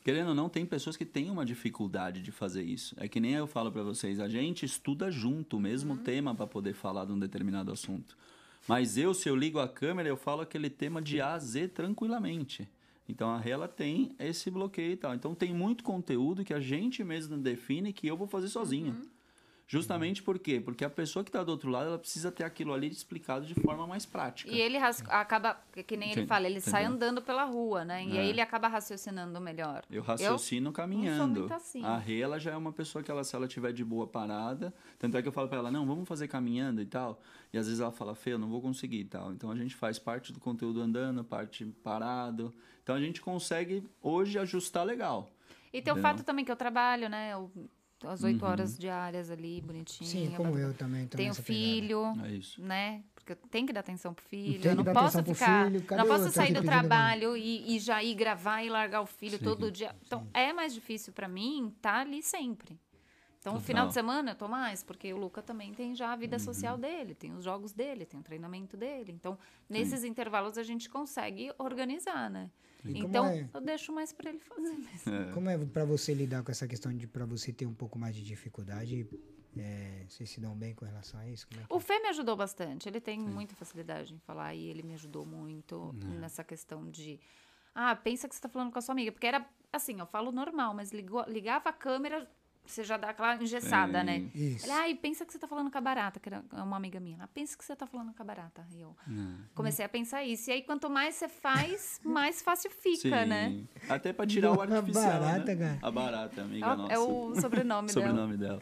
[0.04, 2.96] Querendo ou não, tem pessoas que têm uma dificuldade de fazer isso.
[2.98, 6.48] É que nem eu falo pra vocês, a gente estuda junto o mesmo tema para
[6.48, 8.18] poder falar de um determinado assunto.
[8.68, 11.68] Mas eu, se eu ligo a câmera, eu falo aquele tema de A a Z
[11.70, 12.68] tranquilamente.
[13.08, 15.14] Então a Rê, ela tem esse bloqueio e tal.
[15.14, 18.96] Então tem muito conteúdo que a gente mesmo define que eu vou fazer sozinho.
[19.72, 20.60] Justamente por quê?
[20.60, 23.54] Porque a pessoa que está do outro lado, ela precisa ter aquilo ali explicado de
[23.54, 24.52] forma mais prática.
[24.52, 28.04] E ele acaba, que nem ele fala, ele sai andando pela rua, né?
[28.04, 28.20] E É.
[28.20, 29.82] aí ele acaba raciocinando melhor.
[29.90, 31.40] Eu raciocino caminhando.
[31.40, 31.82] muito assim.
[31.86, 34.74] A Rê, ela já é uma pessoa que ela, se ela tiver de boa parada,
[35.00, 37.22] tanto é que eu falo pra ela, não, vamos fazer caminhando e tal.
[37.54, 39.32] E às vezes ela fala, Fê, eu não vou conseguir e tal.
[39.32, 42.54] Então a gente faz parte do conteúdo andando, parte parado.
[42.84, 45.30] Então a gente consegue hoje ajustar legal.
[45.72, 47.32] E tem o fato também que eu trabalho, né?
[47.32, 47.50] Eu,
[48.08, 50.10] as oito horas diárias ali, bonitinho.
[50.10, 51.08] Sim, como eu também.
[51.08, 52.62] tô Tenho filho, É isso.
[52.62, 53.04] né?
[53.14, 54.62] Porque eu tenho que dar atenção pro filho.
[54.62, 55.70] Tem eu não posso ficar.
[55.70, 59.38] filho, não posso sair do trabalho e, e já ir gravar e largar o filho
[59.38, 59.44] Sim.
[59.44, 59.96] todo dia.
[60.06, 62.80] Então, é mais difícil pra mim estar ali sempre.
[63.40, 63.66] Então, o Total.
[63.66, 66.40] final de semana eu tô mais, porque o Luca também tem já a vida Uhum.
[66.40, 69.12] social dele, tem os jogos dele, tem o treinamento dele.
[69.12, 69.38] Então,
[69.68, 72.52] nesses intervalos a gente consegue organizar, né?
[72.86, 73.50] E Então, é?
[73.54, 75.34] eu deixo mais pra ele fazer mesmo.
[75.34, 78.16] Como é pra você lidar com essa questão de pra você ter um pouco mais
[78.16, 79.08] de dificuldade?
[79.58, 81.46] É, vocês se dão bem com relação a isso?
[81.48, 82.88] Como é que O Fê me ajudou bastante.
[82.88, 87.20] Ele tem muita facilidade em falar e ele me ajudou muito nessa questão de.
[87.76, 89.12] Ah, pensa que você tá falando com a sua amiga.
[89.12, 92.30] Porque era assim, eu falo normal, mas ligou, ligava a câmera,
[92.66, 94.06] você já dá aquela engessada, Sim.
[94.06, 94.30] né?
[94.34, 94.66] Isso.
[94.66, 97.18] Ele, ai, pensa que você tá falando com a barata, que era uma amiga minha.
[97.22, 98.66] Ah, pensa que você tá falando com a barata.
[98.72, 98.96] E eu
[99.54, 100.50] comecei a pensar isso.
[100.50, 103.64] E aí, quanto mais você faz, mais fácil fica, né?
[103.90, 105.04] Até pra tirar o artificial.
[105.22, 105.56] barata, né?
[105.56, 105.80] cara.
[105.82, 106.94] A barata, amiga É nossa.
[106.94, 108.08] É o sobrenome dela.
[108.08, 108.60] sobrenome dela.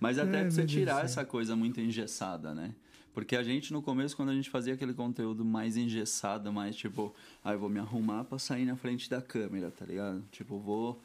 [0.00, 2.72] Mas até Ai, pra você tirar essa coisa muito engessada, né?
[3.12, 7.12] Porque a gente, no começo, quando a gente fazia aquele conteúdo mais engessado, mais tipo,
[7.42, 10.22] ah, eu vou me arrumar pra sair na frente da câmera, tá ligado?
[10.30, 11.02] Tipo, vou.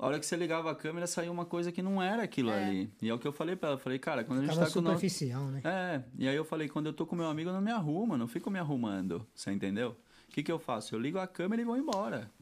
[0.00, 2.90] A hora que você ligava a câmera, saiu uma coisa que não era aquilo ali.
[3.02, 3.76] E é o que eu falei pra ela.
[3.76, 5.60] Eu falei, cara, quando a gente Ficava tá com superficial, né?
[5.62, 8.16] É, e aí eu falei, quando eu tô com meu amigo, eu não me arrumo,
[8.16, 9.26] não fico me arrumando.
[9.34, 9.94] Você entendeu?
[10.26, 10.94] O que, que eu faço?
[10.94, 12.32] Eu ligo a câmera e vou embora.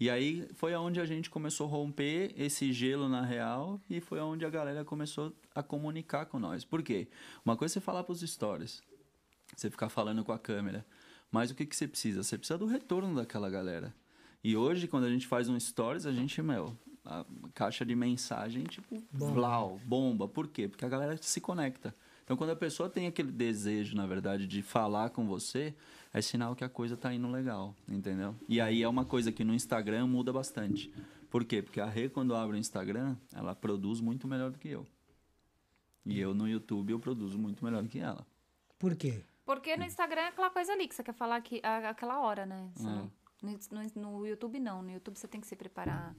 [0.00, 4.18] E aí foi aonde a gente começou a romper esse gelo na real e foi
[4.18, 6.64] aonde a galera começou a comunicar com nós.
[6.64, 7.06] Por quê?
[7.44, 8.82] Uma coisa é você falar pros stories,
[9.54, 10.84] você ficar falando com a câmera.
[11.30, 12.24] Mas o que, que você precisa?
[12.24, 13.94] Você precisa do retorno daquela galera.
[14.42, 16.76] E hoje, quando a gente faz um stories, a gente, meu,
[17.06, 19.32] a caixa de mensagem, tipo, Bomba.
[19.32, 20.28] blau, bomba.
[20.28, 20.68] Por quê?
[20.68, 21.94] Porque a galera se conecta.
[22.24, 25.72] Então, quando a pessoa tem aquele desejo, na verdade, de falar com você,
[26.12, 28.34] é sinal que a coisa tá indo legal, entendeu?
[28.48, 30.92] E aí é uma coisa que no Instagram muda bastante.
[31.30, 31.62] Por quê?
[31.62, 34.84] Porque a Rê, quando abre o Instagram, ela produz muito melhor do que eu.
[36.04, 38.26] E eu no YouTube, eu produzo muito melhor do que ela.
[38.78, 39.22] Por quê?
[39.44, 42.68] Porque no Instagram é aquela coisa ali que você quer falar que, aquela hora, né?
[42.74, 42.90] Você É.
[43.42, 43.58] no,
[44.02, 44.82] no- no YouTube não.
[44.82, 46.14] No YouTube você tem que se preparar,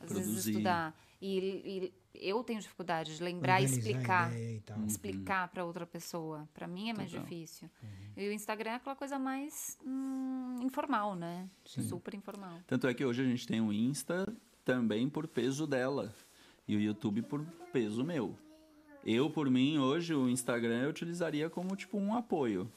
[0.00, 0.50] às vezes Produzir.
[0.50, 0.98] estudar.
[1.22, 4.32] E, e eu tenho dificuldade de lembrar e explicar.
[4.34, 4.84] e tal.
[4.84, 6.48] Explicar para outra pessoa.
[6.54, 7.24] Para mim é mais Total.
[7.24, 7.70] difícil.
[8.16, 11.48] E o Instagram é aquela coisa mais hum, informal, né?
[11.64, 12.58] Super informal.
[12.66, 14.32] Tanto é que hoje a gente tem o Insta
[14.64, 16.12] também por peso dela.
[16.66, 18.36] E o YouTube por peso meu.
[19.04, 22.70] Eu, por mim, hoje, o Instagram eu utilizaria como, tipo, um apoio.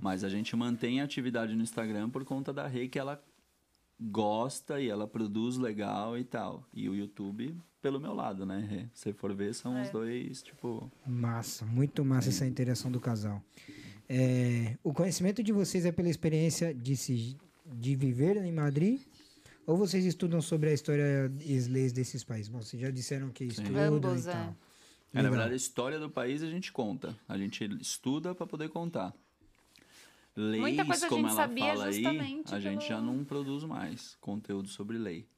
[0.00, 3.22] Mas a gente mantém a atividade no Instagram por conta da Rei que ela
[4.00, 6.64] gosta e ela produz legal e tal.
[6.72, 8.90] E o YouTube pelo meu lado, né?
[8.92, 9.82] Se for ver, são É.
[9.82, 10.90] os dois, tipo...
[11.06, 13.42] Massa, muito massa essa interação do casal.
[14.08, 17.36] É, o conhecimento de vocês é pela experiência de, se,
[17.66, 19.00] de viver em Madrid?
[19.66, 22.48] Ou vocês estudam sobre a história e as leis desses países?
[22.48, 24.32] Bom, vocês já disseram que estudam Ambos, e é.
[24.32, 24.42] tal.
[24.42, 25.30] É, na Legal.
[25.32, 27.16] verdade, a história do país a gente conta.
[27.28, 29.14] A gente estuda para poder contar.
[30.36, 33.24] Leis, Muita coisa a como gente ela sabia fala aí, a gente pelo- já não
[33.24, 35.28] produz mais conteúdo sobre lei.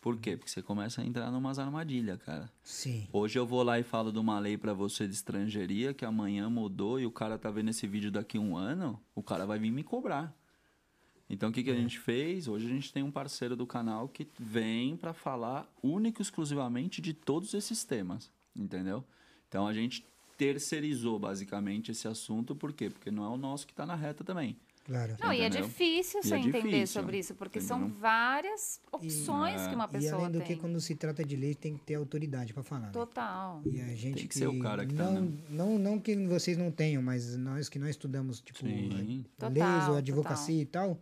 [0.00, 0.36] Por quê?
[0.36, 2.50] Porque você começa a entrar numas armadilhas, cara.
[2.62, 3.08] Sim.
[3.12, 6.48] Hoje eu vou lá e falo de uma lei pra você de estrangeiria que amanhã
[6.48, 9.58] mudou e o cara tá vendo esse vídeo daqui a um ano, o cara vai
[9.58, 10.34] vir me cobrar.
[11.28, 12.48] Então o que, que a gente fez?
[12.48, 17.02] Hoje a gente tem um parceiro do canal que vem pra falar único e exclusivamente
[17.02, 19.04] de todos esses temas, entendeu?
[19.48, 20.06] Então a gente
[20.38, 22.88] terceirizou basicamente esse assunto, por quê?
[22.88, 24.56] Porque não é o nosso que tá na reta também.
[24.84, 25.16] Claro.
[25.20, 25.66] Não, e é Entendeu?
[25.66, 27.98] difícil E você é entender difícil, sobre isso, porque são entendeu?
[27.98, 30.46] várias opções que uma E pessoa além do tem.
[30.46, 32.86] que, quando se trata de lei, tem que ter autoridade para falar.
[32.86, 32.90] né?
[32.92, 33.60] Total.
[33.70, 35.32] E a gente Tem que ser o cara que tá, não, né?
[35.50, 39.26] não, não que vocês não tenham, mas nós que nós estudamos, tipo, Sim.
[39.36, 40.98] a- Total, leis ou advocacia e tal,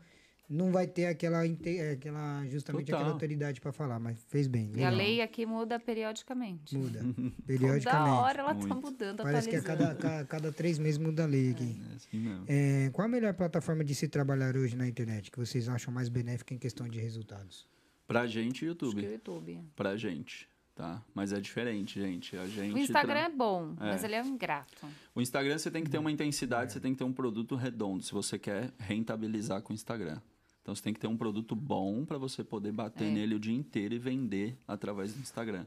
[0.49, 3.01] não vai ter aquela, inte- aquela justamente Total.
[3.01, 4.71] aquela autoridade para falar, mas fez bem.
[4.77, 6.77] E a lei aqui muda periodicamente.
[6.77, 8.11] muda, Toda periodicamente.
[8.11, 8.81] hora ela tá Muito.
[8.87, 9.89] mudando, Parece que a atualizando.
[9.97, 11.81] cada, cada, cada três meses muda a lei aqui.
[11.93, 12.45] É assim mesmo.
[12.47, 16.09] É, qual a melhor plataforma de se trabalhar hoje na internet que vocês acham mais
[16.09, 17.67] benéfica em questão de resultados?
[18.07, 19.03] Pra gente, Acho que o YouTube.
[19.05, 19.61] YouTube.
[19.75, 21.03] Pra gente, tá?
[21.13, 22.37] Mas é diferente, gente.
[22.37, 24.07] A gente O Instagram tra- é bom, mas É.
[24.07, 24.87] ele é um ingrato.
[25.13, 28.05] O Instagram você tem que ter uma intensidade, você tem que ter um produto redondo
[28.05, 30.21] se você quer rentabilizar com o Instagram.
[30.67, 33.11] Então você tem que ter um produto bom para você poder bater É.
[33.13, 35.65] nele o dia inteiro e vender através do Instagram.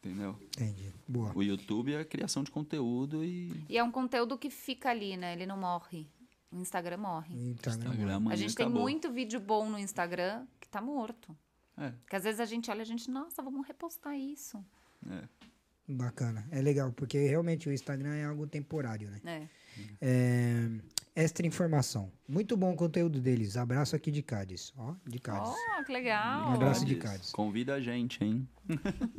[0.00, 0.36] Entendeu?
[0.56, 0.92] Entendi.
[1.06, 1.30] Boa.
[1.36, 5.34] O YouTube é criação de conteúdo e E é um conteúdo que fica ali, né?
[5.34, 6.08] Ele não morre.
[6.50, 7.32] O Instagram morre.
[7.52, 7.90] Instagram.
[7.92, 8.82] Instagram A gente tem acabou.
[8.82, 11.36] muito vídeo bom no Instagram que tá morto.
[11.78, 14.58] É, Que às vezes a gente olha e a gente, nossa, vamos repostar isso.
[15.08, 15.28] é.
[15.88, 16.44] Bacana.
[16.50, 19.20] É legal, porque realmente o Instagram é algo temporário, né?
[19.24, 19.48] É.
[20.00, 20.68] É,
[21.14, 22.10] extra informação.
[22.28, 23.56] Muito bom o conteúdo deles.
[23.56, 24.72] Abraço aqui de Cádiz.
[24.76, 25.50] Ó, de Cádiz.
[25.78, 26.50] Oh, que legal.
[26.50, 27.12] Um abraço de Cádiz.
[27.18, 27.32] Cádiz.
[27.32, 28.48] Convida a gente, hein?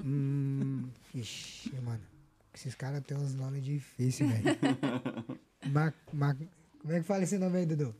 [0.03, 2.01] Hum, ixi, mano.
[2.53, 4.57] Esses caras têm uns nomes difíceis, velho.
[5.71, 6.35] Ma, Ma-
[6.81, 7.95] como é que fala esse nome aí, Dudu?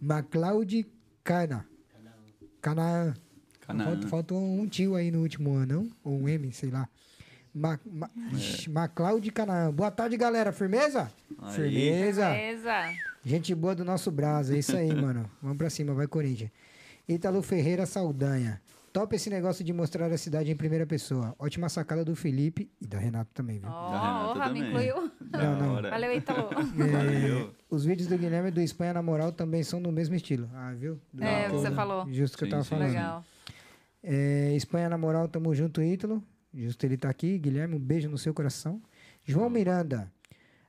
[0.00, 0.86] MacLeod
[1.24, 1.66] Cana.
[2.60, 3.14] Canaã.
[3.60, 3.84] Canaã.
[3.92, 5.90] Falta, faltou um tio aí no último ano, não?
[6.04, 6.88] Ou um M, sei lá.
[7.54, 8.10] Ma, Ma,
[8.68, 9.72] MacLeod Canaã.
[9.72, 10.52] Boa tarde, galera.
[10.52, 11.10] Firmeza?
[11.40, 11.52] Aí.
[11.54, 12.28] Firmeza.
[12.30, 12.72] Beleza.
[13.24, 15.28] Gente boa do nosso Brasa, é isso aí, mano.
[15.42, 16.50] Vamos pra cima, vai Corinthians.
[17.08, 18.60] Ítalo Ferreira Saldanha.
[18.92, 21.34] Top esse negócio de mostrar a cidade em primeira pessoa.
[21.38, 23.68] Ótima sacada do Felipe e da Renata também, viu?
[23.68, 24.62] Ó, Da Renata honra, me também.
[24.86, 25.12] incluiu.
[25.30, 25.90] Não, não.
[25.90, 26.48] Valeu, Ítalo.
[26.74, 27.54] Valeu.
[27.68, 30.48] Os vídeos do Guilherme e do Espanha na moral também são do mesmo estilo.
[30.54, 30.98] Ah, viu?
[31.12, 32.06] Do- É, do- você falou.
[32.10, 32.88] Justo que eu Sim, tava sim, falando.
[32.88, 33.24] Legal.
[34.02, 36.22] É, Espanha na moral, tamo junto, Ítalo.
[36.52, 37.38] Justo ele tá aqui.
[37.38, 38.82] Guilherme, um beijo no seu coração.
[39.24, 40.12] João Miranda.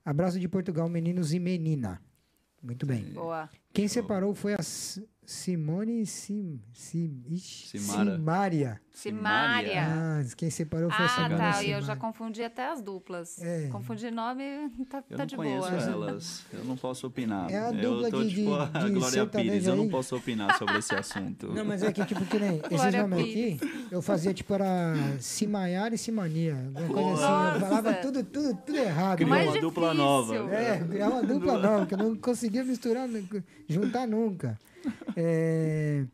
[0.03, 2.01] Abraço de Portugal, meninos e menina.
[2.61, 3.03] Muito bem.
[3.05, 3.49] Boa.
[3.73, 4.61] Quem separou foi a
[5.33, 8.15] Simone Sim, Sim, ixi, Simara.
[8.15, 8.81] Simária.
[8.91, 9.83] Simária.
[9.87, 11.49] Ah, quem separou foi a Ah, Simone tá.
[11.49, 11.75] E Simária.
[11.75, 13.39] eu já confundi até as duplas.
[13.39, 13.67] É.
[13.71, 14.43] Confundi nome,
[14.89, 15.81] tá, Eu tá não de conheço boa.
[16.09, 16.43] elas.
[16.51, 17.47] Eu não posso opinar.
[17.51, 19.67] É a eu dupla tô de- tipo de- a de Glória Pires.
[19.67, 21.47] Eu não posso opinar sobre esse assunto.
[21.53, 23.59] Não, mas é que, tipo, que nem esses nomes aqui,
[23.91, 26.55] eu fazia, tipo, era Simaiara e Simania.
[26.75, 27.21] Alguma coisa assim.
[27.21, 27.55] Nossa.
[27.55, 29.17] Eu falava tudo, tudo, tudo errado.
[29.17, 30.35] Criou uma dupla nova.
[30.55, 33.07] É, criar uma dupla nova, que eu não conseguia misturar,
[33.67, 34.57] juntar nunca.
[35.15, 36.05] É,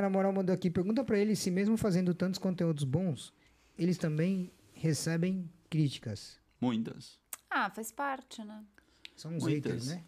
[0.00, 3.32] na moral mandou aqui, pergunta pra ele se mesmo fazendo tantos conteúdos bons,
[3.78, 6.38] eles também recebem críticas.
[6.60, 7.18] Muitas.
[7.50, 8.64] Ah, faz parte, né?
[9.16, 9.72] São os Muitas.
[9.72, 10.04] haters, né?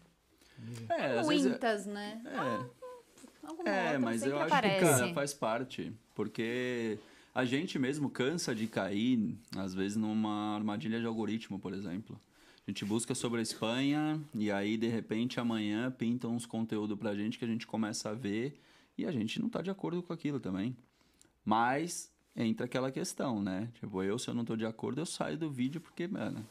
[0.89, 2.21] É, é- Muitas, né?
[2.25, 4.79] É, Alguma é, outra mas eu acho aparece.
[4.85, 5.93] que, cara, faz parte.
[6.13, 6.99] Porque
[7.33, 12.19] a gente mesmo cansa de cair, às vezes, numa armadilha de algoritmo, por exemplo.
[12.69, 17.15] A gente busca sobre a Espanha e aí, de repente, amanhã pintam uns conteúdos pra
[17.15, 18.61] gente que a gente começa a ver
[18.95, 20.77] e a gente não tá de acordo com aquilo também.
[21.43, 23.71] Mas entra aquela questão, né?
[23.73, 26.47] Tipo, eu, se eu não tô de acordo, eu saio do vídeo porque, mano,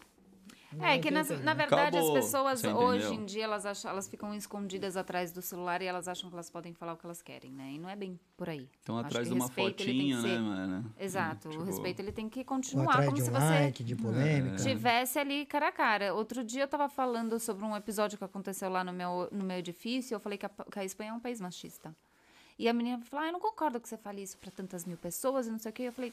[0.81, 4.35] É que, nas- na verdade, Acabou, as pessoas hoje em dia, elas, acham, elas ficam
[4.35, 7.51] escondidas atrás do celular e elas acham que elas podem falar o que elas querem,
[7.51, 7.73] né?
[7.73, 8.69] E não é bem por aí.
[8.79, 10.95] estão Acho atrás de uma respeito, fotinha, né, ser- mano?
[11.01, 11.49] Exato.
[11.49, 14.57] Tipo, O respeito, ele tem que continuar como de se um você like, de polêmica.
[14.63, 16.15] tivesse ali cara a cara.
[16.15, 19.57] Outro dia eu tava falando sobre um episódio que aconteceu lá no meu, no meu
[19.57, 20.15] edifício.
[20.15, 21.97] Eu falei que a, que a Espanha é um país machista.
[22.59, 24.99] E a menina falou: Ah, eu não concordo que você fale isso pra tantas mil
[24.99, 25.83] pessoas e não sei o quê.
[25.85, 26.13] Eu falei: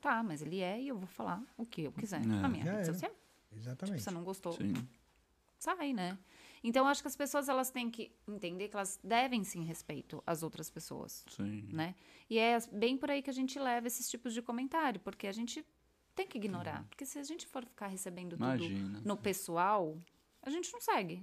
[0.00, 2.86] Tá, mas ele é e eu vou falar o que eu quiser na minha rede
[2.86, 3.10] social.
[3.56, 3.98] Exatamente.
[3.98, 4.74] Se você não gostou, Sim.
[5.58, 6.18] sai, né?
[6.62, 10.42] Então, acho que as pessoas elas têm que entender que elas devem sim respeito às
[10.42, 11.68] outras pessoas, Sim.
[11.70, 11.94] né?
[12.28, 15.32] E é bem por aí que a gente leva esses tipos de comentário, porque a
[15.32, 15.64] gente
[16.14, 16.84] tem que ignorar.
[16.88, 19.02] Porque se a gente for ficar recebendo tudo Imagina.
[19.04, 19.98] no pessoal,
[20.42, 21.22] a gente não segue.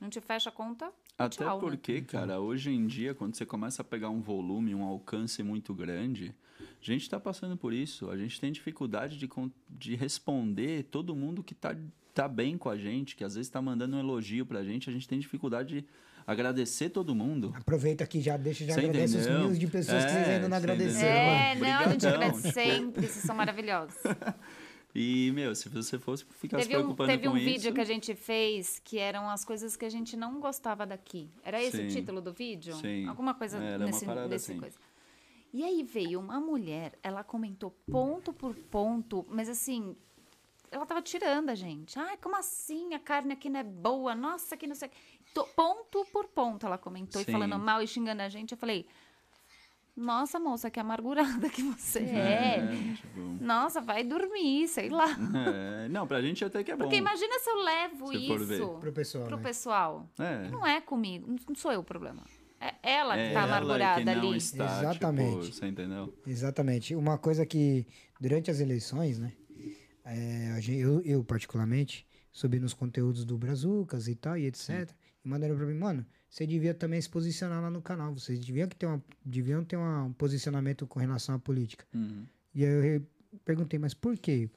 [0.00, 0.92] A gente fecha a conta.
[1.24, 1.68] Até tchau, né?
[1.68, 5.74] porque, cara, hoje em dia, quando você começa a pegar um volume, um alcance muito
[5.74, 8.10] grande, a gente está passando por isso.
[8.10, 9.28] A gente tem dificuldade de,
[9.68, 11.76] de responder todo mundo que tá,
[12.14, 14.88] tá bem com a gente, que às vezes está mandando um elogio pra gente.
[14.88, 15.86] A gente tem dificuldade de
[16.26, 17.52] agradecer todo mundo.
[17.54, 20.48] Aproveita aqui já, deixa já Você agradece os mil de pessoas que É, vocês ainda
[20.48, 21.10] não agradeceram.
[21.10, 23.96] É, não, a gente agradece sempre, vocês são maravilhosos.
[24.94, 27.44] E, meu, se você fosse ficar se Teve um, preocupando teve com um isso...
[27.46, 31.30] vídeo que a gente fez que eram as coisas que a gente não gostava daqui.
[31.44, 31.96] Era esse o Sim.
[31.96, 32.74] título do vídeo?
[32.76, 33.06] Sim.
[33.06, 34.60] Alguma coisa Era uma nesse, parada nesse assim.
[34.60, 34.76] coisa.
[35.52, 39.96] E aí veio uma mulher, ela comentou ponto por ponto, mas assim,
[40.70, 41.98] ela tava tirando a gente.
[41.98, 42.94] Ai, como assim?
[42.94, 44.14] A carne aqui não é boa.
[44.14, 44.88] Nossa, que não sei.
[44.88, 45.34] o.
[45.34, 47.28] To- Ponto por ponto ela comentou Sim.
[47.28, 48.52] e falando mal e xingando a gente.
[48.52, 48.86] Eu falei,
[50.00, 52.66] nossa, moça, que amargurada que você é.
[52.96, 55.06] tipo, Nossa, vai dormir, sei lá.
[55.84, 56.84] é, não, pra gente até que é bom.
[56.84, 59.42] Porque imagina se eu levo Se isso Pro pessoal, pro né?
[59.42, 60.10] pessoal.
[60.18, 60.48] É.
[60.48, 62.22] Não é comigo, não sou eu o problema.
[62.60, 64.36] É ela que É tá ela amargurada que não ali.
[64.36, 65.40] Está, Exatamente.
[65.46, 66.14] Tipo, você entendeu?
[66.26, 66.94] Exatamente.
[66.94, 67.86] Uma coisa que,
[68.20, 69.32] durante as eleições, né?
[70.04, 74.90] é, eu, eu, particularmente, subi nos conteúdos do Brazucas e tal, e etc.
[75.24, 78.14] E mandaram pra mim, mano, você devia também se posicionar lá no canal.
[78.14, 81.84] Vocês deviam ter, uma, deviam ter uma- um posicionamento com relação à política.
[81.92, 82.24] Uhum.
[82.54, 83.06] E aí eu
[83.44, 84.48] perguntei, mas por quê?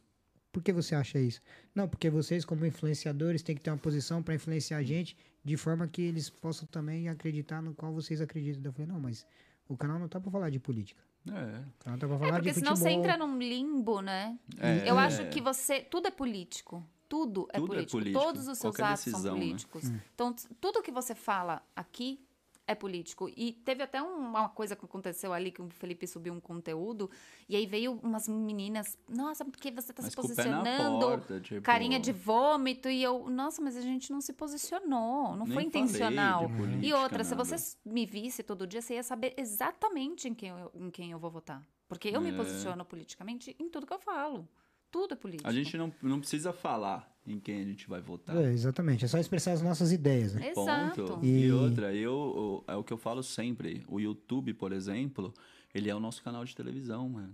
[0.51, 1.41] Por que você acha isso?
[1.73, 5.57] Não, porque vocês, como influenciadores, têm que ter uma posição para influenciar a gente de
[5.57, 8.61] forma que eles possam também acreditar no qual vocês acreditam.
[8.63, 9.25] Eu falei, não, mas
[9.67, 11.01] o canal não tá para falar de política.
[11.27, 11.31] É.
[11.31, 12.91] O canal tá pra É, falar porque de senão futebol.
[12.93, 14.37] você entra num limbo, né?
[14.59, 14.87] É.
[14.87, 15.79] Eu acho que você.
[15.81, 16.85] Tudo é político.
[17.13, 17.97] Tudo é, Tudo é político.
[17.99, 18.23] político.
[18.25, 19.39] Todos os seus Qualquer atos decisão, são né?
[19.39, 19.83] políticos.
[20.15, 22.19] Então, t- tudo que você fala aqui
[22.65, 23.29] é político.
[23.37, 27.11] E teve até um- uma coisa que aconteceu ali, que o Felipe subiu um conteúdo,
[27.47, 31.99] e aí veio umas meninas, nossa, porque você tá Mas se posicionando, porta, tipo- carinha
[31.99, 36.47] de vômito, e eu, nossa, mas a gente não se posicionou, não Nem foi intencional.
[36.47, 37.45] de E política, outra, se nada.
[37.45, 41.11] você s- me visse todo dia, você ia saber exatamente em quem eu, em quem
[41.11, 41.61] eu vou votar.
[41.87, 42.33] Porque eu me É.
[42.35, 44.47] posiciono politicamente em tudo que eu falo.
[44.93, 45.49] Tudo é político.
[45.49, 47.11] A gente não, não precisa falar.
[47.25, 48.35] em quem a gente vai votar.
[48.35, 49.05] É, exatamente.
[49.05, 50.49] É só expressar as nossas ideias, né?
[50.49, 51.03] Exato.
[51.05, 51.25] Ponto.
[51.25, 51.51] E- E...
[51.53, 53.81] outra, eu, o- é o que eu falo sempre.
[53.87, 55.33] O YouTube, por exemplo,
[55.73, 57.33] ele é o nosso canal de televisão, mano.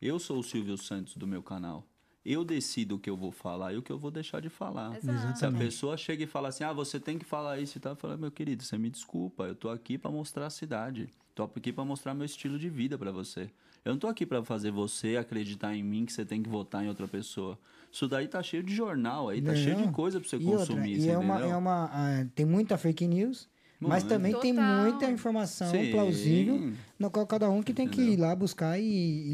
[0.00, 1.86] Eu sou o Silvio Santos do meu canal.
[2.22, 4.94] Eu decido o que eu vou falar e o que eu vou deixar de falar.
[4.96, 5.38] Exato.
[5.38, 7.92] Se a pessoa chega e fala assim, ah, você tem que falar isso e tal,
[7.92, 11.08] eu falo, meu querido, você me desculpa, eu tô aqui pra mostrar a cidade.
[11.34, 13.50] Tô aqui pra mostrar meu estilo de vida pra você.
[13.84, 16.82] Eu não tô aqui pra fazer você acreditar em mim que você tem que votar
[16.84, 17.58] em outra pessoa.
[17.92, 19.92] Isso daí tá cheio de jornal aí, tá cheio de Não.
[19.92, 22.78] coisa pra você E outra, consumir, e você é uma, é uma, ah, tem muita
[22.78, 23.48] fake news,
[23.80, 24.08] mas Mano.
[24.14, 24.82] também tem Total.
[24.82, 25.90] muita informação Sim.
[25.90, 28.82] plausível, no qual cada um que tem que ir lá buscar e,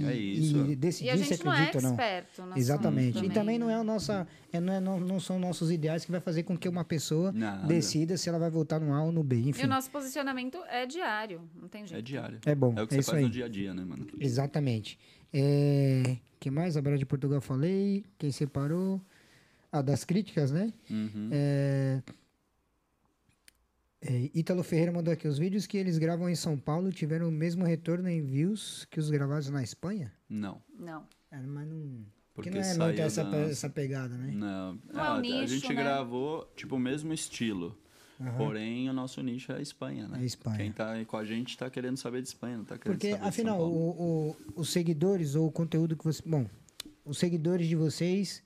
[0.00, 1.90] e, É e E decidir a se gente não é acredita ou não.
[1.92, 3.18] experto no Exatamente.
[3.18, 3.74] assunto e também não né?
[3.74, 6.56] é a nossa, é, não, é, não, não são nossos ideais que vai fazer com
[6.56, 7.66] que uma pessoa Nada.
[7.66, 9.64] decida se ela vai votar no A ou no B, E enfim.
[9.64, 11.98] o nosso posicionamento é diário, não tem jeito.
[11.98, 12.38] É diário.
[12.44, 13.24] É bom, É o que é você isso faz aí.
[13.24, 14.06] no dia a dia, né, mano?
[14.18, 14.98] Exatamente.
[15.32, 16.76] É, que mais?
[16.76, 18.04] A Bela de Portugal falei.
[18.18, 19.00] Quem separou?
[19.70, 20.72] Ah, das críticas, né?
[20.90, 21.28] Uhum.
[21.30, 22.02] É...
[24.02, 27.32] É, Ítalo Ferreira mandou aqui os vídeos que eles gravam em São Paulo tiveram o
[27.32, 30.12] mesmo retorno em views que os gravados na Espanha?
[30.28, 30.60] não.
[30.78, 31.05] Não.
[31.31, 32.05] É, mas não.
[32.35, 34.32] Porque que não é muito essa, da- pe- essa pegada, né?
[34.32, 34.78] Não.
[34.93, 35.74] Não é Ah, o a nicho, gente né?
[35.74, 37.77] gravou, tipo, o mesmo estilo.
[38.20, 38.36] Aham.
[38.36, 40.18] Porém, o nosso nicho é a Espanha, né?
[40.18, 40.56] É a Espanha.
[40.56, 43.10] Quem tá aí com a gente tá querendo saber de Espanha, não tá querendo Porque,
[43.10, 43.81] saber de afinal, São Paulo.
[43.81, 46.22] o, o- os seguidores ou o conteúdo que você.
[46.27, 46.47] Bom,
[47.05, 48.43] os seguidores de vocês,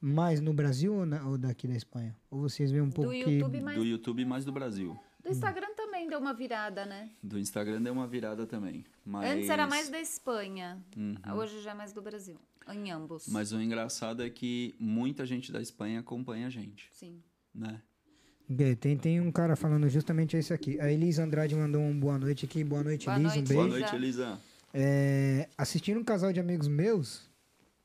[0.00, 2.16] mais no Brasil ou, na- ou daqui da Espanha?
[2.30, 3.30] Ou vocês veem um pouco Do que.
[3.30, 4.98] YouTube, mas Do YouTube mais do Brasil.
[5.22, 7.10] do Instagram também deu uma virada, né?
[7.22, 8.84] Do Instagram deu uma virada também.
[9.04, 9.30] Mas...
[9.30, 11.14] Antes era mais da Espanha, Uhum.
[11.34, 12.36] hoje já é mais do Brasil.
[12.72, 13.26] Em ambos.
[13.28, 17.20] Mas o engraçado é que muita gente da Espanha acompanha a gente, Sim.
[17.54, 17.80] né?
[18.80, 20.80] Tem, tem um cara falando justamente isso aqui.
[20.80, 22.64] A Elisa Andrade mandou um boa noite aqui.
[22.64, 23.34] Boa noite, Boa Elisa.
[23.34, 23.48] Um noite.
[23.48, 23.68] beijo.
[23.68, 24.40] Boa noite, Elisa.
[24.74, 27.29] É, assistindo um casal de amigos meus.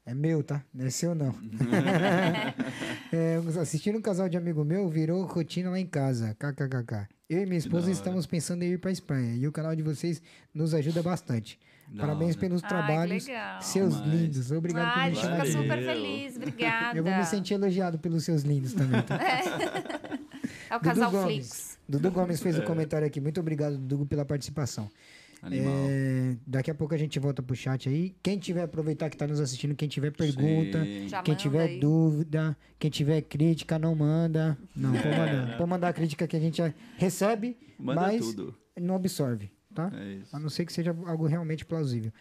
[0.05, 0.63] É meu, tá?
[0.73, 1.33] Não é seu, não.
[3.11, 6.35] É, assistindo um casal de amigo meu virou rotina lá em casa.
[6.37, 7.07] KKKK.
[7.29, 9.35] Eu e minha esposa estamos pensando em ir pra Espanha.
[9.35, 10.21] E o canal de vocês
[10.53, 11.57] nos ajuda bastante.
[11.87, 12.39] Da Parabéns hora.
[12.39, 13.25] pelos Ai, trabalhos.
[13.61, 14.51] Seus Mas- lindos.
[14.51, 15.45] Obrigado por Ai, a me chamar.
[15.45, 16.97] fica super feliz, obrigada.
[16.97, 19.15] Eu vou me sentir elogiado pelos seus lindos também, tá?
[19.15, 21.47] É o casal Dudu Flix.
[21.47, 21.77] Gomes.
[21.87, 23.21] Dudu Gomes fez o comentário aqui.
[23.21, 24.89] Muito obrigado, Dudu, pela participação.
[25.51, 28.15] É, daqui a pouco a gente volta pro chat aí.
[28.23, 30.79] Quem tiver aproveitar que tá nos assistindo, quem tiver pergunta,
[31.23, 31.79] quem tiver aí.
[31.79, 34.57] dúvida, quem tiver crítica, não manda.
[34.75, 35.57] Não, pode mandar.
[35.57, 36.61] Pode mandar a crítica que a gente
[36.97, 38.55] recebe, Manda mas tudo.
[38.79, 39.91] não absorve, tá?
[39.93, 40.35] É isso.
[40.35, 42.11] A não ser que seja algo realmente plausível.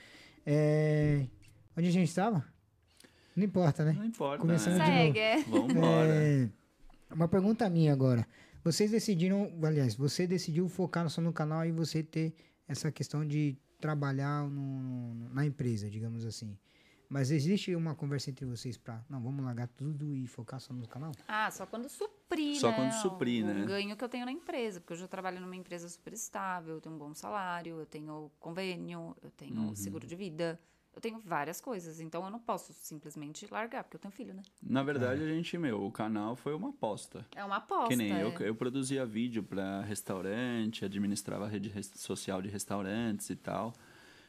[0.44, 1.26] É,
[1.76, 2.44] Onde a gente estava?
[3.34, 3.92] Não importa, né?
[3.92, 4.38] Não importa.
[4.38, 4.84] Começando né?
[4.84, 5.02] de novo.
[5.02, 5.42] Segue, é.
[5.42, 6.09] Vambora.
[6.09, 6.48] É,
[7.12, 8.26] uma pergunta minha agora.
[8.62, 12.34] Vocês decidiram, aliás, você decidiu focar só no canal e você ter
[12.66, 16.57] essa questão de trabalhar no- na empresa, digamos assim.
[17.09, 20.89] Mas existe uma conversa entre vocês pra, não, vamos largar tudo e focar só no
[20.89, 21.12] canal?
[21.28, 22.77] Ah, só quando suprir, Só né?
[22.77, 23.62] quando suprir, o, né?
[23.62, 24.81] O ganho que eu tenho na empresa.
[24.81, 28.31] Porque eu já trabalho numa empresa super estável, eu tenho um bom salário, eu tenho
[28.41, 29.77] convênio, eu tenho Uhum.
[29.77, 30.59] seguro de vida.
[30.95, 32.01] Eu tenho várias coisas.
[32.01, 34.43] Então eu não posso simplesmente largar, porque eu tenho filho, né?
[34.62, 37.27] Na verdade, a gente, meu, o canal foi uma aposta.
[37.35, 37.89] É uma aposta.
[37.89, 38.49] Que nem eu, é.
[38.49, 43.73] eu produzia vídeo para restaurante, administrava a rede social de restaurantes e tal.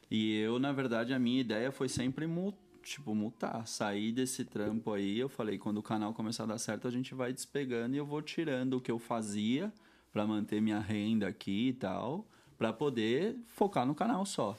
[0.10, 2.54] E eu, na verdade, a minha ideia foi sempre mu
[2.86, 5.20] tipo, mutar, sair desse trampo aí.
[5.20, 8.06] Eu falei, quando o canal começar a dar certo, a gente vai despegando e eu
[8.06, 9.74] vou tirando o que eu fazia
[10.14, 12.26] para manter minha renda aqui e tal,
[12.58, 14.56] para poder focar no canal só.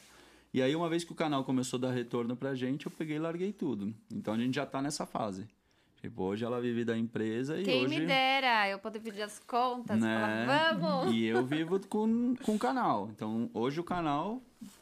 [0.57, 3.17] E aí, uma vez que o canal começou a dar retorno pra gente, eu peguei
[3.17, 3.93] e larguei tudo.
[4.11, 5.47] Então a gente já tá nessa fase.
[6.01, 8.01] Tipo, hoje ela vive da empresa e Quem hoje.
[8.01, 10.47] me dera eu poder pedir as contas, né?
[10.47, 11.15] falar, vamos!
[11.15, 13.11] E eu vivo com, com o canal.
[13.15, 14.41] Então, hoje o canal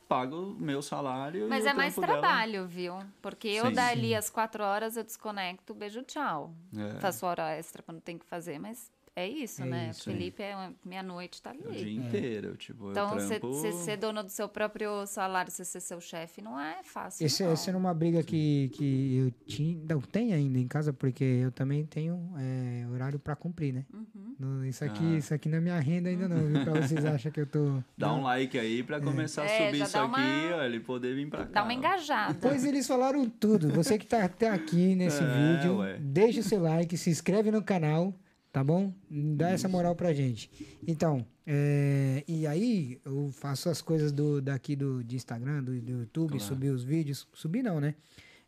[0.08, 1.48] paga o meu salário.
[1.48, 2.94] Mas e o é mais trampo dela- trabalho, viu?
[3.20, 3.72] Porque eu Sim.
[3.72, 6.54] dali às quatro horas eu desconecto, beijo, tchau.
[6.76, 7.00] É.
[7.00, 9.90] Faço hora extra quando tem que fazer, mas é isso, É né?
[9.90, 10.12] isso, é.
[10.12, 11.96] Felipe é uma- meia-noite, tá O dia ali.
[11.96, 13.54] inteiro, tipo, Então, você trampo...
[13.72, 17.24] ser dono do seu próprio salário, você ser seu chefe, não é fácil.
[17.24, 17.52] Esse, não.
[17.52, 21.52] essa era uma briga que, que eu tinha, não tem ainda em casa, porque eu
[21.52, 23.84] também tenho é, horário pra cumprir, né?
[23.92, 24.34] Uhum.
[24.38, 25.18] No- isso, aqui, Ah.
[25.18, 26.64] isso aqui não é minha renda ainda não, viu?
[26.64, 27.80] Pra vocês acham que eu tô...
[27.96, 31.14] Dá um like aí pra começar É, a subir isso aqui, uma- ó, ele poder
[31.14, 31.50] vir pra cá.
[31.52, 32.34] Dá uma engajada.
[32.40, 33.68] Pois eles falaram tudo.
[33.70, 35.98] Você que tá até aqui nesse É, vídeo, ué.
[36.00, 38.12] deixa o seu like, se inscreve no canal,
[38.54, 38.94] tá bom?
[39.10, 40.48] Dá essa moral pra gente.
[40.86, 45.90] Então, é, e aí eu faço as coisas do, daqui do, de Instagram, do, do
[45.90, 46.44] YouTube, Claro.
[46.44, 47.26] subir os vídeos.
[47.32, 47.96] Subir não, né?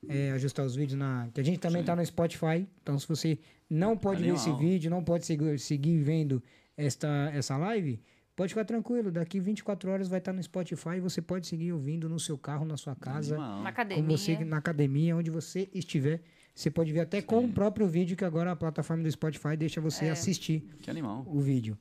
[0.09, 1.29] É, ajustar os vídeos na.
[1.35, 2.69] Que a gente também tá no Spotify.
[2.81, 3.37] Então, se você
[3.69, 4.61] não pode ver esse Animal.
[4.61, 6.41] vídeo, não pode seguir, seguir vendo
[6.77, 8.01] esta, essa live,
[8.37, 12.07] Pode ficar tranquilo, daqui 24 horas vai estar no Spotify e você pode seguir ouvindo
[12.07, 13.63] no seu carro, na sua casa, Animal.
[13.63, 14.17] Na academia.
[14.19, 16.21] você na academia, onde você estiver.
[16.57, 19.79] Você pode ver até com o próprio vídeo que agora a plataforma do Spotify deixa
[19.79, 20.11] você É.
[20.11, 21.23] assistir Que animal.
[21.29, 21.77] o vídeo.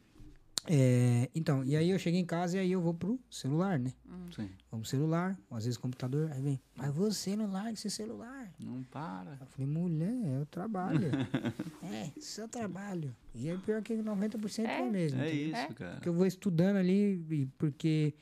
[0.67, 3.93] É, então, e aí eu chego em casa e aí eu vou pro celular, né?
[4.35, 4.49] Sim.
[4.71, 8.51] Vamos pro celular, às vezes computador, aí vem, mas você não larga esse celular.
[8.59, 9.37] Não para.
[9.39, 11.07] Eu falei, mulher, é o trabalho.
[11.83, 13.15] é, seu trabalho.
[13.33, 14.89] E é pior que 90% é, É.
[14.89, 15.21] mesmo.
[15.21, 15.61] É entendeu?
[15.61, 15.93] isso, cara.
[15.93, 18.13] Porque eu vou estudando ali, porque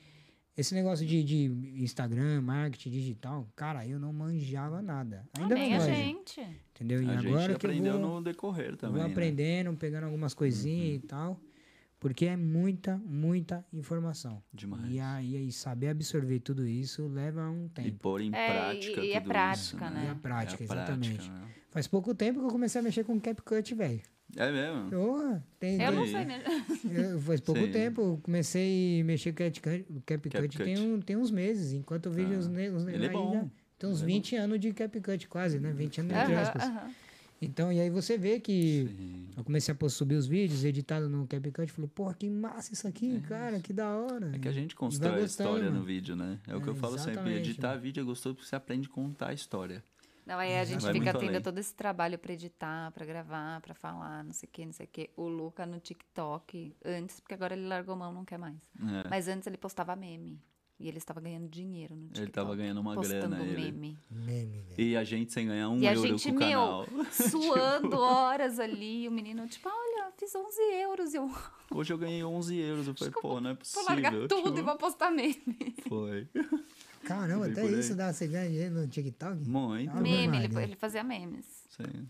[0.56, 1.44] esse negócio de, de
[1.82, 5.26] Instagram, marketing digital, cara, eu não manjava nada.
[5.38, 5.94] Ainda Nem não a manjo.
[5.94, 6.40] gente.
[6.74, 7.02] Entendeu?
[7.02, 8.96] E a gente agora que eu aprendeu vou, no decorrer também.
[8.98, 9.12] vou né?
[9.12, 11.40] aprendendo, pegando algumas coisinhas e tal.
[12.00, 14.42] Porque é muita, muita informação.
[14.52, 14.92] Demais.
[14.92, 17.98] E aí, aí saber absorver tudo isso leva um E tempo.
[17.98, 20.04] pôr em É, prática e- e é prática, isso, né?
[20.06, 21.30] E a prática, É a prática, exatamente.
[21.30, 21.48] né?
[21.70, 24.00] Faz pouco tempo que eu comecei a mexer com CapCut, velho.
[24.36, 24.90] É mesmo?
[24.90, 26.44] Porra, tem, Eu tem- não sei mesmo.
[27.14, 27.70] eu- faz pouco Sim.
[27.70, 32.06] tempo, eu comecei a mexer com CapCut, o CapCut tem, um, tem uns meses, enquanto
[32.06, 33.32] eu vejo Ah, os, ne- os ne- ele é bom.
[33.32, 33.44] já
[33.78, 35.72] tem uns Ele é 20 anos de CapCut quase, né?
[35.72, 36.62] 20 anos entre aspas.
[36.64, 36.90] aham.
[37.42, 39.28] Então, e aí você vê que Sim.
[39.36, 43.20] eu comecei a subir os vídeos editados no CapCut, falei, porra, que massa isso aqui,
[43.28, 44.30] cara, que da hora.
[44.34, 45.80] É que a gente constrói a história mano.
[45.80, 46.38] no vídeo, né?
[46.48, 47.34] É o que É, eu falo sempre.
[47.34, 47.82] Editar mano.
[47.82, 49.84] vídeo é gostoso porque você aprende a contar a história.
[50.26, 51.42] Não, aí a gente Vai fica tendo além.
[51.42, 54.86] todo esse trabalho pra editar, pra gravar, pra falar, não sei o que, não sei
[54.86, 55.10] o que.
[55.16, 58.56] O Luca no TikTok, antes, porque agora ele largou mão, não quer mais.
[58.80, 59.08] É.
[59.08, 60.40] Mas antes ele postava meme.
[60.76, 62.22] E ele estava ganhando dinheiro no TikTok.
[62.22, 63.70] Ele tava ganhando uma postando grana, ele.
[63.70, 63.98] meme.
[64.10, 64.64] Meme.
[64.76, 66.86] E a gente sem ganhar um E a euro gente, com o meu, canal.
[67.12, 69.06] suando horas ali.
[69.06, 71.14] O menino, tipo, olha, fiz 11 euros.
[71.14, 71.30] E eu
[71.70, 72.88] Hoje eu ganhei 11 euros.
[72.88, 73.84] Eu falei, pô, não é vou possível.
[73.88, 75.36] largar tudo tipo, e vou postar meme.
[75.88, 76.28] Foi.
[77.04, 79.48] Caramba, até isso dá, você ganha dinheiro no TikTok?
[79.48, 79.90] Muito.
[79.90, 80.62] Ah, meme, ele, Maria.
[80.68, 81.44] ele fazia memes.
[81.70, 82.08] Sim.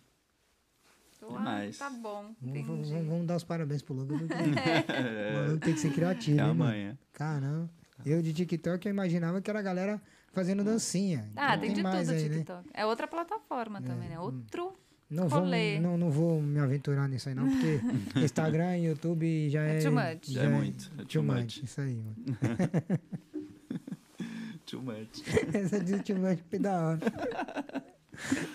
[1.22, 4.18] Eu, ah, tá bom, Vamos, vamos- vamos dar os parabéns pro Lucas.
[4.18, 4.34] porque
[5.32, 6.70] O maluco tem que ser criativo, É hein, a mano?
[6.70, 6.98] manhã.
[7.14, 7.70] Caramba.
[8.04, 10.02] Eu de TikTok eu imaginava que era a galera
[10.34, 11.26] fazendo dancinha.
[11.34, 12.34] Ah, Então tem de mais tudo o aí, né?
[12.36, 12.68] TikTok.
[12.74, 14.18] É outra plataforma também, né?
[14.20, 14.74] Outro.
[15.08, 15.78] Não vou, Rolê.
[15.80, 17.80] não, não vou me aventurar nisso aí não, porque
[18.24, 19.78] Instagram e YouTube já é...
[19.78, 20.26] É too much.
[20.30, 21.36] Já É muito, é too too much.
[21.42, 21.62] much.
[21.62, 22.16] Isso aí, mano.
[24.66, 25.22] Too much.
[25.52, 27.00] Essa de too much foi da hora.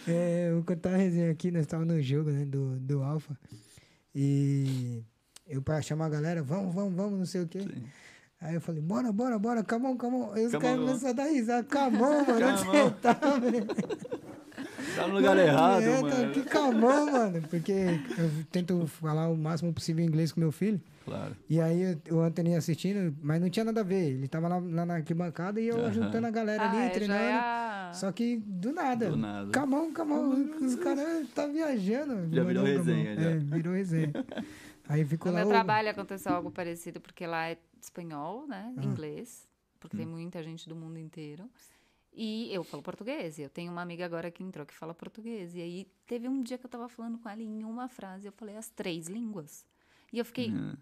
[0.07, 3.37] É, eu contar a resenha aqui, nós estávamos no jogo, né, do, do Alpha.
[4.15, 5.03] E
[5.45, 7.59] eu para chamar a galera, vamos, vamos, vamos, não sei o quê.
[7.59, 7.83] Sim.
[8.39, 10.31] Aí eu falei, bora, bora, bora, come on.
[10.33, 13.67] Aí os caras começaram a dar risada, come on, mano, onde você tá, velho?
[14.95, 16.09] Tá no lugar errado, é, mano.
[16.09, 17.41] Tá, que calmão, mano.
[17.49, 20.79] Porque eu tento falar o máximo possível inglês com meu filho.
[21.09, 21.35] Claro.
[21.49, 24.11] E aí o Anthony assistindo, mas não tinha nada a ver.
[24.11, 25.93] Ele tava lá, lá na arquibancada e eu Aham.
[25.93, 27.23] juntando a galera Ah, ali, é, treinando.
[27.23, 29.09] a- Só que do nada.
[29.09, 29.51] Do nada.
[29.51, 30.31] Camão, camão.
[30.61, 32.33] Os caras tá viajando.
[32.33, 33.29] Já virou resenha, já.
[33.31, 34.13] É, virou resenha.
[34.87, 38.73] Aí ficou No lá meu o- trabalho aconteceu algo parecido, porque lá é espanhol, né?
[38.77, 38.83] Ah.
[38.83, 39.47] Inglês,
[39.79, 39.99] porque Hum.
[39.99, 41.49] tem muita gente do mundo inteiro.
[42.11, 43.37] E eu falo português.
[43.37, 45.55] e Eu tenho uma amiga agora que entrou que fala português.
[45.55, 48.31] E aí teve um dia que eu tava falando com ela em uma frase, eu
[48.31, 49.63] falei as três línguas.
[50.11, 50.75] E eu fiquei, Uhum.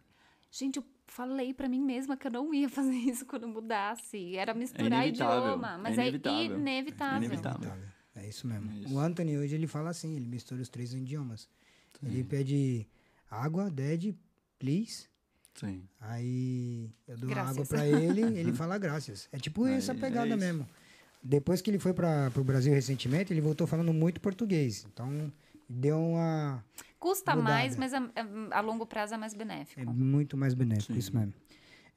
[0.52, 4.36] Gente, eu falei pra mim mesma que eu não ia fazer isso quando mudasse.
[4.36, 6.58] Era misturar inevitável, idioma, é mas é inevitável.
[6.60, 7.18] inevitável.
[7.24, 7.74] Inevitável.
[8.16, 8.72] É isso mesmo.
[8.72, 8.94] Isso.
[8.94, 11.48] O Anthony hoje ele fala assim, ele mistura os três idiomas.
[12.04, 12.88] Ele pede
[13.30, 14.16] água, dead,
[14.60, 15.08] please.
[15.56, 15.84] Sim.
[16.00, 17.52] Aí eu dou Graças.
[17.58, 19.28] água pra ele, ele fala graças.
[19.32, 20.68] É tipo Aí, essa é pegada mesmo.
[21.24, 24.86] Depois que ele foi para o Brasil recentemente, ele voltou falando muito português.
[24.92, 25.32] Então,
[25.68, 26.64] deu uma.
[27.00, 27.54] Custa Mudada.
[27.54, 29.80] mais, mas a, a- a longo prazo é mais benéfico.
[29.82, 31.00] É muito mais benéfico, Sim.
[31.00, 31.34] isso mesmo.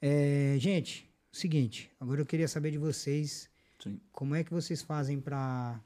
[0.01, 3.49] É, gente, seguinte, agora eu queria saber de vocês
[3.79, 3.99] Sim.
[4.11, 5.79] como é que vocês fazem para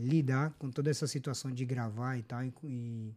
[0.00, 3.14] lidar com toda essa situação de gravar e tal, e, e-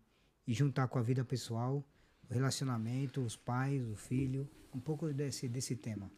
[0.48, 1.84] e juntar com a vida pessoal,
[2.30, 6.10] o relacionamento, os pais, o filho, um pouco desse, desse tema.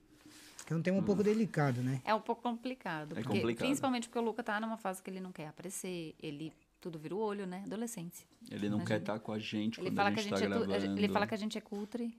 [0.66, 2.00] Que é um tema um pouco delicado, né?
[2.06, 3.14] É um pouco complicado.
[3.14, 3.66] É porque, complicado.
[3.66, 7.16] Principalmente porque o Luca tá numa fase que ele não quer aparecer, ele tudo vira
[7.16, 7.64] o olho, né?
[7.66, 8.26] Adolescência.
[8.50, 8.86] Ele não Imagina.
[8.86, 10.60] quer estar com a gente Ele quando fala, a que a gente gente tá é
[10.60, 11.00] tu- gravando.
[11.00, 12.18] ele fala que a gente é cutre,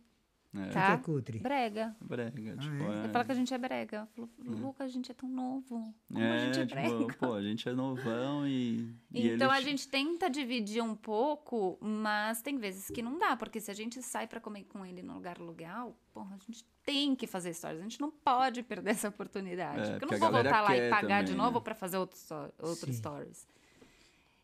[0.52, 0.58] É.
[0.68, 0.86] O tá?
[0.86, 1.38] que é cutre?
[1.38, 1.96] Brega.
[2.00, 2.96] Brega, tipo, é?
[2.96, 2.98] é.
[3.04, 4.08] Ele fala que a gente é brega.
[4.14, 5.94] Falou, Luca, a gente é tão novo.
[6.08, 7.14] Como a É, gente é tipo, brega.
[7.20, 8.92] pô, a gente é novão e.
[9.14, 13.36] e Então eles- a gente tenta dividir um pouco, mas tem vezes que não dá,
[13.36, 16.64] porque se a gente sai pra comer com ele num lugar legal, porra, a gente
[16.82, 19.82] tem que fazer stories, a gente não pode perder essa oportunidade.
[19.88, 21.64] É, porque eu não a vou voltar lá e pagar de também, novo né?
[21.64, 22.26] pra fazer outros
[22.80, 22.92] Sim.
[22.92, 23.46] stories.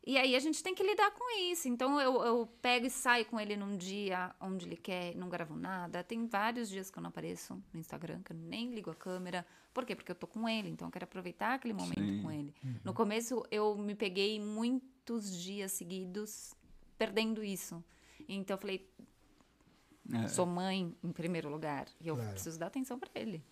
[0.06, 1.66] E aí a gente tem que lidar com isso.
[1.68, 5.56] Então eu, eu pego e saio com ele num dia onde ele quer, não gravo
[5.56, 6.04] nada.
[6.04, 9.44] Tem vários dias que eu não apareço no Instagram, que eu nem ligo a câmera.
[9.74, 9.96] Por quê?
[9.96, 12.22] Porque eu tô com ele, então eu quero aproveitar aquele momento Sim.
[12.22, 12.54] com ele.
[12.84, 16.54] No começo eu me peguei muitos dias seguidos
[16.96, 17.82] perdendo isso.
[18.28, 18.88] Então eu falei,
[20.12, 20.28] É.
[20.28, 21.88] Sou mãe em primeiro lugar.
[22.00, 22.30] E eu Claro.
[22.30, 23.42] preciso dar atenção para ele.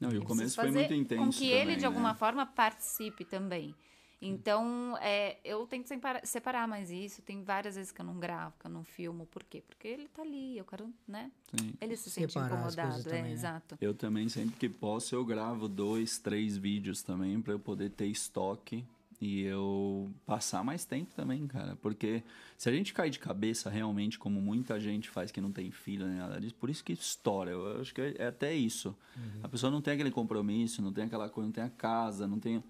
[0.00, 2.18] Não, e o começo foi muito intenso Com que ele, também, de alguma né?
[2.18, 3.74] forma, participe também.
[4.20, 7.22] Então, é, eu tento separa- separar mais isso.
[7.22, 9.26] Tem várias vezes que eu não gravo, que eu não filmo.
[9.26, 9.62] Por quê?
[9.66, 11.30] Porque ele tá ali, eu quero, né?
[11.56, 11.72] Sim.
[11.80, 13.00] Ele se sente Separar incomodado.
[13.00, 13.32] É, também, né?
[13.32, 13.78] exato.
[13.80, 18.06] Eu também, sempre que posso, eu gravo dois, três vídeos também pra eu poder ter
[18.06, 18.84] estoque
[19.20, 21.76] e eu passar mais tempo também, cara.
[21.76, 22.22] Porque
[22.56, 26.06] se a gente cair de cabeça realmente, como muita gente faz que não tem filho
[26.06, 27.50] nem nada disso, por isso que estoura.
[27.50, 28.96] Eu acho que é até isso.
[29.42, 32.38] A pessoa não tem aquele compromisso, não tem aquela coisa, não tem a casa, não
[32.40, 32.62] tem.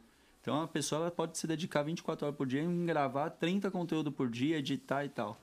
[0.49, 4.11] Então a pessoa ela pode se dedicar 24 horas por dia em gravar 30 conteúdo
[4.11, 5.39] por dia, editar e tal.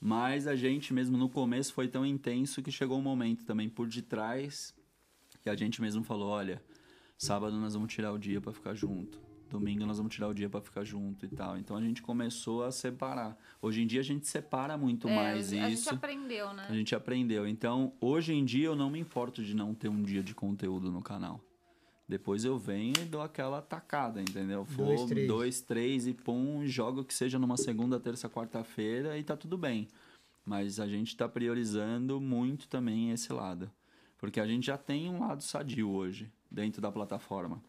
[0.00, 3.86] Mas a gente mesmo no começo foi tão intenso que chegou um momento também por
[3.86, 4.74] detrás
[5.42, 6.62] que a gente mesmo falou, olha,
[7.18, 9.20] sábado nós vamos tirar o dia pra ficar junto.
[9.50, 11.58] Domingo nós vamos tirar o dia pra ficar junto e tal.
[11.58, 13.36] Então a gente começou a separar.
[13.60, 15.84] Hoje em dia a gente separa muito É, mais a isso.
[15.84, 16.66] gente aprendeu, né?
[16.70, 17.46] A gente aprendeu.
[17.46, 20.90] Então, hoje em dia eu não me importo de não ter um dia de conteúdo
[20.90, 21.38] no canal.
[22.12, 24.66] Depois eu venho e dou aquela tacada, entendeu?
[24.76, 25.26] Dois, Vou três.
[25.26, 29.88] dois, três e pum, jogo que seja numa segunda, terça, quarta-feira e tá tudo bem.
[30.44, 33.70] Mas a gente tá priorizando muito também esse lado.
[34.18, 37.62] Porque a gente já tem um lado sadio hoje, dentro da plataforma.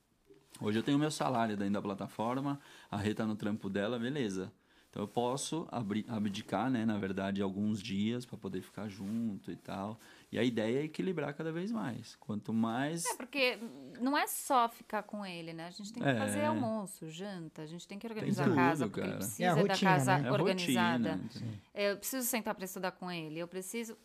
[0.60, 2.60] Hoje eu tenho meu salário dentro da plataforma,
[2.92, 4.52] a Rê tá no trampo dela, beleza.
[4.90, 5.66] Então eu posso
[6.10, 9.98] abdicar, né, na verdade, alguns dias para poder ficar junto e tal.
[10.34, 12.16] E a ideia é equilibrar cada vez mais.
[12.16, 13.60] Quanto mais É, porque
[14.02, 15.68] não é só ficar com ele, né?
[15.68, 16.18] A gente tem que É.
[16.18, 19.20] fazer almoço, janta, a gente tem que organizar tudo, a casa, porque ele cara.
[19.20, 20.28] precisa É a da rotina, casa né?
[20.28, 21.12] é organizada.
[21.12, 21.26] rotina.
[21.36, 21.60] entendeu?
[21.76, 23.96] Eu preciso sentar para estudar com ele, eu preciso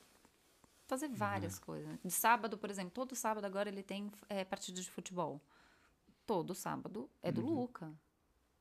[0.86, 1.98] fazer várias coisas.
[2.04, 5.40] De sábado, por exemplo, todo sábado agora ele tem é, partida de futebol.
[6.26, 7.90] Todo sábado é do Luca.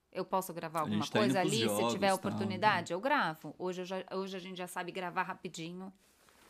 [0.10, 3.54] Eu posso gravar alguma tá coisa ali, jogos, se tiver tal, oportunidade, eu gravo.
[3.60, 5.92] Hoje, eu já- hoje a gente já sabe gravar rapidinho.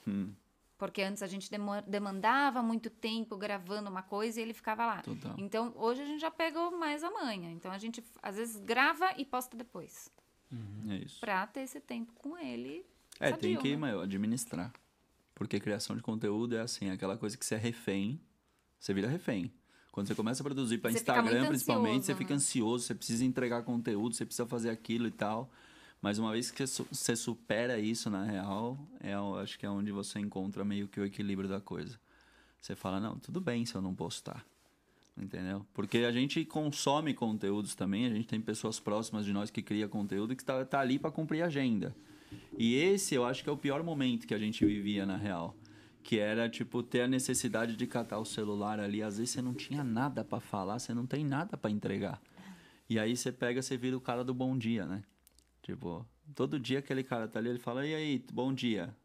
[0.08, 0.32] Hum,
[0.78, 1.50] Porque antes a gente
[1.88, 5.02] demandava muito tempo gravando uma coisa e ele ficava lá.
[5.02, 5.34] Total.
[5.38, 7.52] Então, hoje a gente já pegou mais a manha.
[7.52, 10.12] Então, a gente, às vezes, grava e posta depois.
[10.90, 11.20] é isso.
[11.20, 12.86] Pra ter esse tempo com ele.
[13.20, 13.88] É, sadio, tem que, né?
[13.88, 14.72] meu, administrar.
[15.34, 18.20] Porque criação de conteúdo é assim, aquela coisa que você é refém,
[18.80, 19.52] você vira refém.
[19.92, 22.36] Quando você começa a produzir para fica Instagram, principalmente, ansioso, você fica né?
[22.36, 25.52] ansioso, você precisa entregar conteúdo, você precisa fazer aquilo e tal.
[26.02, 29.70] Mas uma vez que você su- você supera isso, na real, é, acho que é
[29.70, 32.00] onde você encontra meio que o equilíbrio da coisa.
[32.62, 34.46] Você fala, não, tudo bem se eu não postar.
[35.18, 35.66] Entendeu?
[35.74, 39.88] Porque a gente consome conteúdos também, a gente tem pessoas próximas de nós que cria
[39.88, 41.96] conteúdo que está tá ali para cumprir a agenda.
[42.58, 45.56] E esse eu acho que é o pior momento que a gente vivia na real.
[46.04, 49.02] Que era, tipo, ter a necessidade de catar o celular ali.
[49.02, 52.22] Às vezes você não tinha nada para falar, você não tem nada para entregar.
[52.90, 55.04] E aí você pega, você vira o cara do bom dia, né?
[55.68, 58.96] Tipo, todo dia aquele cara tá ali, ele fala, e aí, bom dia.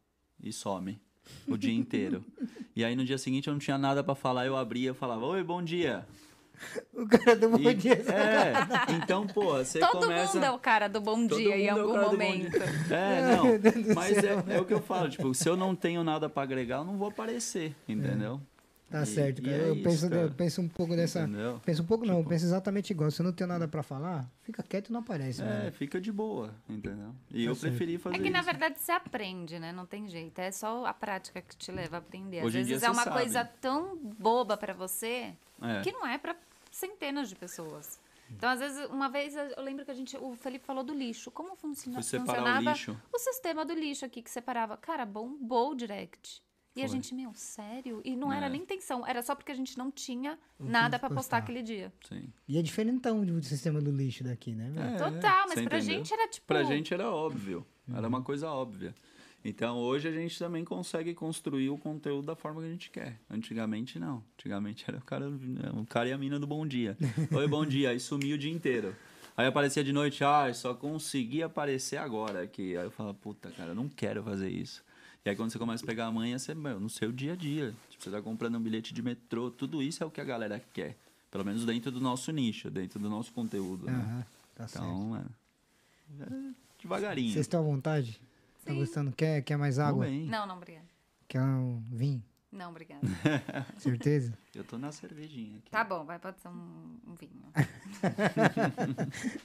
[0.40, 0.96] E some.
[1.48, 2.24] O dia inteiro.
[2.76, 5.26] e aí no dia seguinte eu não tinha nada para falar, eu abria e falava,
[5.26, 6.06] oi, bom dia.
[6.94, 7.94] O cara do bom E- dia.
[7.94, 10.34] É, então, pô, você Todo começa...
[10.34, 12.56] mundo é o cara do bom Todo dia em é algum bom momento.
[12.92, 13.94] É, não.
[13.96, 16.76] Mas é, é o que eu falo, tipo, se eu não tenho nada pra agregar,
[16.76, 18.40] eu não vou aparecer, entendeu?
[18.92, 19.56] Tá E- certo, cara.
[19.56, 20.20] é eu, isso, penso, cara.
[20.22, 21.20] eu penso um pouco dessa.
[21.22, 21.60] Entendeu?
[21.64, 23.10] Penso um pouco não, eu penso exatamente igual.
[23.10, 25.40] Se eu não tenho nada pra falar, fica quieto e não aparece.
[25.42, 25.70] É, né?
[25.72, 27.14] fica de boa, entendeu?
[27.30, 27.76] E Tá eu certo.
[27.76, 28.46] preferi fazer É que, na isso.
[28.46, 29.72] verdade, você aprende, né?
[29.72, 30.38] Não tem jeito.
[30.38, 32.40] É só a prática que te leva a aprender.
[32.40, 33.16] Às Hoje vezes dia é uma sabe.
[33.16, 35.80] coisa tão boba pra você É.
[35.82, 36.36] que não é pra
[36.70, 37.98] centenas de pessoas.
[38.30, 41.30] Então, às vezes, uma vez eu lembro que a gente, o Felipe falou do lixo.
[41.30, 42.96] Como funciona, o funcionava lixo.
[43.12, 44.76] o sistema do lixo aqui que separava?
[44.78, 46.42] Cara, bombou o direct.
[46.74, 46.96] E a Foi.
[46.96, 48.00] gente, meu, sério?
[48.04, 48.48] E não era É.
[48.48, 51.14] nem intenção, era só porque a gente não tinha O nada pra postar.
[51.14, 51.92] postar aquele dia.
[52.08, 52.32] Sim.
[52.48, 54.72] E é diferentão do sistema do lixo daqui, né?
[54.76, 55.80] É, Total, mas pra entendeu?
[55.80, 56.46] gente era tipo.
[56.46, 57.66] Pra gente era óbvio.
[57.94, 58.94] Era uma coisa óbvia.
[59.44, 63.18] Então hoje a gente também consegue construir o conteúdo da forma que a gente quer.
[63.28, 64.22] Antigamente não.
[64.38, 66.96] Antigamente era o cara, o cara e a mina do bom dia.
[67.36, 67.90] Oi, bom dia.
[67.90, 68.94] Aí sumia o dia inteiro.
[69.36, 72.76] Aí aparecia de noite, ah, só consegui aparecer agora aqui.
[72.76, 74.84] Aí eu falava, puta, cara, eu não quero fazer isso.
[75.24, 77.36] E aí quando você começa a pegar a manha, você, meu, no seu dia a
[77.36, 77.74] dia.
[77.90, 80.60] Tipo, você tá comprando um bilhete de metrô, tudo isso é o que a galera
[80.72, 80.96] quer.
[81.30, 83.86] Pelo menos dentro do nosso nicho, dentro do nosso conteúdo.
[83.86, 83.92] né?
[83.92, 84.84] Aham, tá certo.
[84.84, 85.30] Então, mano.
[86.20, 87.32] é devagarinho.
[87.32, 88.20] Vocês estão à vontade?
[88.64, 88.78] Tá Sim.
[88.78, 89.12] gostando?
[89.12, 90.06] Quer, quer mais água?
[90.08, 90.86] Não, não, obrigada.
[91.28, 92.22] Quer um vinho?
[92.50, 93.00] Não, obrigada.
[93.78, 94.36] Certeza?
[94.54, 95.70] Eu tô na cervejinha aqui.
[95.70, 97.42] Tá bom, vai, pode ser um, um vinho.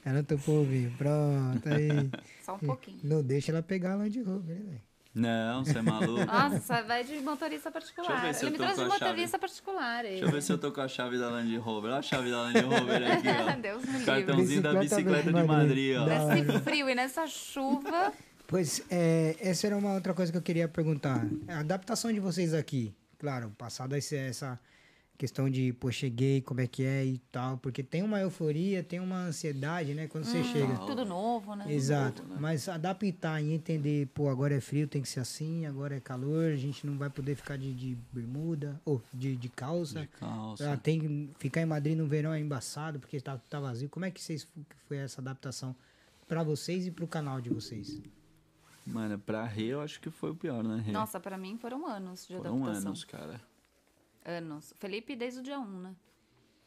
[0.03, 0.91] Ela topou o vinho.
[0.97, 2.11] Pronto, aí.
[2.43, 2.99] Só um pouquinho.
[3.03, 4.81] Não deixa ela pegar lá de roupa, né, velho?
[5.17, 6.25] Não, você é maluco.
[6.25, 8.07] Nossa, vai de motorista particular.
[8.07, 9.09] Deixa eu ver se Ele eu me tô trouxe com de a chave.
[9.11, 9.99] motorista particular.
[10.05, 10.09] Ele.
[10.13, 11.89] Deixa eu ver se eu tô com a chave da Land Rover.
[11.91, 13.55] Olha a chave da Land Rover aqui, ó.
[13.61, 14.05] Deus me livre.
[14.05, 15.97] Cartãozinho da Bicicleta bicicleta de de Madrid, Madrid.
[15.97, 16.43] ó.
[16.45, 18.13] Nesse frio e nessa chuva.
[18.47, 21.25] Pois, é, essa era uma outra coisa que eu queria perguntar.
[21.47, 24.57] A adaptação de vocês aqui, claro, passado esse, essa
[25.17, 28.99] questão de, pô, cheguei, como é que é e tal, porque tem uma euforia, tem
[28.99, 30.77] uma ansiedade, né, quando você chega.
[30.85, 31.65] Tudo novo, né?
[31.73, 35.99] Exato, mas adaptar e entender, pô, agora é frio, tem que ser assim, agora é
[35.99, 40.01] calor, a gente não vai poder ficar de, de bermuda, ou de, de calça.
[40.01, 40.71] De calça.
[40.71, 43.89] Ah, tem que ficar em Madrid no verão é embaçado, porque tá, tá vazio.
[43.89, 44.47] Como é que vocês,
[44.87, 45.75] foi essa adaptação
[46.27, 47.99] pra vocês e pro canal de vocês?
[48.85, 50.91] Mano, pra Rê eu acho que foi o pior, né, Rê?
[50.91, 52.89] Nossa, pra mim foram anos de Foram adaptação.
[52.89, 53.41] anos, cara.
[54.27, 54.73] Anos.
[54.77, 55.95] Felipe desde o dia 1, né?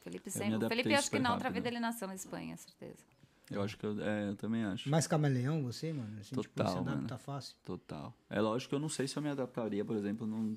[0.03, 0.69] Felipe sempre.
[0.69, 3.05] Felipe, acho que na outra vida ele nasceu na Espanha, certeza.
[3.51, 4.89] Eu acho que eu, é, eu também acho.
[4.89, 6.19] Mais camaleão você, mano?
[6.21, 7.19] Assim, tipo, Total, você adapta mano.
[7.19, 7.57] fácil.
[7.65, 8.15] Total.
[8.31, 10.57] É lógico que eu não sei se eu me adaptaria, por exemplo, num,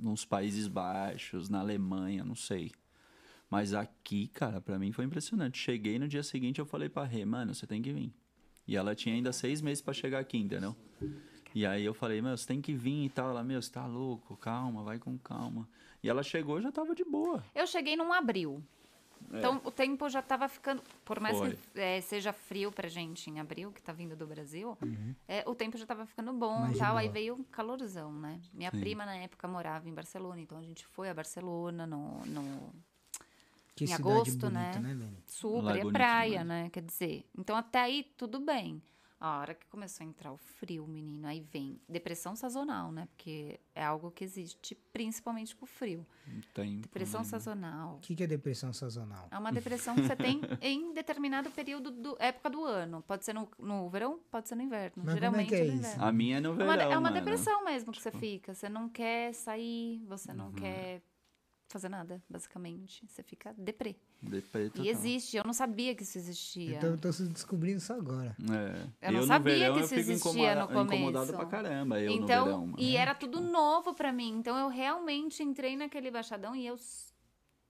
[0.00, 2.72] nos Países Baixos, na Alemanha, não sei.
[3.48, 5.58] Mas aqui, cara, pra mim foi impressionante.
[5.58, 8.12] Cheguei no dia seguinte, eu falei pra Rê, mano, você tem que vir.
[8.66, 10.76] E ela tinha ainda seis meses pra chegar aqui, entendeu?
[11.54, 13.30] E aí eu falei, meu, você tem que vir e tal.
[13.30, 15.68] Ela, meu, você tá louco, calma, vai com calma.
[16.02, 17.44] E ela chegou e já tava de boa.
[17.54, 18.62] Eu cheguei num abril.
[19.30, 20.82] Então o tempo já tava ficando.
[21.04, 21.56] Por mais Foi.
[21.56, 24.76] que é, seja frio pra gente em abril, que tá vindo do Brasil,
[25.28, 26.96] é, o tempo já tava ficando bom e tal.
[26.96, 28.40] Aí veio um calorzão, né?
[28.52, 28.80] Minha Sim.
[28.80, 32.72] prima na época morava em Barcelona, então a gente foi a Barcelona no, no
[33.74, 34.94] Que Em agosto, bonita, né?
[34.94, 36.48] né, super, é é praia, demais.
[36.48, 36.70] né?
[36.70, 38.82] Quer dizer, então até aí tudo bem.
[39.24, 43.06] A hora que começou a entrar o frio, menino, aí vem depressão sazonal, né?
[43.06, 46.04] Porque é algo que existe principalmente com o frio.
[46.52, 47.24] Tem Depressão problema.
[47.40, 47.96] sazonal.
[47.98, 49.28] O que, que é depressão sazonal?
[49.30, 53.00] É uma depressão que você tem em determinado período, do, época do ano.
[53.06, 55.04] Pode ser no, no verão, pode ser no inverno.
[55.04, 55.76] Mas como é Geralmente que é no isso?
[55.76, 56.04] inverno.
[56.04, 57.14] A minha é no É verão, uma, é uma mano.
[57.14, 58.54] depressão mesmo que você Tipo- fica.
[58.54, 60.36] Você não quer sair, você Uhum.
[60.36, 61.00] não quer
[61.72, 63.04] fazer nada, basicamente.
[63.08, 63.96] Você fica deprê.
[64.20, 64.84] Deprê total.
[64.84, 66.76] E existe, eu não sabia que isso existia.
[66.76, 68.36] Então eu tô se descobrindo isso agora.
[69.00, 69.08] É.
[69.08, 71.48] Eu não sabia verão que isso existia no incomoda- incomodado começo.
[71.48, 72.78] pra caramba, eu então, no verão.
[72.78, 74.36] e era tudo novo pra mim.
[74.38, 76.76] Então eu realmente entrei naquele baixadão e eu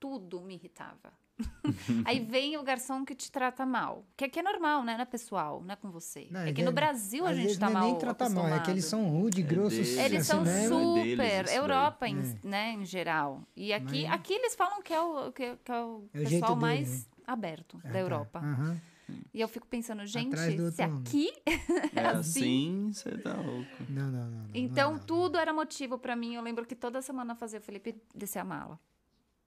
[0.03, 1.13] tudo me irritava.
[2.05, 4.05] Aí vem o garçom que te trata mal.
[4.17, 4.95] Que aqui é normal, né?
[4.95, 6.27] Não é pessoal, não é com você.
[6.29, 8.47] Não, é que é- no Brasil a gente tá não é mal nem tratar mal,
[8.49, 9.71] é que eles são rude, grossos.
[9.79, 9.97] deles.
[9.97, 10.75] Eles assim são mesmo.
[10.75, 11.55] É super, deles isso daí.
[11.55, 12.35] Europa, em, É.
[12.43, 13.41] né, em geral.
[13.55, 16.23] E aqui, Mas- aqui eles falam que é o, que, que é o É o
[16.23, 17.11] pessoal dele, mais né?
[17.25, 17.99] aberto Ah, da tá.
[17.99, 18.39] Europa.
[18.39, 18.81] Aham.
[19.33, 21.29] E eu fico pensando, gente, se aqui
[21.95, 22.89] É assim.
[22.89, 23.67] assim, você tá louco.
[23.89, 24.29] Não, não, não.
[24.39, 25.05] não, Então, não, não.
[25.05, 26.35] tudo era motivo pra mim.
[26.35, 28.79] Eu lembro que toda semana eu fazia o Felipe descer a mala.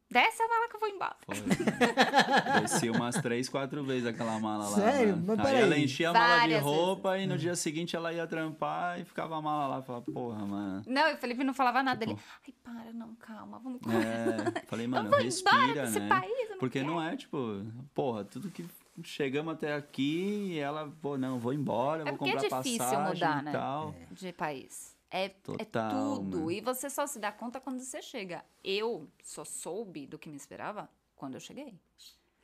[0.08, 1.16] Desce a mala que eu vou embora.
[1.26, 2.60] Foi.
[2.62, 4.76] Desci umas três, quatro vezes aquela mala lá.
[4.76, 5.16] Sério?
[5.16, 5.24] mano.
[5.26, 5.62] Mas Aí peraí.
[5.62, 9.04] ela enchia a mala de Várias roupa e no dia seguinte ela ia trampar e
[9.04, 9.76] ficava a mala lá.
[9.78, 10.82] Eu Falava, porra, mano.
[10.86, 12.06] Não, e o Felipe não falava nada.
[12.06, 16.08] Tipo- Ele, ai, para, não, calma, vamos É, falei, mano, vou embora respira, desse né?
[16.08, 17.62] país, eu não Porque não é tipo,
[17.94, 18.64] porra, tudo que
[19.02, 23.12] chegamos até aqui e ela, pô, não, vou embora, É vou é comprar difícil passagem
[23.12, 23.52] mudar, e né?
[23.52, 23.94] tal.
[24.12, 24.95] de país.
[25.10, 26.38] É, é Total, tudo.
[26.38, 26.50] mano.
[26.50, 28.44] E você só se dá conta quando você chega.
[28.62, 31.78] Eu só soube do que me esperava quando eu cheguei.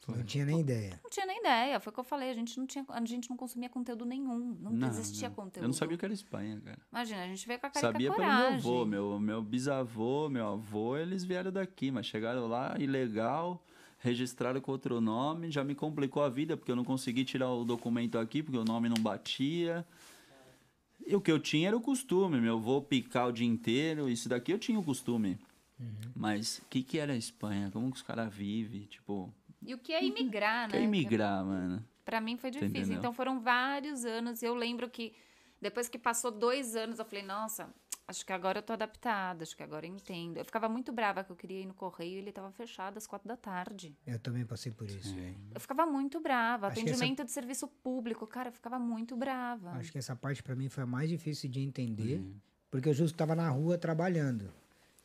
[0.09, 1.01] Não tinha nem ideia.
[1.03, 1.79] Não tinha nem ideia.
[1.79, 2.31] Foi o que eu falei.
[2.31, 4.57] A gente não, tinha, a gente não consumia conteúdo nenhum.
[4.61, 5.65] Não, existia conteúdo.
[5.65, 6.79] Eu não sabia o que era Espanha, cara.
[6.91, 10.47] Imagina, a gente veio com a cara Sabia pelo meu avô, meu, meu bisavô, meu
[10.49, 13.65] avô, eles vieram daqui, mas chegaram lá ilegal,
[13.99, 17.65] registraram com outro nome, já me complicou a vida, porque eu não consegui tirar o
[17.65, 19.87] documento aqui, porque o nome não batia.
[21.13, 24.29] E o que eu tinha era o costume, meu avô picar o dia inteiro, isso
[24.29, 25.39] daqui eu tinha o costume.
[26.15, 27.71] Mas o que, que era a Espanha?
[27.73, 28.83] Como que os caras vivem?
[28.87, 30.83] Tipo, E o que é imigrar, que né?
[30.83, 31.85] é imigrar, mano?
[32.05, 32.77] Pra mim foi difícil.
[32.79, 32.99] entendeu?
[32.99, 34.43] Então foram vários anos.
[34.43, 35.13] E eu lembro que
[35.61, 37.69] depois que passou dois anos, eu falei, nossa,
[38.07, 40.37] acho que agora eu tô adaptada, acho que agora eu entendo.
[40.39, 43.07] Eu ficava muito brava que eu queria ir no correio e ele tava fechado às
[43.07, 43.97] quatro da tarde.
[44.07, 45.15] Eu também passei por isso.
[45.55, 46.67] Eu ficava muito brava.
[46.69, 49.71] Acho que essa- Atendimento de serviço público, cara, eu ficava muito brava.
[49.73, 52.35] Acho que essa parte pra mim foi a mais difícil de entender, Uhum.
[52.71, 54.53] porque eu justo tava na rua trabalhando,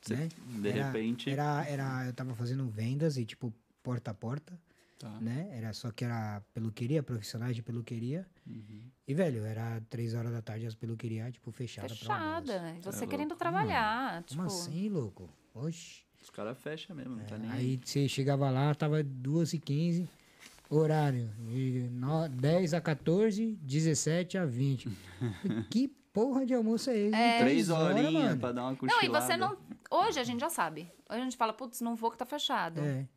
[0.02, 0.28] Cê- né?
[0.61, 3.53] de Era- repente- Era, era, eu tava fazendo vendas e, tipo,
[3.84, 4.60] porta a porta,
[4.99, 5.10] Tá.
[5.22, 5.48] né?
[5.53, 8.26] Era só que era peluqueria, profissionais de peluqueria.
[8.48, 8.82] Uhum.
[9.07, 12.48] E, velho, era três horas da tarde as peluquerias, tipo, fechada pra almoço.
[12.48, 12.76] Fechada.
[12.78, 13.40] E você É querendo louco.
[13.40, 14.24] trabalhar.
[14.24, 15.30] Tipo, Como assim, louco?
[15.53, 16.03] Oxi.
[16.22, 17.57] Os caras fecham mesmo, não tá nem aí.
[17.60, 20.07] Aí você chegava lá, tava 2h15,
[20.69, 24.90] horário de no- 10 a 14, 17 a 20.
[25.72, 27.15] que porra de almoço é esse?
[27.15, 27.40] É.
[27.40, 28.40] Três horas, horinhas mano.
[28.40, 29.06] pra dar uma Não, cochilada.
[29.06, 29.57] e você não.
[29.91, 30.82] Hoje a gente já sabe.
[31.10, 32.82] Hoje a gente fala, putz, não vou que tá fechado.
[32.82, 33.07] É,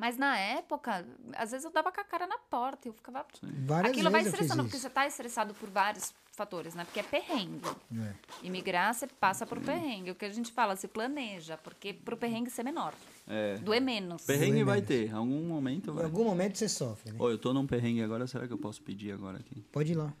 [0.00, 1.06] Mas na época,
[1.36, 3.22] às vezes eu dava com a cara na porta e eu ficava.
[3.42, 6.86] várias Aquilo vai estressando, porque você tá estressado por vários fatores, né?
[6.86, 7.68] Porque é perrengue.
[7.94, 8.14] É.
[8.42, 10.12] Imigrar, você passa por perrengue.
[10.12, 12.94] O que a gente fala, se planeja, porque pro perrengue ser menor.
[13.28, 13.58] É.
[13.58, 14.24] Doer menos.
[14.24, 14.88] Perrengue Doer vai menos.
[14.88, 16.04] ter, algum momento Em vai.
[16.04, 17.18] algum momento você sofre, né?
[17.20, 19.60] Ô, eu tô num perrengue agora, será que eu posso pedir agora aqui?
[19.70, 20.14] Pode ir lá.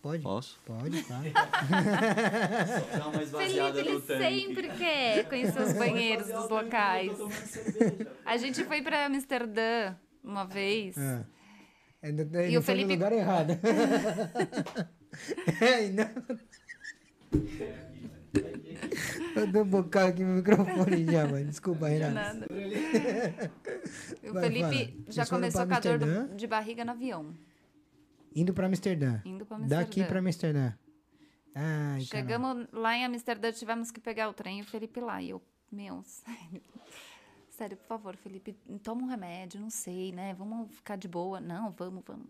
[0.00, 0.22] Pode?
[0.22, 0.60] Posso?
[0.64, 1.20] Pode, tá.
[2.98, 7.12] Dá uma Felipe, ele sempre quer conhecer os banheiros dos locais.
[8.24, 10.96] A gente foi pra Amsterdã uma vez.
[10.96, 11.24] É.
[12.02, 13.58] Ainda, ainda E o foi Felipe- no lugar errado.
[15.60, 16.08] é, não...
[19.34, 21.44] Eu dou um bocado aqui no microfone já, mano.
[21.44, 22.14] Desculpa, Renato.
[22.14, 22.46] Nada.
[24.22, 24.84] O Vai, Felipe fala.
[25.08, 27.34] já Vocês começou com a dor do- de barriga no avião.
[28.34, 29.20] Indo pra Amsterdã.
[29.24, 29.82] Indo pra Amsterdã.
[29.82, 30.72] Daqui pra Amsterdã.
[31.54, 32.04] Ai, caramba.
[32.04, 35.20] Chegamos lá em Amsterdã, tivemos que pegar o trem e o Felipe lá.
[35.20, 36.62] E eu, meu, sério.
[37.50, 38.52] Sério, por favor, Felipe,
[38.84, 40.32] toma um remédio, não sei, né?
[40.34, 41.40] Vamos ficar de boa.
[41.40, 42.26] Não, vamos, vamos.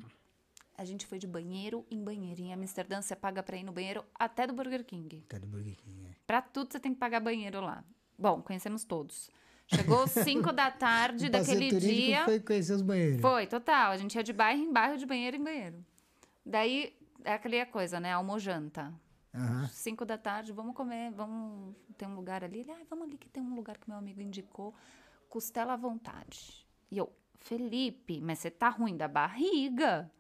[0.79, 2.41] A gente foi de banheiro em banheiro.
[2.41, 5.23] Em Amsterdã, você paga pra ir no banheiro até do Burger King.
[5.29, 6.15] Tá do Burger King, é.
[6.27, 7.85] Pra tudo, você tem que pagar banheiro lá.
[8.17, 9.29] Bom, conhecemos todos.
[9.67, 12.25] Chegou 5 da tarde daquele dia.
[12.25, 13.21] foi conhecer os banheiros.
[13.21, 13.93] Foi, total.
[13.93, 15.85] A gente ia de bairro em bairro, de banheiro em banheiro.
[16.49, 18.15] Daí, é aquela coisa, né?
[18.15, 18.93] Almojanta.
[19.35, 19.69] Aham.
[19.69, 21.77] Cinco da tarde, vamos comer, vamos...
[21.99, 22.61] Tem um lugar ali?
[22.61, 24.75] Ele, ah, vamos ali que tem um lugar que meu amigo indicou.
[25.29, 26.67] Costela à vontade.
[26.91, 30.11] E eu, Felipe, mas você tá ruim da barriga?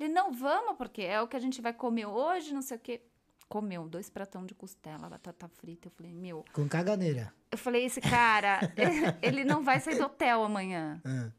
[0.00, 2.80] Ele, não, vamos, porque é o que a gente vai comer hoje, não sei o
[2.80, 3.02] quê.
[3.46, 5.88] Comeu dois pratão de costela, batata frita.
[5.88, 6.42] Eu falei, meu...
[6.54, 7.32] Com caganeira.
[7.50, 8.60] Eu falei, esse cara,
[9.22, 11.00] ele não vai sair do hotel amanhã.
[11.04, 11.30] Ah,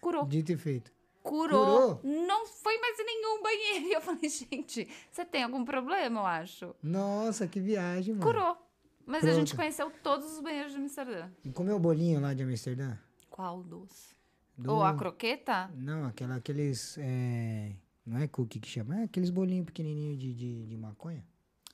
[0.00, 0.24] Curou.
[0.26, 0.93] dito e feito.
[1.24, 1.96] Curou.
[1.98, 2.00] Curou?
[2.26, 3.86] Não foi mais em nenhum banheiro.
[3.86, 6.76] E eu falei, gente, você tem algum problema, eu acho?
[6.82, 8.24] Nossa, que viagem, mano.
[8.26, 8.56] Curou.
[9.06, 9.56] Mas a gente Pronto.
[9.56, 11.30] conheceu todos os banheiros de Amsterdã.
[11.44, 12.96] E comeu o bolinho lá de Amsterdã?
[13.28, 14.14] Qual dos?
[14.56, 15.68] Do- Ou a croqueta?
[15.74, 16.96] Não, aquela, aqueles.
[16.98, 17.74] é,
[18.06, 19.00] Não é cookie que chama?
[19.00, 21.24] É aqueles bolinhos pequenininhos de, de, de maconha.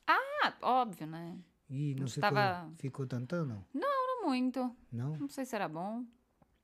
[0.07, 1.37] Ah, óbvio, né?
[1.69, 3.65] E não ficou, tava- ficou tantão, não?
[3.75, 4.75] Não muito.
[4.91, 5.17] Não?
[5.19, 6.05] Não sei se era bom.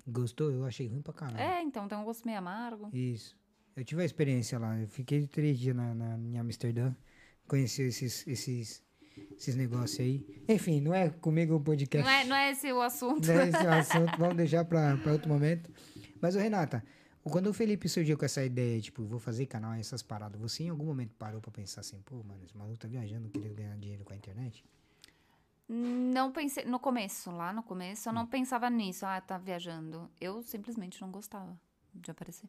[0.07, 0.51] Gostou?
[0.51, 1.39] Eu achei ruim pra caralho.
[1.39, 2.89] É, então tem um gosto meio amargo.
[2.93, 3.37] Isso.
[3.75, 4.79] Eu tive a experiência lá.
[4.79, 6.95] Eu fiquei três dias na, na, em Amsterdã.
[7.47, 8.83] Conheci esses, esses,
[9.37, 10.25] esses negócios aí.
[10.49, 12.05] Enfim, não é comigo o podcast.
[12.05, 13.27] Não é, não é esse o assunto.
[13.27, 14.19] Não é esse o assunto.
[14.19, 15.71] Vamos deixar pra, pra outro momento.
[16.21, 16.83] Mas, ô Renata,
[17.23, 20.69] quando o Felipe surgiu com essa ideia, tipo, vou fazer canal, essas paradas, você em
[20.69, 24.05] algum momento parou pra pensar assim, pô, mano, esse maluco tá viajando, queria ganhar dinheiro
[24.05, 24.65] com a internet?
[25.69, 26.65] Não pensei.
[26.65, 29.05] No começo, lá no começo, eu não pensava nisso.
[29.05, 30.11] Ah, tá viajando.
[30.21, 31.59] Eu simplesmente não gostava
[31.95, 32.49] de aparecer.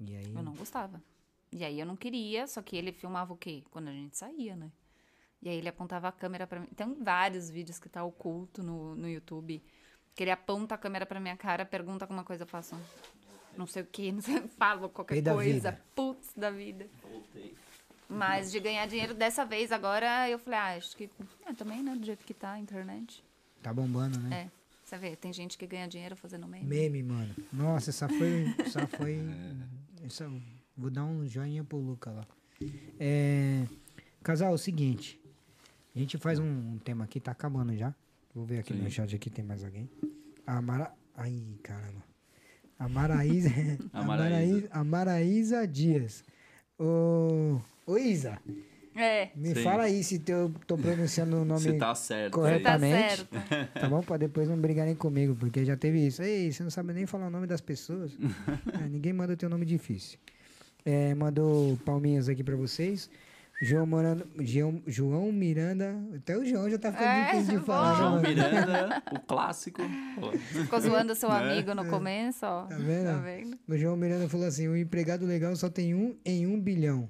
[0.00, 0.34] E aí.
[0.34, 1.02] Eu não gostava.
[1.50, 3.62] E aí eu não queria, só que ele filmava o quê?
[3.70, 4.72] Quando a gente saía, né?
[5.40, 6.66] E aí ele apontava a câmera pra mim.
[6.74, 9.62] Tem vários vídeos que tá oculto no, no YouTube.
[10.14, 12.76] Que ele aponta a câmera pra minha cara, pergunta alguma coisa, eu faço.
[13.56, 15.70] Não sei o que, não sei, falo qualquer coisa.
[15.70, 15.84] vida.
[15.94, 16.88] Putz da vida.
[17.02, 17.56] Voltei.
[18.08, 21.08] Mas de ganhar dinheiro dessa vez, agora eu falei, ah, acho que.
[21.46, 21.94] É, também, né?
[21.96, 23.24] Do jeito que tá a internet.
[23.62, 24.50] Tá bombando, né?
[24.50, 24.64] É.
[24.84, 26.66] Você vê, tem gente que ganha dinheiro fazendo meme.
[26.66, 27.34] Meme, mano.
[27.52, 28.54] Nossa, essa foi.
[28.58, 29.18] Essa foi.
[30.04, 30.30] Essa,
[30.76, 32.26] vou dar um joinha pro Luca lá.
[33.00, 33.64] É,
[34.22, 35.18] casal, é o seguinte.
[35.96, 37.94] A gente faz um, um tema aqui, tá acabando já.
[38.34, 38.82] Vou ver aqui Sim.
[38.82, 39.88] no chat aqui, tem mais alguém.
[40.46, 40.92] A Mara.
[41.16, 42.04] Ai, caramba.
[42.78, 43.48] A Maraísa.
[43.92, 44.38] A a, Maraísa.
[44.38, 46.24] Maraísa, a Maraísa Dias.
[46.78, 48.38] Ô, ô Isa,
[48.96, 49.30] É.
[49.34, 49.62] me Sim.
[49.62, 52.40] fala aí se eu tô pronunciando o nome Você tá certo.
[52.40, 53.16] Tá Exatamente.
[53.16, 53.28] certo.
[53.80, 54.00] Tá bom?
[54.02, 56.22] Pra depois não brigarem comigo, porque já teve isso.
[56.22, 58.16] Ei, você não sabe nem falar o nome das pessoas.
[58.80, 60.18] É, ninguém manda ter um nome difícil.
[60.84, 63.08] É, mandou palminhas aqui pra vocês.
[63.62, 65.96] João, Morando, João, João Miranda.
[66.16, 67.64] Até o João já tá ficando É, difícil de bom.
[67.64, 67.96] falar.
[67.96, 68.20] João?
[68.20, 69.80] Miranda, o clássico.
[70.50, 71.36] Ficou zoando seu Né?
[71.52, 72.64] amigo no começo, ó.
[72.66, 73.06] Tá vendo?
[73.06, 73.58] Tá vendo?
[73.66, 77.08] O João Miranda falou assim: o empregado legal só tem um em um bilhão.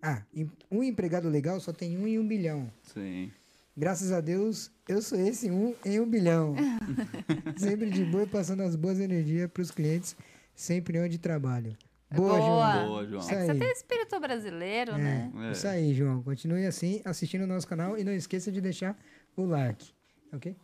[0.00, 0.22] Ah,
[0.70, 2.70] um empregado legal só tem um em um bilhão.
[2.82, 3.30] Sim.
[3.76, 6.54] Graças a Deus, eu sou esse um em um bilhão.
[7.56, 10.16] sempre de boa e passando as boas energias pros clientes,
[10.54, 11.76] sempre onde trabalho.
[12.10, 12.40] Boa, Boa.
[12.40, 12.86] João.
[12.88, 13.20] Boa, João.
[13.20, 13.58] Isso É que você aí.
[13.58, 15.30] tem espírito brasileiro, né?
[15.36, 15.52] É, É.
[15.52, 16.22] Isso aí, João.
[16.22, 18.96] Continue assim, assistindo o nosso canal e não esqueça de deixar
[19.36, 19.92] o like.
[20.32, 20.56] Ok?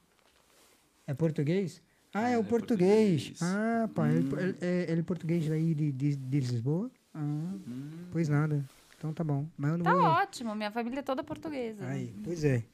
[1.07, 1.83] É português?
[2.15, 3.31] Ah, é É, o é português.
[3.31, 3.43] português.
[3.43, 4.09] Ah, pá.
[4.09, 6.91] Ele, ele, é- ele é português daí de, de, de Lisboa?
[7.13, 8.65] Ah, Hum, pois nada.
[9.05, 9.47] Então tá bom.
[9.59, 10.03] Mas eu não Tá vou...
[10.03, 11.87] ótimo, minha família é toda portuguesa.
[11.87, 12.65] Aí, pois é.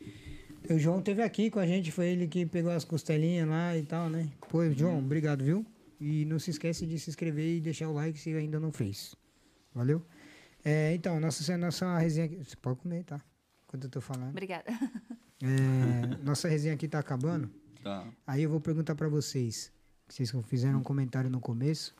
[0.71, 3.83] O João teve aqui com a gente, foi ele que pegou as costelinhas lá e
[3.83, 4.31] tal, né?
[4.49, 5.67] Pô, João, obrigado, viu?
[6.01, 9.17] E não se esquece de se inscrever e deixar o like se ainda não fez.
[9.75, 10.07] Valeu?
[10.65, 12.37] É, então, nossa, nossa resenha aqui.
[12.37, 13.21] Você pode comer, tá?
[13.67, 14.31] Enquanto eu tô falando.
[14.31, 14.71] Obrigada.
[15.43, 17.51] É, nossa resenha aqui tá acabando.
[17.83, 18.07] tá.
[18.25, 19.73] Aí eu vou perguntar pra vocês.
[20.07, 21.93] que Vocês fizeram um comentário no começo.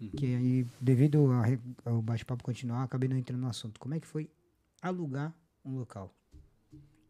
[0.00, 0.10] Uhum.
[0.10, 3.80] Que aí, devido a ao bate-papo continuar, acabei não entrando no assunto.
[3.80, 4.30] Como é que foi
[4.80, 5.34] alugar
[5.64, 6.14] um local?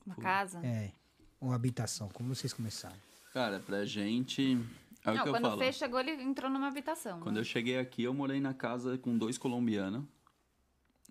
[0.07, 0.65] Uma casa?
[0.65, 0.93] É,
[1.41, 2.09] uma habitação.
[2.09, 2.97] Como vocês começaram?
[3.33, 4.59] Cara, pra gente.
[5.05, 7.21] É o Não, quando o Fê chegou, ele entrou numa habitação.
[7.21, 7.41] Quando né?
[7.41, 10.05] eu cheguei aqui, eu morei na casa com dois colombianos.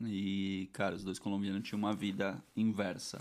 [0.02, 3.20] E, cara, os dois colombianos tinham uma vida inversa.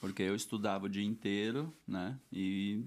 [0.00, 2.18] Porque eu estudava o dia inteiro, né?
[2.32, 2.84] E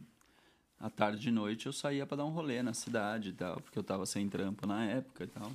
[0.79, 3.77] à tarde e noite eu saía para dar um rolê na cidade e tal, porque
[3.77, 5.51] eu tava sem trampo na época e tal.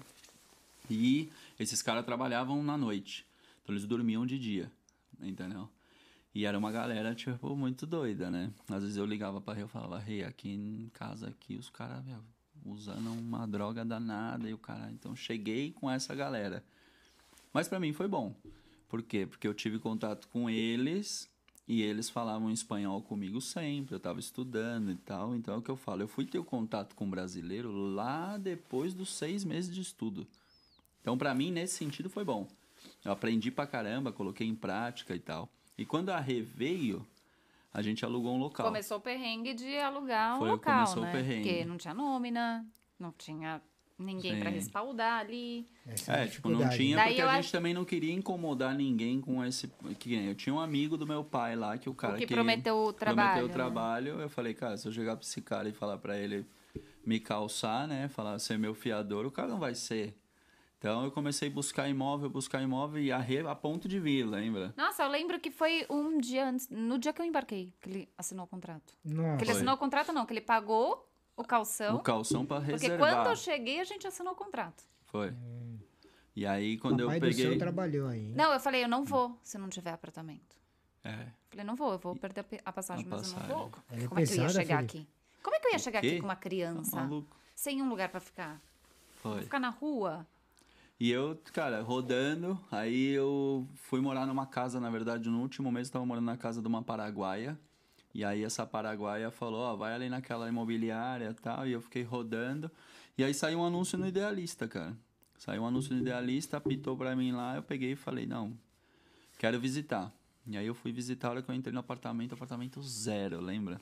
[0.91, 3.25] E esses caras trabalhavam na noite.
[3.63, 4.71] Então eles dormiam de dia,
[5.21, 5.69] entendeu?
[6.35, 8.53] E era uma galera, tipo, muito doida, né?
[8.69, 12.05] Às vezes eu ligava pra Rei e falava, Rei, aqui em casa, aqui, os caras,
[12.67, 14.51] usando uma droga danada.
[14.51, 16.65] E o cara, então cheguei com essa galera.
[17.53, 18.35] Mas pra mim foi bom.
[18.89, 19.27] Por quê?
[19.27, 21.31] Porque eu tive contato com eles
[21.67, 23.95] e eles falavam espanhol comigo sempre.
[23.95, 25.35] Eu tava estudando e tal.
[25.35, 26.03] Então é o que eu falo.
[26.03, 30.27] Eu fui ter o contato com o brasileiro lá depois dos seis meses de estudo.
[31.01, 32.47] Então, pra mim, nesse sentido, foi bom.
[33.05, 35.49] Eu aprendi pra caramba, coloquei em prática e tal.
[35.77, 37.07] E quando a Rê veio,
[37.73, 38.67] a gente alugou um local.
[38.67, 41.13] Começou o perrengue de alugar um Foi, local, começou o né?
[41.13, 41.49] perrengue.
[41.49, 42.67] Porque não tinha nómina,
[42.99, 43.61] não tinha
[43.99, 44.57] ninguém pra Sim.
[44.57, 45.69] respaldar ali.
[45.87, 48.13] Essa é a É, tipo, não tinha, Daí porque a acho- gente também não queria
[48.13, 49.69] incomodar ninguém com esse.
[49.99, 52.77] Que eu tinha um amigo do meu pai lá, que o cara o que, prometeu
[52.77, 53.17] o trabalho.
[53.29, 53.55] prometeu o né?
[53.55, 54.21] trabalho.
[54.21, 56.45] Eu falei, cara, se eu chegar pra esse cara e falar pra ele
[57.07, 58.09] me calçar, né?
[58.09, 60.15] Falar ser meu fiador, o cara não vai ser.
[60.79, 64.23] Então eu comecei a buscar imóvel, buscar imóvel e a, re- a ponto de vir,
[64.27, 64.75] lembra?
[64.77, 68.09] Nossa, eu lembro que foi um dia antes, no dia que eu embarquei, que ele
[68.19, 68.93] assinou o contrato.
[69.03, 69.37] Nossa.
[69.39, 69.55] Que ele Foi.
[69.55, 71.97] assinou o contrato, não, que ele pagou o calção.
[71.97, 72.99] O calção pra porque reservar.
[72.99, 74.83] quando eu cheguei, a gente assinou o contrato.
[75.07, 75.33] Foi.
[76.37, 77.47] E aí quando o eu pai do peguei.
[77.51, 78.21] seu trabalhou aí.
[78.21, 78.35] hein?
[78.37, 80.57] Não, eu falei, eu não vou se não tiver apartamento.
[81.05, 81.27] É.
[81.51, 83.57] Falei, não vou, eu vou perder a passagem, A mas eu não passagem.
[83.57, 83.73] vou.
[83.91, 84.99] Ela é Como é que eu ia chegar Felipe.
[84.99, 85.09] aqui?
[85.43, 86.97] Como é que eu ia chegar aqui com uma Tá criança?
[86.97, 87.37] maluco.
[87.55, 88.61] sem um lugar pra ficar?
[89.17, 89.43] Foi.
[89.43, 90.27] Ficar na rua?
[90.99, 95.89] E eu, cara, rodando, aí eu fui morar numa casa, na verdade, no último mês
[95.89, 97.59] eu tava morando na casa de uma paraguaia.
[98.15, 102.05] E aí essa paraguaia falou, ó, vai ali naquela imobiliária e tal, e eu fiquei
[102.05, 102.71] rodando.
[103.19, 104.97] E aí saiu um anúncio no Idealista, cara.
[105.37, 108.57] Saiu um anúncio no Idealista, apitou pra mim lá, eu peguei e falei, não,
[109.37, 110.13] quero visitar.
[110.47, 113.81] E aí eu fui visitar, a hora que eu entrei no apartamento, apartamento zero, lembra?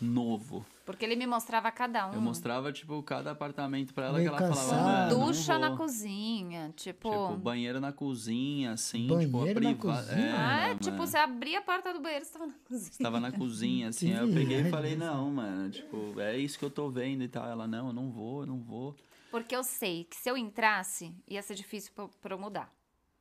[0.00, 0.64] Novo.
[0.84, 2.14] Porque ele me mostrava cada um.
[2.14, 5.16] Eu mostrava, tipo, cada apartamento pra ela Meio que ela falava, cansado.
[5.18, 7.08] não Ducha na vou." cozinha, tipo...
[7.10, 9.28] Tipo, banheiro na cozinha, assim, Banheiro
[9.60, 9.96] tipo, na a priva...
[9.96, 10.34] cozinha?
[10.36, 10.80] ah, é, mano.
[10.80, 12.90] tipo, você abria a porta do banheiro, você tava na cozinha.
[12.90, 16.64] Estava na cozinha, assim, aí eu peguei e falei, não, mano, tipo, é isso que
[16.64, 17.46] eu tô vendo e tal.
[17.48, 18.94] Ela, não, eu não vou, eu não vou.
[19.30, 22.70] Porque eu sei que se eu entrasse, ia ser difícil pra, pra eu mudar.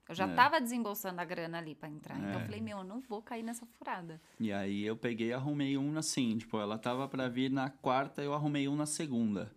[0.10, 0.34] Eu já É.
[0.34, 2.18] tava desembolsando a grana ali pra entrar.
[2.18, 2.44] Então eu É.
[2.44, 4.20] falei, meu, eu não vou cair nessa furada.
[4.40, 8.22] E aí eu peguei e arrumei um assim, tipo, ela tava pra vir na quarta,
[8.22, 9.52] eu arrumei um na segunda.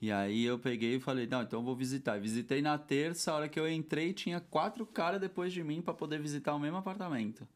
[0.00, 2.20] E aí eu peguei e falei, não, então eu vou visitar.
[2.20, 5.92] Visitei na terça, a hora que eu entrei, tinha quatro caras depois de mim pra
[5.92, 7.46] poder visitar o mesmo apartamento.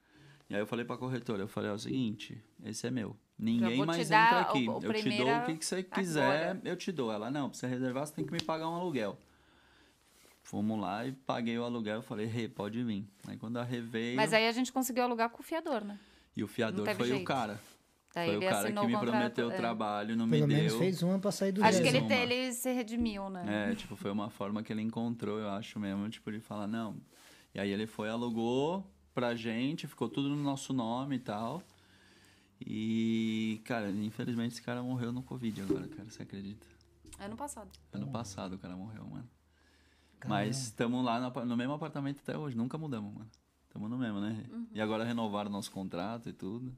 [0.50, 3.16] E aí eu falei pra corretora, eu falei, é o seguinte, esse é meu.
[3.38, 4.68] Ninguém mais entra o- aqui.
[4.68, 6.60] o eu te dou o que, que você quiser, agora.
[6.64, 7.12] eu te dou.
[7.12, 9.16] Ela, não, pra você reservar, você tem que me pagar um aluguel.
[10.42, 13.06] Fomos lá e paguei o aluguel, eu falei, Rê, pode vir.
[13.26, 15.98] Aí quando a Rê veio, Mas aí a gente conseguiu alugar com o fiador, né?
[16.36, 17.22] e o fiador foi jeito.
[17.22, 17.60] o cara.
[18.14, 19.56] Daí Foi o cara que me prometeu o é.
[19.56, 20.80] trabalho, não Pelo me menos deu.
[20.80, 23.70] fez uma pra sair do Acho que ele, ele se redimiu, né?
[23.70, 26.96] É, tipo, foi uma forma que ele encontrou, eu acho mesmo, tipo, de falar, não.
[27.54, 31.62] E aí ele foi, alugou pra gente, ficou tudo no nosso nome e tal.
[32.60, 36.66] E, cara, infelizmente esse cara morreu no Covid agora, cara, você acredita?
[37.18, 37.70] Ano passado.
[37.92, 39.28] Ano passado o cara morreu, mano.
[40.22, 40.40] Caramba.
[40.40, 43.30] Mas estamos lá no, no mesmo apartamento até hoje, nunca mudamos, mano.
[43.66, 44.44] Estamos no mesmo, né?
[44.50, 44.66] Uhum.
[44.72, 46.72] E agora renovaram nosso contrato e tudo.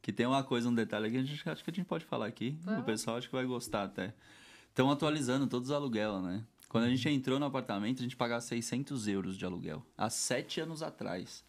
[0.00, 2.26] Que tem uma coisa, um detalhe que a gente acho que a gente pode falar
[2.26, 2.58] aqui.
[2.78, 4.14] O pessoal acho que vai gostar até.
[4.70, 6.42] Estão atualizando todos os aluguel, né?
[6.70, 9.84] Quando a gente entrou no apartamento, a gente pagava 600 euros de aluguel.
[9.98, 11.44] Há sete anos atrás.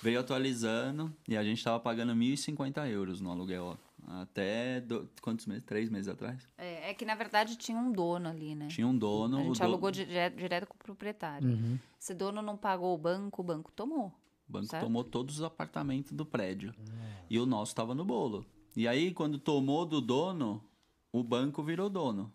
[0.00, 3.64] Veio atualizando e a gente tava pagando 1.050 euros no aluguel.
[3.64, 3.87] ó.
[4.10, 5.62] Até do- quantos meses?
[5.64, 6.48] Três meses atrás.
[6.56, 8.68] É, é que, na verdade, tinha um dono ali, né?
[8.68, 9.36] Tinha um dono.
[9.36, 11.46] A o gente alugou dire- direto com o proprietário.
[11.48, 11.78] Uhum.
[12.00, 14.06] Esse dono não pagou o banco, o banco tomou.
[14.48, 14.84] O banco Certo.
[14.84, 16.74] tomou todos os apartamentos do prédio.
[17.28, 18.46] E o nosso estava no bolo.
[18.74, 20.64] E aí, quando tomou do dono,
[21.12, 22.32] o banco virou dono.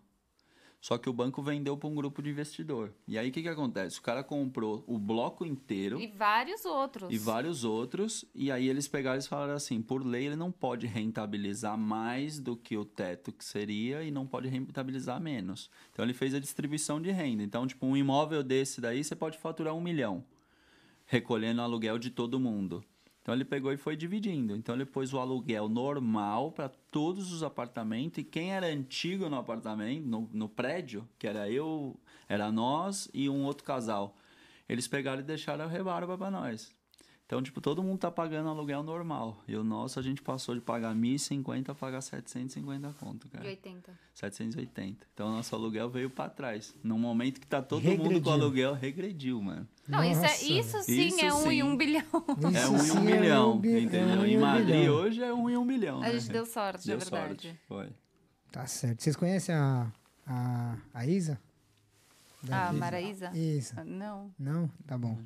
[0.84, 2.92] Só que o banco vendeu para um grupo de investidor.
[3.08, 3.98] E aí, o que, que acontece?
[3.98, 7.10] O cara comprou o bloco inteiro E vários outros.
[7.10, 8.22] e vários outros.
[8.34, 12.54] E aí, eles pegaram e falaram assim: por lei, ele não pode rentabilizar mais do
[12.54, 15.70] que o teto que seria e não pode rentabilizar menos.
[15.90, 17.42] Então, ele fez a distribuição de renda.
[17.42, 20.22] Então, tipo, um imóvel desse daí, você pode faturar um milhão
[21.06, 22.84] recolhendo o aluguel de todo mundo.
[23.24, 24.54] Então ele pegou e foi dividindo.
[24.54, 29.36] Então ele pôs o aluguel normal para todos os apartamentos e quem era antigo no
[29.36, 31.98] apartamento, no, no prédio, que era eu,
[32.28, 34.14] era nós e um outro casal,
[34.68, 36.73] eles pegaram e deixaram a rebarba para nós.
[37.26, 39.42] Então, tipo, todo mundo tá pagando aluguel normal.
[39.48, 43.48] E o nosso a gente passou de pagar 1.050 a pagar 750 conto, De cara.
[43.48, 43.98] 80.
[44.12, 45.06] 780.
[45.14, 46.74] Então, o nosso aluguel veio pra trás.
[46.84, 48.22] No momento que tá todo mundo Regrediu.
[48.22, 49.66] com aluguel, regrediu, mano.
[49.88, 51.48] Não, isso, é, isso sim Isso é um sim.
[51.50, 52.02] em um bilhão.
[52.04, 54.18] é Isso um em sim um é milhão, um bi- é entendeu?
[54.20, 54.94] um em um Madrid bilhão.
[54.94, 55.96] hoje é um em um milhão.
[55.98, 56.12] A né?
[56.18, 57.26] gente deu sorte, Deu é verdade.
[57.48, 57.60] sorte.
[57.66, 57.88] Foi.
[58.52, 59.02] Tá certo.
[59.02, 59.90] Vocês conhecem a,
[60.26, 61.40] a, a Isa?
[62.42, 62.78] Da Ah, Isa?
[62.78, 63.30] Maraísa?
[63.34, 63.74] Isso.
[63.84, 64.30] Não.
[64.38, 64.70] Não?
[64.86, 65.18] Tá bom.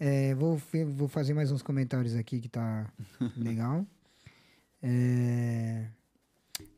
[0.00, 0.60] É, vou,
[0.94, 2.86] vou fazer mais uns comentários aqui que tá
[3.36, 3.84] legal.
[4.82, 5.86] É,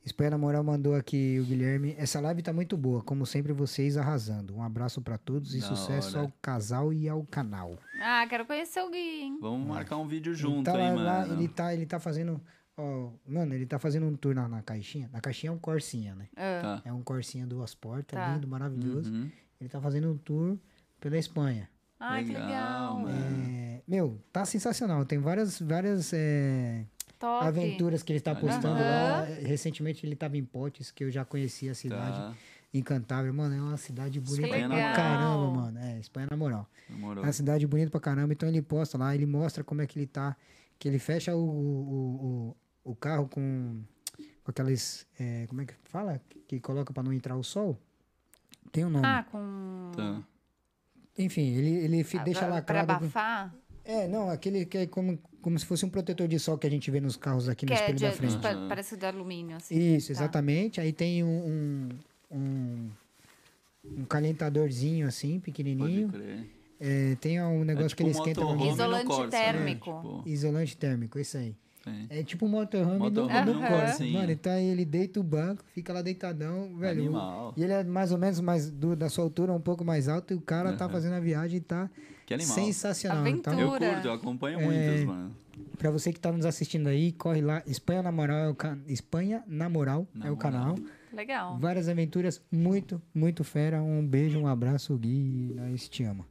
[0.04, 1.94] Espanha na Moral mandou aqui o Guilherme.
[1.98, 4.56] Essa live tá muito boa, como sempre vocês arrasando.
[4.56, 6.26] Um abraço pra todos e Da sucesso hora.
[6.26, 7.78] ao casal e ao canal.
[8.00, 9.38] Ah, quero conhecer o Gui, hein?
[9.40, 11.34] Vamos marcar um vídeo ele junto, tá hein, lá- lá, mano?
[11.34, 12.40] ele tá, ele tá fazendo,
[12.76, 15.10] ó, mano, ele tá fazendo um tour na, na caixinha.
[15.12, 16.28] Na caixinha é um Corsinha, né?
[16.36, 16.82] Ah, Tá.
[16.88, 18.32] É um Corsinha duas portas, Tá.
[18.34, 19.12] lindo, maravilhoso.
[19.12, 19.30] Uhum.
[19.60, 20.56] Ele tá fazendo um tour
[20.98, 21.68] pela Espanha.
[22.00, 22.98] Ai, que Legal, legal.
[23.00, 23.46] mano.
[23.50, 25.04] É, meu, tá sensacional.
[25.04, 26.84] Tem várias, várias é,
[27.42, 28.80] aventuras que ele está postando Aham.
[28.80, 29.24] lá.
[29.46, 32.16] Recentemente ele estava em Potes, que eu já conhecia a cidade.
[32.16, 32.34] Tá.
[32.72, 33.34] Incantável.
[33.34, 34.70] Mano, é uma cidade bonita legal.
[34.70, 35.78] pra caramba, mano.
[35.78, 36.66] É, Espanha na moral.
[36.88, 37.22] Demorou.
[37.22, 38.32] É uma cidade bonita pra caramba.
[38.32, 40.36] Então ele posta lá, ele mostra como é que ele tá.
[40.78, 43.82] Que ele fecha o, o, o, o carro com,
[44.42, 45.06] com aquelas.
[45.18, 46.18] é, como é que fala?
[46.48, 47.76] Que coloca pra não entrar o sol.
[48.72, 49.04] Tem um nome.
[49.04, 49.90] Ah, com...
[49.96, 50.22] Tá.
[51.24, 52.92] Enfim, ele, ele Ah, deixa pra- lacrado.
[52.92, 53.54] abafar?
[53.84, 56.70] É, não, aquele que é como, como se fosse um protetor de sol que a
[56.70, 58.32] gente vê nos carros aqui Que no é espelho de, da frente.
[58.36, 58.68] tipo, Aham.
[58.68, 59.74] parece de alumínio, assim.
[59.96, 60.12] Isso, Tá.
[60.12, 60.80] exatamente.
[60.80, 62.90] Aí tem um, um, um,
[63.98, 66.08] um calentadorzinho assim, Pode pequenininho.
[66.08, 66.46] crer.
[66.78, 69.26] É, tem um negócio tipo que ele um esquenta no no Isolante né?
[69.28, 69.90] térmico.
[70.00, 71.54] Tipo, isolante térmico, isso aí.
[72.08, 73.86] É tipo um motorhome, Motorhome do, do no Corsa.
[73.86, 74.18] Corsinha.
[74.20, 77.02] Mano, então ele deita o banco, fica lá deitadão, velho.
[77.04, 77.54] Animal.
[77.56, 80.32] E ele é mais ou menos mais do, da sua altura, um pouco mais alto,
[80.32, 80.92] e o cara tá Aham.
[80.92, 81.88] fazendo a viagem e tá
[82.26, 82.54] Que animal.
[82.54, 83.26] sensacional.
[83.26, 83.92] Então, Eu Aventura.
[83.94, 85.30] curto, eu acompanho É, muitas, mano.
[85.78, 87.62] Pra você que tá nos assistindo aí, corre lá.
[87.66, 90.38] Espanha na Moral é o, ca- Espanha na Moral Na é o Moral.
[90.52, 90.78] canal.
[91.12, 91.58] Legal.
[91.58, 93.82] Várias aventuras, muito, muito fera.
[93.82, 95.54] Um beijo, um abraço, Gui.
[95.56, 96.24] Nós te ama.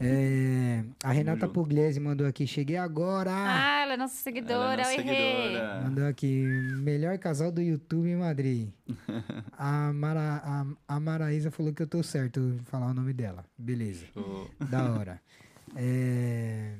[0.00, 1.48] É, a Renata.
[1.48, 2.46] Pugliese mandou aqui.
[2.46, 3.30] Cheguei agora.
[3.32, 5.42] Ah, ela é nossa Ela seguidora, é nossa eu errei.
[5.42, 5.80] seguidora.
[5.82, 6.42] Mandou aqui.
[6.78, 8.68] Melhor casal do YouTube em Madrid.
[9.56, 13.44] a, Mara, a, a Maraísa falou que eu tô certo em falar o nome dela.
[13.56, 14.06] Beleza.
[14.12, 14.50] Show.
[14.70, 15.20] Da hora.
[15.76, 16.74] É...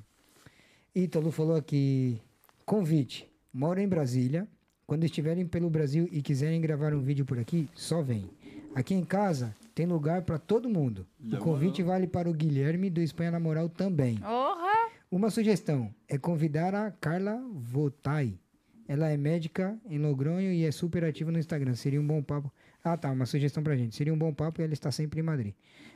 [0.94, 2.20] Ítalo falou aqui:
[2.64, 3.28] convite.
[3.52, 4.48] Moro em Brasília.
[4.86, 8.28] Quando estiverem pelo Brasil e quiserem gravar um vídeo por aqui, só vem.
[8.74, 11.06] Aqui em casa tem lugar para todo mundo.
[11.20, 14.18] Já o convite vale para o Guilherme do Espanha na Moral também.
[14.22, 14.90] Orra!
[15.10, 18.38] Uma sugestão é convidar a Carla Votai.
[18.86, 21.74] Ela é médica em Logronho e é super ativa no Instagram.
[21.74, 22.52] Seria um bom papo.
[22.82, 23.10] Ah, tá.
[23.10, 23.96] Uma sugestão pra gente.
[23.96, 25.54] Seria um bom papo e ela está sempre em Madrid.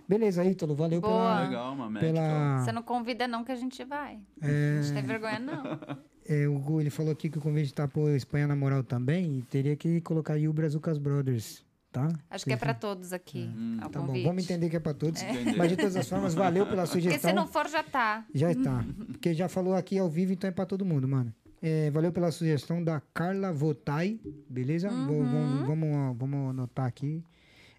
[0.09, 0.75] Beleza, Ítalo.
[0.75, 1.13] Valeu Boa.
[1.13, 1.43] pela.
[1.43, 2.13] Legal, uma médica.
[2.15, 4.19] pela Você não convida não que a gente vai.
[4.41, 5.63] é, Não tem vergonha não.
[6.27, 9.39] é, o Gu, ele falou aqui que o convite tá por Espanha na moral também.
[9.39, 12.09] E teria que colocar aí o Brazucas Brothers, tá?
[12.31, 13.51] Acho que é pra todos aqui.
[13.83, 15.23] é o Tá bom, vamos entender que é pra todos.
[15.23, 15.57] Entender.
[15.57, 17.31] Mas de todas as formas, valeu pela Porque sugestão.
[17.31, 18.25] se não for, já tá.
[18.35, 18.85] Já está.
[19.07, 21.33] Porque já falou aqui ao vivo, então é pra todo mundo, mano.
[21.61, 24.89] É, valeu pela sugestão da Carla Votai, beleza?
[24.91, 25.07] Uhum.
[25.07, 27.23] vamos, vamos, vamos anotar aqui.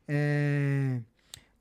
[0.05, 0.99] É,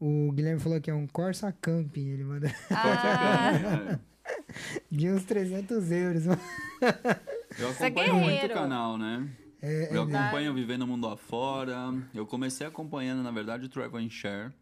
[0.00, 3.98] o Guilherme falou que é um Corsa Camping, ele manda Ah,
[4.90, 6.26] de uns 300 euros.
[6.26, 9.28] Eu Você é acompanho muito o canal, né?
[9.60, 11.76] É, eu acompanho Vivendo o Mundo Afora.
[12.14, 14.52] Eu comecei acompanhando, na verdade, o Trevor and Share.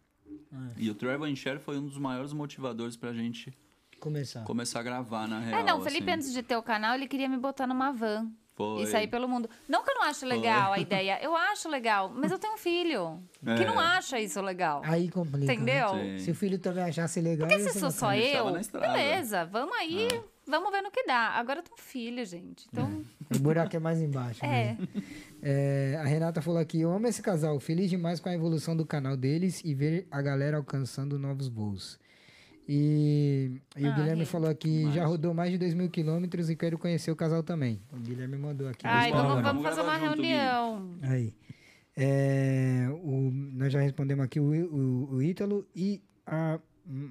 [0.77, 3.53] E o Trevor and Share foi um dos maiores motivadores pra gente
[4.01, 4.43] começar.
[4.45, 5.61] começar a gravar, na real.
[5.61, 6.19] é, não, o Felipe, assim.
[6.21, 8.31] antes de ter o canal, ele queria me botar numa van.
[8.55, 8.83] Foi.
[8.85, 9.51] E sair pelo mundo.
[9.69, 11.23] Não que eu não acho legal a ideia.
[11.23, 13.67] Eu acho legal, mas eu tenho um filho que É.
[13.67, 14.81] não acha isso legal.
[14.83, 15.47] Aí complica.
[15.47, 15.53] né?
[15.55, 15.89] Entendeu?
[15.91, 16.19] Sim.
[16.21, 17.47] Se o filho também achasse legal.
[17.47, 18.47] Porque se sou só eu,
[18.81, 20.09] beleza, vamos aí,
[20.49, 21.31] vamos ver no que dá.
[21.31, 22.67] Agora tenho um filho, gente.
[22.73, 23.05] Então,
[23.35, 24.45] O buraco é mais embaixo.
[24.45, 24.75] é.
[24.75, 24.79] né?
[25.43, 28.85] É, a Renata falou aqui: Eu amo esse casal, feliz demais com a evolução do
[28.87, 31.99] canal deles e ver a galera alcançando novos voos.
[32.69, 34.31] E, e o Ah, Guilherme gente.
[34.31, 35.11] falou aqui: já Demais.
[35.11, 37.81] rodou mais de 2 mil quilômetros e quero conhecer o casal também.
[37.93, 38.85] O Guilherme mandou aqui.
[38.85, 40.91] Ai, Bora, vamos, vamos fazer uma junto, reunião.
[41.03, 41.33] Aí.
[41.97, 47.11] É, o, nós já respondemos aqui o, o, o Ítalo e a hum,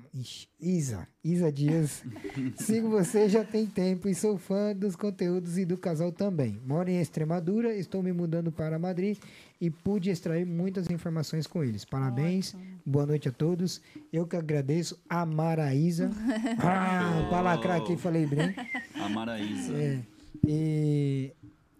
[0.60, 1.07] Isa.
[1.23, 2.03] Isa Dias.
[2.57, 6.60] Sigo você já tem tempo e sou fã dos conteúdos e do casal também.
[6.65, 9.18] Moro em Extremadura, estou me mudando para Madrid
[9.60, 11.85] e pude extrair muitas informações com eles.
[11.85, 13.81] Parabéns, boa noite a todos.
[14.11, 16.10] Eu que agradeço a Maraísa.
[16.60, 18.56] ah, para lacrar aqui, falei bem.
[18.95, 19.73] A Maraísa.
[19.73, 19.99] É,
[20.47, 21.34] e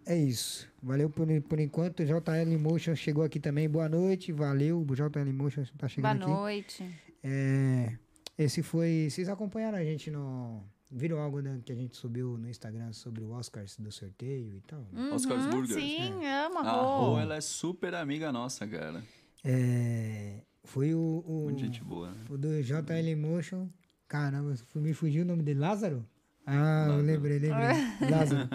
[0.06, 0.68] é isso.
[0.82, 2.04] Valeu por, por enquanto.
[2.04, 3.68] JL Motion chegou aqui também.
[3.68, 4.30] Boa noite.
[4.30, 4.80] Valeu.
[4.80, 6.30] O JL Motion tá Boa chegando aqui.
[6.30, 6.84] noite.
[7.28, 7.98] É,
[8.38, 9.08] esse foi.
[9.10, 13.24] Vocês acompanharam a gente no, Viram algo né, que a gente subiu no Instagram sobre
[13.24, 14.86] o Oscars do sorteio e tal?
[14.92, 15.10] né?
[15.12, 15.74] Oscar's Uhum, Burgers.
[15.74, 17.18] Sim, amo A a Rô, Rô.
[17.18, 19.02] ela é super amiga nossa, cara.
[19.44, 22.24] É, foi o, o, Muito gente boa, né?
[22.30, 23.68] o do JL Motion.
[24.06, 25.58] Caramba, me fugiu o nome dele.
[25.58, 26.06] Lázaro?
[26.46, 27.02] Ah, eu Lázaro.
[27.06, 27.76] lembrei, lembrei.
[28.08, 28.48] Lázaro.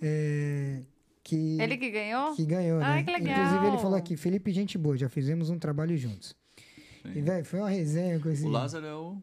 [0.00, 0.82] É,
[1.24, 2.32] que, Ele que ganhou?
[2.36, 2.86] que ganhou, né?
[2.86, 3.32] Ai, que legal.
[3.38, 6.36] Inclusive, ele falou aqui, Felipe, gente boa, já fizemos um trabalho juntos.
[7.12, 7.18] Sim.
[7.18, 8.44] E, velho, foi uma resenha com esse...
[8.44, 9.16] O Lázaro é o.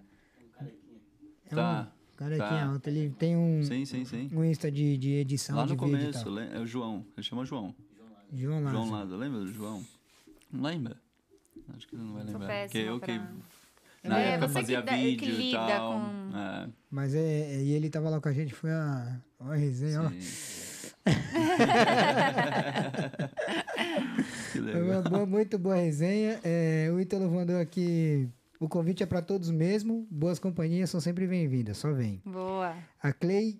[0.61, 1.91] é Tá.
[2.13, 2.65] um cara aqui tá.
[2.65, 2.87] alto.
[2.87, 4.29] Ele tem um, Sim, sim, sim.
[4.33, 7.05] um Insta de, de edição Lá de no vídeo e começo, é o João.
[7.15, 7.75] Ele chama João.
[8.33, 8.71] João Lázaro.
[8.85, 9.17] João Lázaro.
[9.17, 9.85] Lembra do João?
[10.51, 10.97] Não lembra?
[11.75, 12.63] Acho que ele não vai lembrar.
[12.63, 13.21] Porque eu que.
[14.03, 15.93] Na É, época fazia dá- que vídeo e tal.
[15.93, 17.19] com- É, Mas é,
[17.55, 20.09] é, e ele tava lá com a gente, foi uma, uma resenha, ó.
[20.09, 20.15] sim.
[20.15, 21.13] legal.
[24.85, 26.39] uma boa- muito boa resenha.
[26.43, 28.27] É, o Ítalo mandou aqui.
[28.59, 30.07] O convite é para todos mesmo.
[30.09, 31.77] Boas companhias são sempre bem-vindas.
[31.77, 32.21] Só vem.
[32.25, 32.75] Boa.
[33.01, 33.59] A Clay.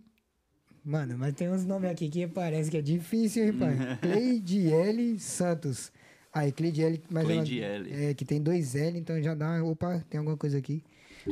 [0.85, 3.75] Mano, mas tem uns nomes aqui que parece que é difícil, hein, pai?
[4.01, 5.91] Cleidiele Santos.
[6.33, 7.01] Aí, Cleidiele.
[7.09, 8.05] Mas ela- Cleidiele.
[8.05, 9.63] É, que tem dois L, então já dá.
[9.63, 10.83] Opa, tem alguma coisa aqui.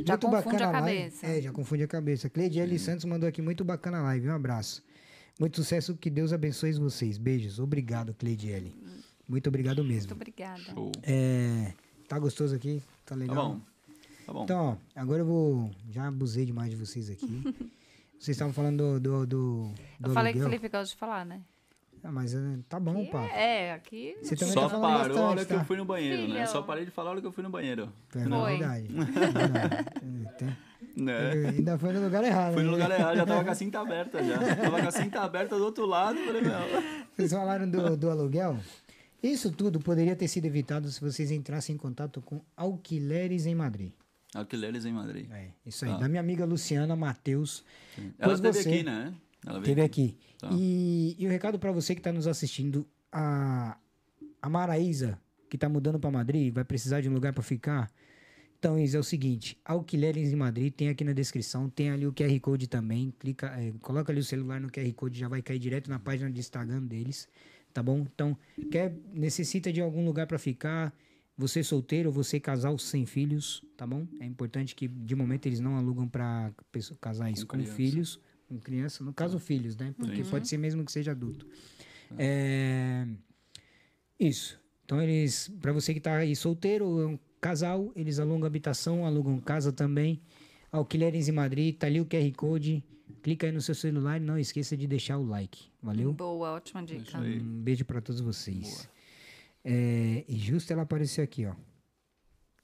[0.06, 1.00] Já confunde a live.
[1.10, 1.26] cabeça.
[1.26, 2.30] É, já confunde a cabeça.
[2.30, 4.28] Cleidiele Santos mandou aqui muito bacana a live.
[4.28, 4.82] Um abraço.
[5.38, 7.18] Muito sucesso, que Deus abençoe vocês.
[7.18, 7.58] Beijos.
[7.58, 8.74] Obrigado, Cleidiele.
[9.28, 10.10] Muito obrigado mesmo.
[10.10, 10.60] Muito obrigada.
[10.62, 10.92] Show.
[11.02, 11.72] É,
[12.08, 12.82] tá gostoso aqui?
[13.04, 13.48] Tá Tá legal?
[13.54, 13.60] bom.
[14.26, 14.44] Tá bom.
[14.44, 15.70] Então, ó, agora eu vou.
[15.90, 17.26] Já abusei demais de vocês aqui.
[18.18, 19.00] vocês estavam falando do.
[19.00, 20.60] do, do, do Eu falei que o aluguel.
[20.60, 21.40] Felipe gosta de falar, né?
[22.04, 22.38] Ah, mas é,
[22.68, 23.24] tá bom, pá.
[23.26, 24.16] É, aqui.
[24.22, 25.64] Você também Só tá falando parou a hora bastante, que eu tá?
[25.64, 26.34] fui no banheiro, né?
[26.34, 26.48] Filho.
[26.48, 27.92] Só parei de falar a hora que eu fui no banheiro.
[28.14, 28.88] É verdade.
[28.92, 29.86] É verdade.
[30.26, 30.56] É, tem-
[30.96, 31.48] Né?
[31.48, 32.54] Ainda foi no lugar errado.
[32.54, 34.56] Fui no lugar errado, já tava com a cinta aberta já.
[34.56, 36.42] Tava com a cinta aberta do outro lado, falei.
[37.16, 38.58] Vocês falaram do, do aluguel?
[39.22, 43.92] Isso tudo poderia ter sido evitado se vocês entrassem em contato com Alquileres em Madrid.
[44.34, 45.30] Alquileres em Madrid.
[45.30, 45.92] É, isso aí.
[45.92, 45.98] Ah.
[45.98, 47.64] Da minha amiga Luciana Matheus.
[48.18, 49.14] Ela esteve você- aqui, né?
[49.46, 50.16] Ela veio Teve aqui.
[50.38, 50.48] Tá.
[50.52, 53.76] E, e o recado para você que está nos assistindo, a,
[54.40, 55.18] a Maraísa,
[55.48, 57.90] que está mudando para Madrid, vai precisar de um lugar para ficar.
[58.62, 62.12] Então, Isa, é o seguinte, Alquileres em Madrid, tem aqui na descrição, tem ali o
[62.12, 65.58] QR Code também, clica, é, coloca ali o celular no QR Code, já vai cair
[65.58, 67.28] direto na página de Instagram deles,
[67.74, 68.06] tá bom?
[68.14, 68.38] Então,
[68.70, 70.94] quer, necessita de algum lugar para ficar,
[71.36, 74.06] você solteiro, você casal sem filhos, tá bom?
[74.20, 76.52] É importante que, de momento, eles não alugam para
[77.00, 79.92] casais Com com, filhos, com criança, no caso, filhos, né?
[79.98, 80.30] Porque Sim.
[80.30, 81.48] pode ser mesmo que seja adulto.
[82.16, 83.08] É,
[84.20, 84.56] Isso.
[84.84, 90.22] Então, eles, para você que tá aí solteiro, casal, eles alugam habitação, alugam casa também.
[90.70, 92.82] Alquileres em Madrid, tá ali o QR Code.
[93.20, 95.64] Clica aí no seu celular e não esqueça de deixar o like.
[95.82, 96.12] Valeu?
[96.12, 97.18] Boa, ótima dica.
[97.18, 98.88] Um beijo para todos vocês.
[99.64, 101.54] É, e justo ela apareceu aqui, ó.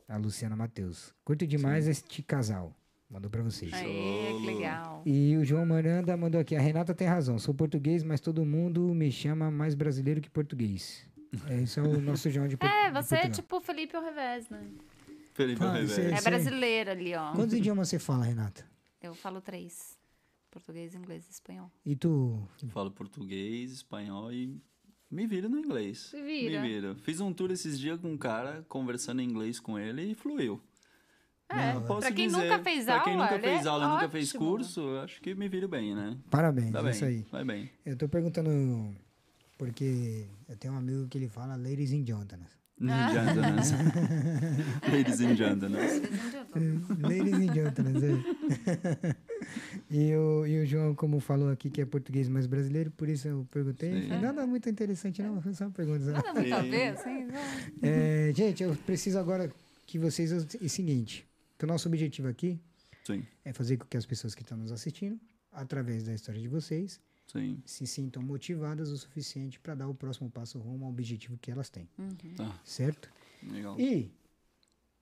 [0.09, 1.13] A Luciana Matheus.
[1.25, 2.75] Curto demais este casal.
[3.11, 3.73] Mandou para vocês.
[3.73, 5.03] Aê, que legal.
[5.05, 6.55] E o João Miranda mandou aqui.
[6.57, 7.39] A Renata tem razão.
[7.39, 11.07] Sou português, mas todo mundo me chama mais brasileiro que português.
[11.49, 13.31] É, esse é o nosso João de, Por- É, você é Portugal.
[13.31, 14.67] tipo o Felipe ao revés, né?
[15.35, 15.99] Felipe Ah, Revés.
[15.99, 16.25] É Sim.
[16.25, 17.33] brasileiro ali, ó.
[17.33, 18.65] Quantos idiomas você fala, Renata?
[19.01, 19.97] Eu falo três.
[20.51, 21.71] Português, inglês e espanhol.
[21.85, 22.43] E tu?
[22.71, 24.61] Falo português, espanhol e
[25.11, 25.99] me viro no inglês.
[26.11, 26.61] Se vira.
[26.61, 26.97] Me viro.
[27.03, 30.61] Fiz um tour esses dias com um cara, conversando em inglês com ele e fluiu.
[31.51, 33.89] É, Não, Posso pra quem dizer, nunca fez pra quem aula, nunca fez é aula,
[33.89, 34.45] nunca fez ótimo.
[34.51, 36.19] curso, eu acho que me viro bem, né?
[36.31, 37.27] Parabéns, Tá é bem, isso aí.
[37.31, 37.71] vai bem.
[37.87, 38.95] Eu tô perguntando
[39.57, 42.49] porque eu tenho um amigo que ele fala ladies and gentlemen.
[42.81, 43.57] Gentlemen.
[44.93, 45.81] Ladies and gentlemen.
[47.03, 49.17] ladies and gentlemen, é.
[49.91, 53.27] e, o, e o João, como falou aqui, que é português mais brasileiro, por isso
[53.27, 54.03] eu perguntei.
[54.03, 54.09] Sim.
[54.21, 56.05] Nada muito interessante, não, foi só uma pergunta.
[56.05, 57.25] Nada muito a ver, assim.
[57.25, 57.41] não.
[57.83, 59.51] É, gente, eu preciso agora
[59.85, 60.31] que vocês.
[60.31, 61.27] É o seguinte:
[61.59, 62.61] que o nosso objetivo aqui
[63.05, 65.19] Sim, é fazer com que as pessoas que estão nos assistindo,
[65.51, 67.01] através da história de vocês,
[67.31, 67.63] sim.
[67.65, 71.69] se sintam motivadas o suficiente para dar o próximo passo rumo ao objetivo que elas
[71.71, 72.35] têm, Uhum.
[72.37, 73.09] Tá, certo?
[73.43, 73.79] legal.
[73.79, 74.11] E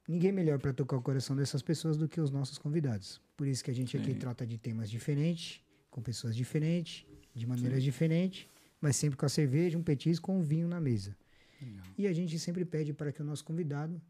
[0.06, 3.20] ninguém melhor para tocar o coração dessas pessoas do que os nossos convidados.
[3.36, 4.18] Por isso que a gente aqui Sim.
[4.18, 8.46] trata de temas diferentes, com pessoas diferentes, de maneiras diferentes,
[8.80, 11.16] mas sempre com a cerveja, um petisco com um vinho na mesa.
[11.60, 11.86] Legal.
[11.96, 14.00] E a gente sempre pede para que o nosso convidado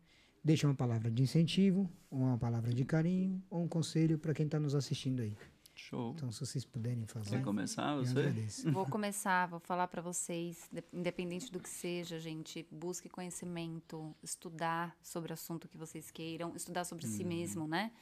[0.43, 4.47] deixe uma palavra de incentivo, ou uma palavra de carinho, ou um conselho para quem
[4.47, 5.33] está nos assistindo aí.
[5.79, 6.13] Show.
[6.17, 8.19] Então, se vocês puderem fazer, Quer começar eu você?
[8.19, 8.73] agradeço.
[8.73, 14.97] Vou começar, vou falar pra vocês, de- independente do que seja, gente, busque conhecimento, estudar
[15.03, 17.93] sobre o assunto que vocês queiram, estudar sobre si mesmo, né?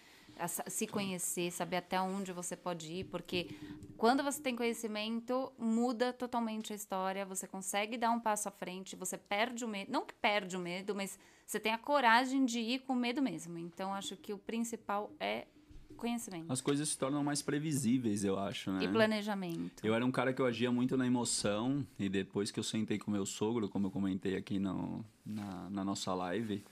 [0.69, 3.57] Se conhecer, saber até onde você pode ir, porque
[3.97, 8.97] quando você tem conhecimento, muda totalmente a história, você consegue dar um passo à frente,
[8.97, 12.59] você perde o medo, não que perde o medo, mas você tem a coragem de
[12.59, 13.59] ir com medo mesmo.
[13.59, 15.47] Então, acho que o principal é
[15.95, 16.53] Conhecimento.
[16.53, 18.85] As coisas se tornam mais previsíveis, eu acho, né?
[18.85, 19.85] E planejamento.
[19.85, 22.99] Eu era um cara que eu agia muito na emoção e depois que eu sentei
[22.99, 26.65] com meu sogro, como eu comentei aqui no, na, na nossa live,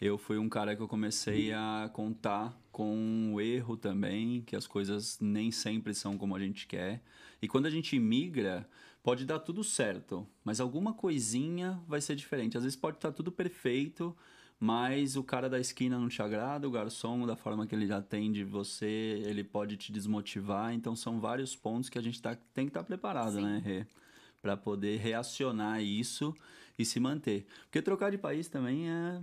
[0.00, 4.66] eu fui um cara que eu comecei a contar com o erro também, que as
[4.66, 7.02] coisas nem sempre são como a gente quer.
[7.42, 8.68] E quando a gente migra,
[9.02, 12.56] pode dar tudo certo, mas alguma coisinha vai ser diferente.
[12.56, 14.16] Às vezes pode estar tudo perfeito,
[14.60, 18.42] mas o cara da esquina não te agrada, o garçom, da forma que ele atende
[18.42, 20.72] você, ele pode te desmotivar.
[20.74, 23.42] Então, são vários pontos que a gente tá, tem que estar preparado, Sim.
[23.42, 23.86] né, Rê?
[24.42, 26.34] Para poder reacionar isso
[26.76, 27.46] e se manter.
[27.64, 29.20] Porque trocar de país também é...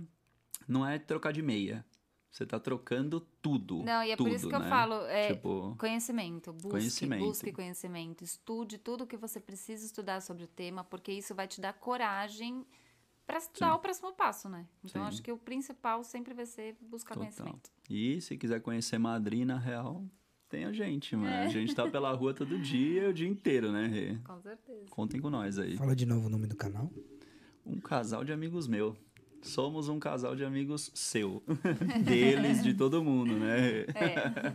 [0.66, 1.84] não é trocar de meia.
[2.30, 3.82] Você tá trocando tudo.
[3.82, 4.68] Não, e é por isso tudo, que eu né?
[4.68, 6.52] falo, é, Tipo, Conhecimento.
[6.52, 7.24] Busque, Conhecimento.
[7.24, 8.24] busque conhecimento.
[8.24, 11.72] Estude tudo o que você precisa estudar sobre o tema, porque isso vai te dar
[11.72, 12.66] coragem
[13.26, 14.66] para dar o próximo passo, né?
[14.84, 15.08] Então, Sim.
[15.08, 17.30] acho que o principal sempre vai ser buscar Total.
[17.30, 17.70] conhecimento.
[17.90, 20.04] E se quiser conhecer Madrid, na real,
[20.48, 21.28] tem a gente, mano.
[21.28, 21.46] É.
[21.46, 24.18] A gente tá pela rua todo dia, o dia inteiro, né, Rê?
[24.24, 24.86] Com certeza.
[24.90, 25.76] Contem com nós aí.
[25.76, 26.90] Fala de novo o nome do canal.
[27.64, 28.96] Um casal de amigos meu.
[29.42, 31.42] Somos um casal de amigos seu.
[32.04, 33.80] Deles, de todo mundo, né?
[33.82, 34.54] É.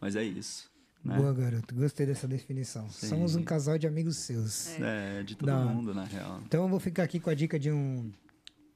[0.00, 0.72] Mas é isso.
[1.04, 1.16] Né?
[1.16, 1.74] Boa, garoto.
[1.74, 2.88] Gostei dessa definição.
[2.88, 3.08] Sim.
[3.08, 4.78] Somos um casal de amigos seus.
[4.80, 6.40] É, de todo Da mundo, na real.
[6.46, 8.10] Então eu vou ficar aqui com a dica de um,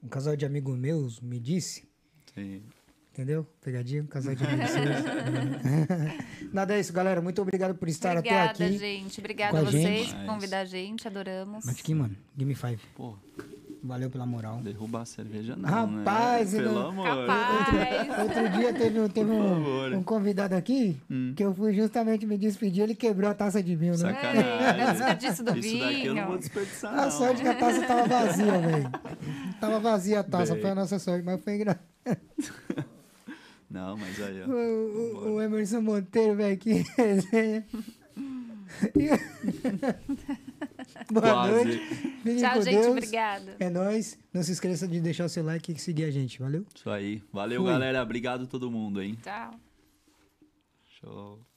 [0.02, 1.88] um casal de amigos meus me disse.
[2.34, 2.62] Sim.
[3.12, 3.44] Entendeu?
[3.62, 4.84] Pegadinha, um casal de amigos seus.
[6.52, 7.20] Nada é isso, galera.
[7.20, 8.78] Muito obrigado por estar Obrigada, até aqui.
[8.78, 9.18] gente.
[9.18, 11.08] Obrigada a a vocês por convidar a gente.
[11.08, 11.64] Adoramos.
[11.64, 12.14] Mas aqui, mano.
[12.36, 12.78] Give me five.
[12.94, 13.16] Pô,
[13.82, 14.58] Valeu pela moral.
[14.60, 16.62] derrubar a cerveja não, Rapaz, né?
[16.62, 17.06] Pelo não- amor.
[17.06, 18.18] Capaz.
[18.18, 21.32] Outro dia teve, teve um, um convidado aqui Hum.
[21.36, 22.82] que eu fui justamente me despedir.
[22.82, 23.98] Ele quebrou a taça de vinho, né?
[23.98, 24.42] Sacanagem.
[24.42, 26.26] É, não desperdício do Isso daqui eu não vinho.
[26.26, 27.10] vou desperdiçar, A não.
[27.10, 28.90] sorte que a taça tava vazia, velho.
[29.60, 30.62] Tava vazia a taça, Bem.
[30.62, 31.80] foi a nossa sorte, mas foi engraçado.
[33.70, 34.54] Não, mas aí, O, ó.
[35.28, 37.66] o- o Emerson Monteiro, velho, que resenha.
[41.12, 41.52] Boa Quase.
[41.64, 41.78] noite.
[41.78, 42.74] Fiquem Tchau, gente.
[42.74, 42.86] Deus.
[42.88, 43.56] Obrigada.
[43.58, 44.18] É nóis.
[44.32, 46.38] Não se esqueça de deixar o seu like e seguir a gente.
[46.40, 46.66] Valeu?
[46.74, 47.22] Isso aí.
[47.32, 47.70] Valeu, Fui.
[47.70, 48.02] galera.
[48.02, 49.16] Obrigado a todo mundo, hein?
[49.22, 49.50] Tchau.
[51.00, 51.47] Show.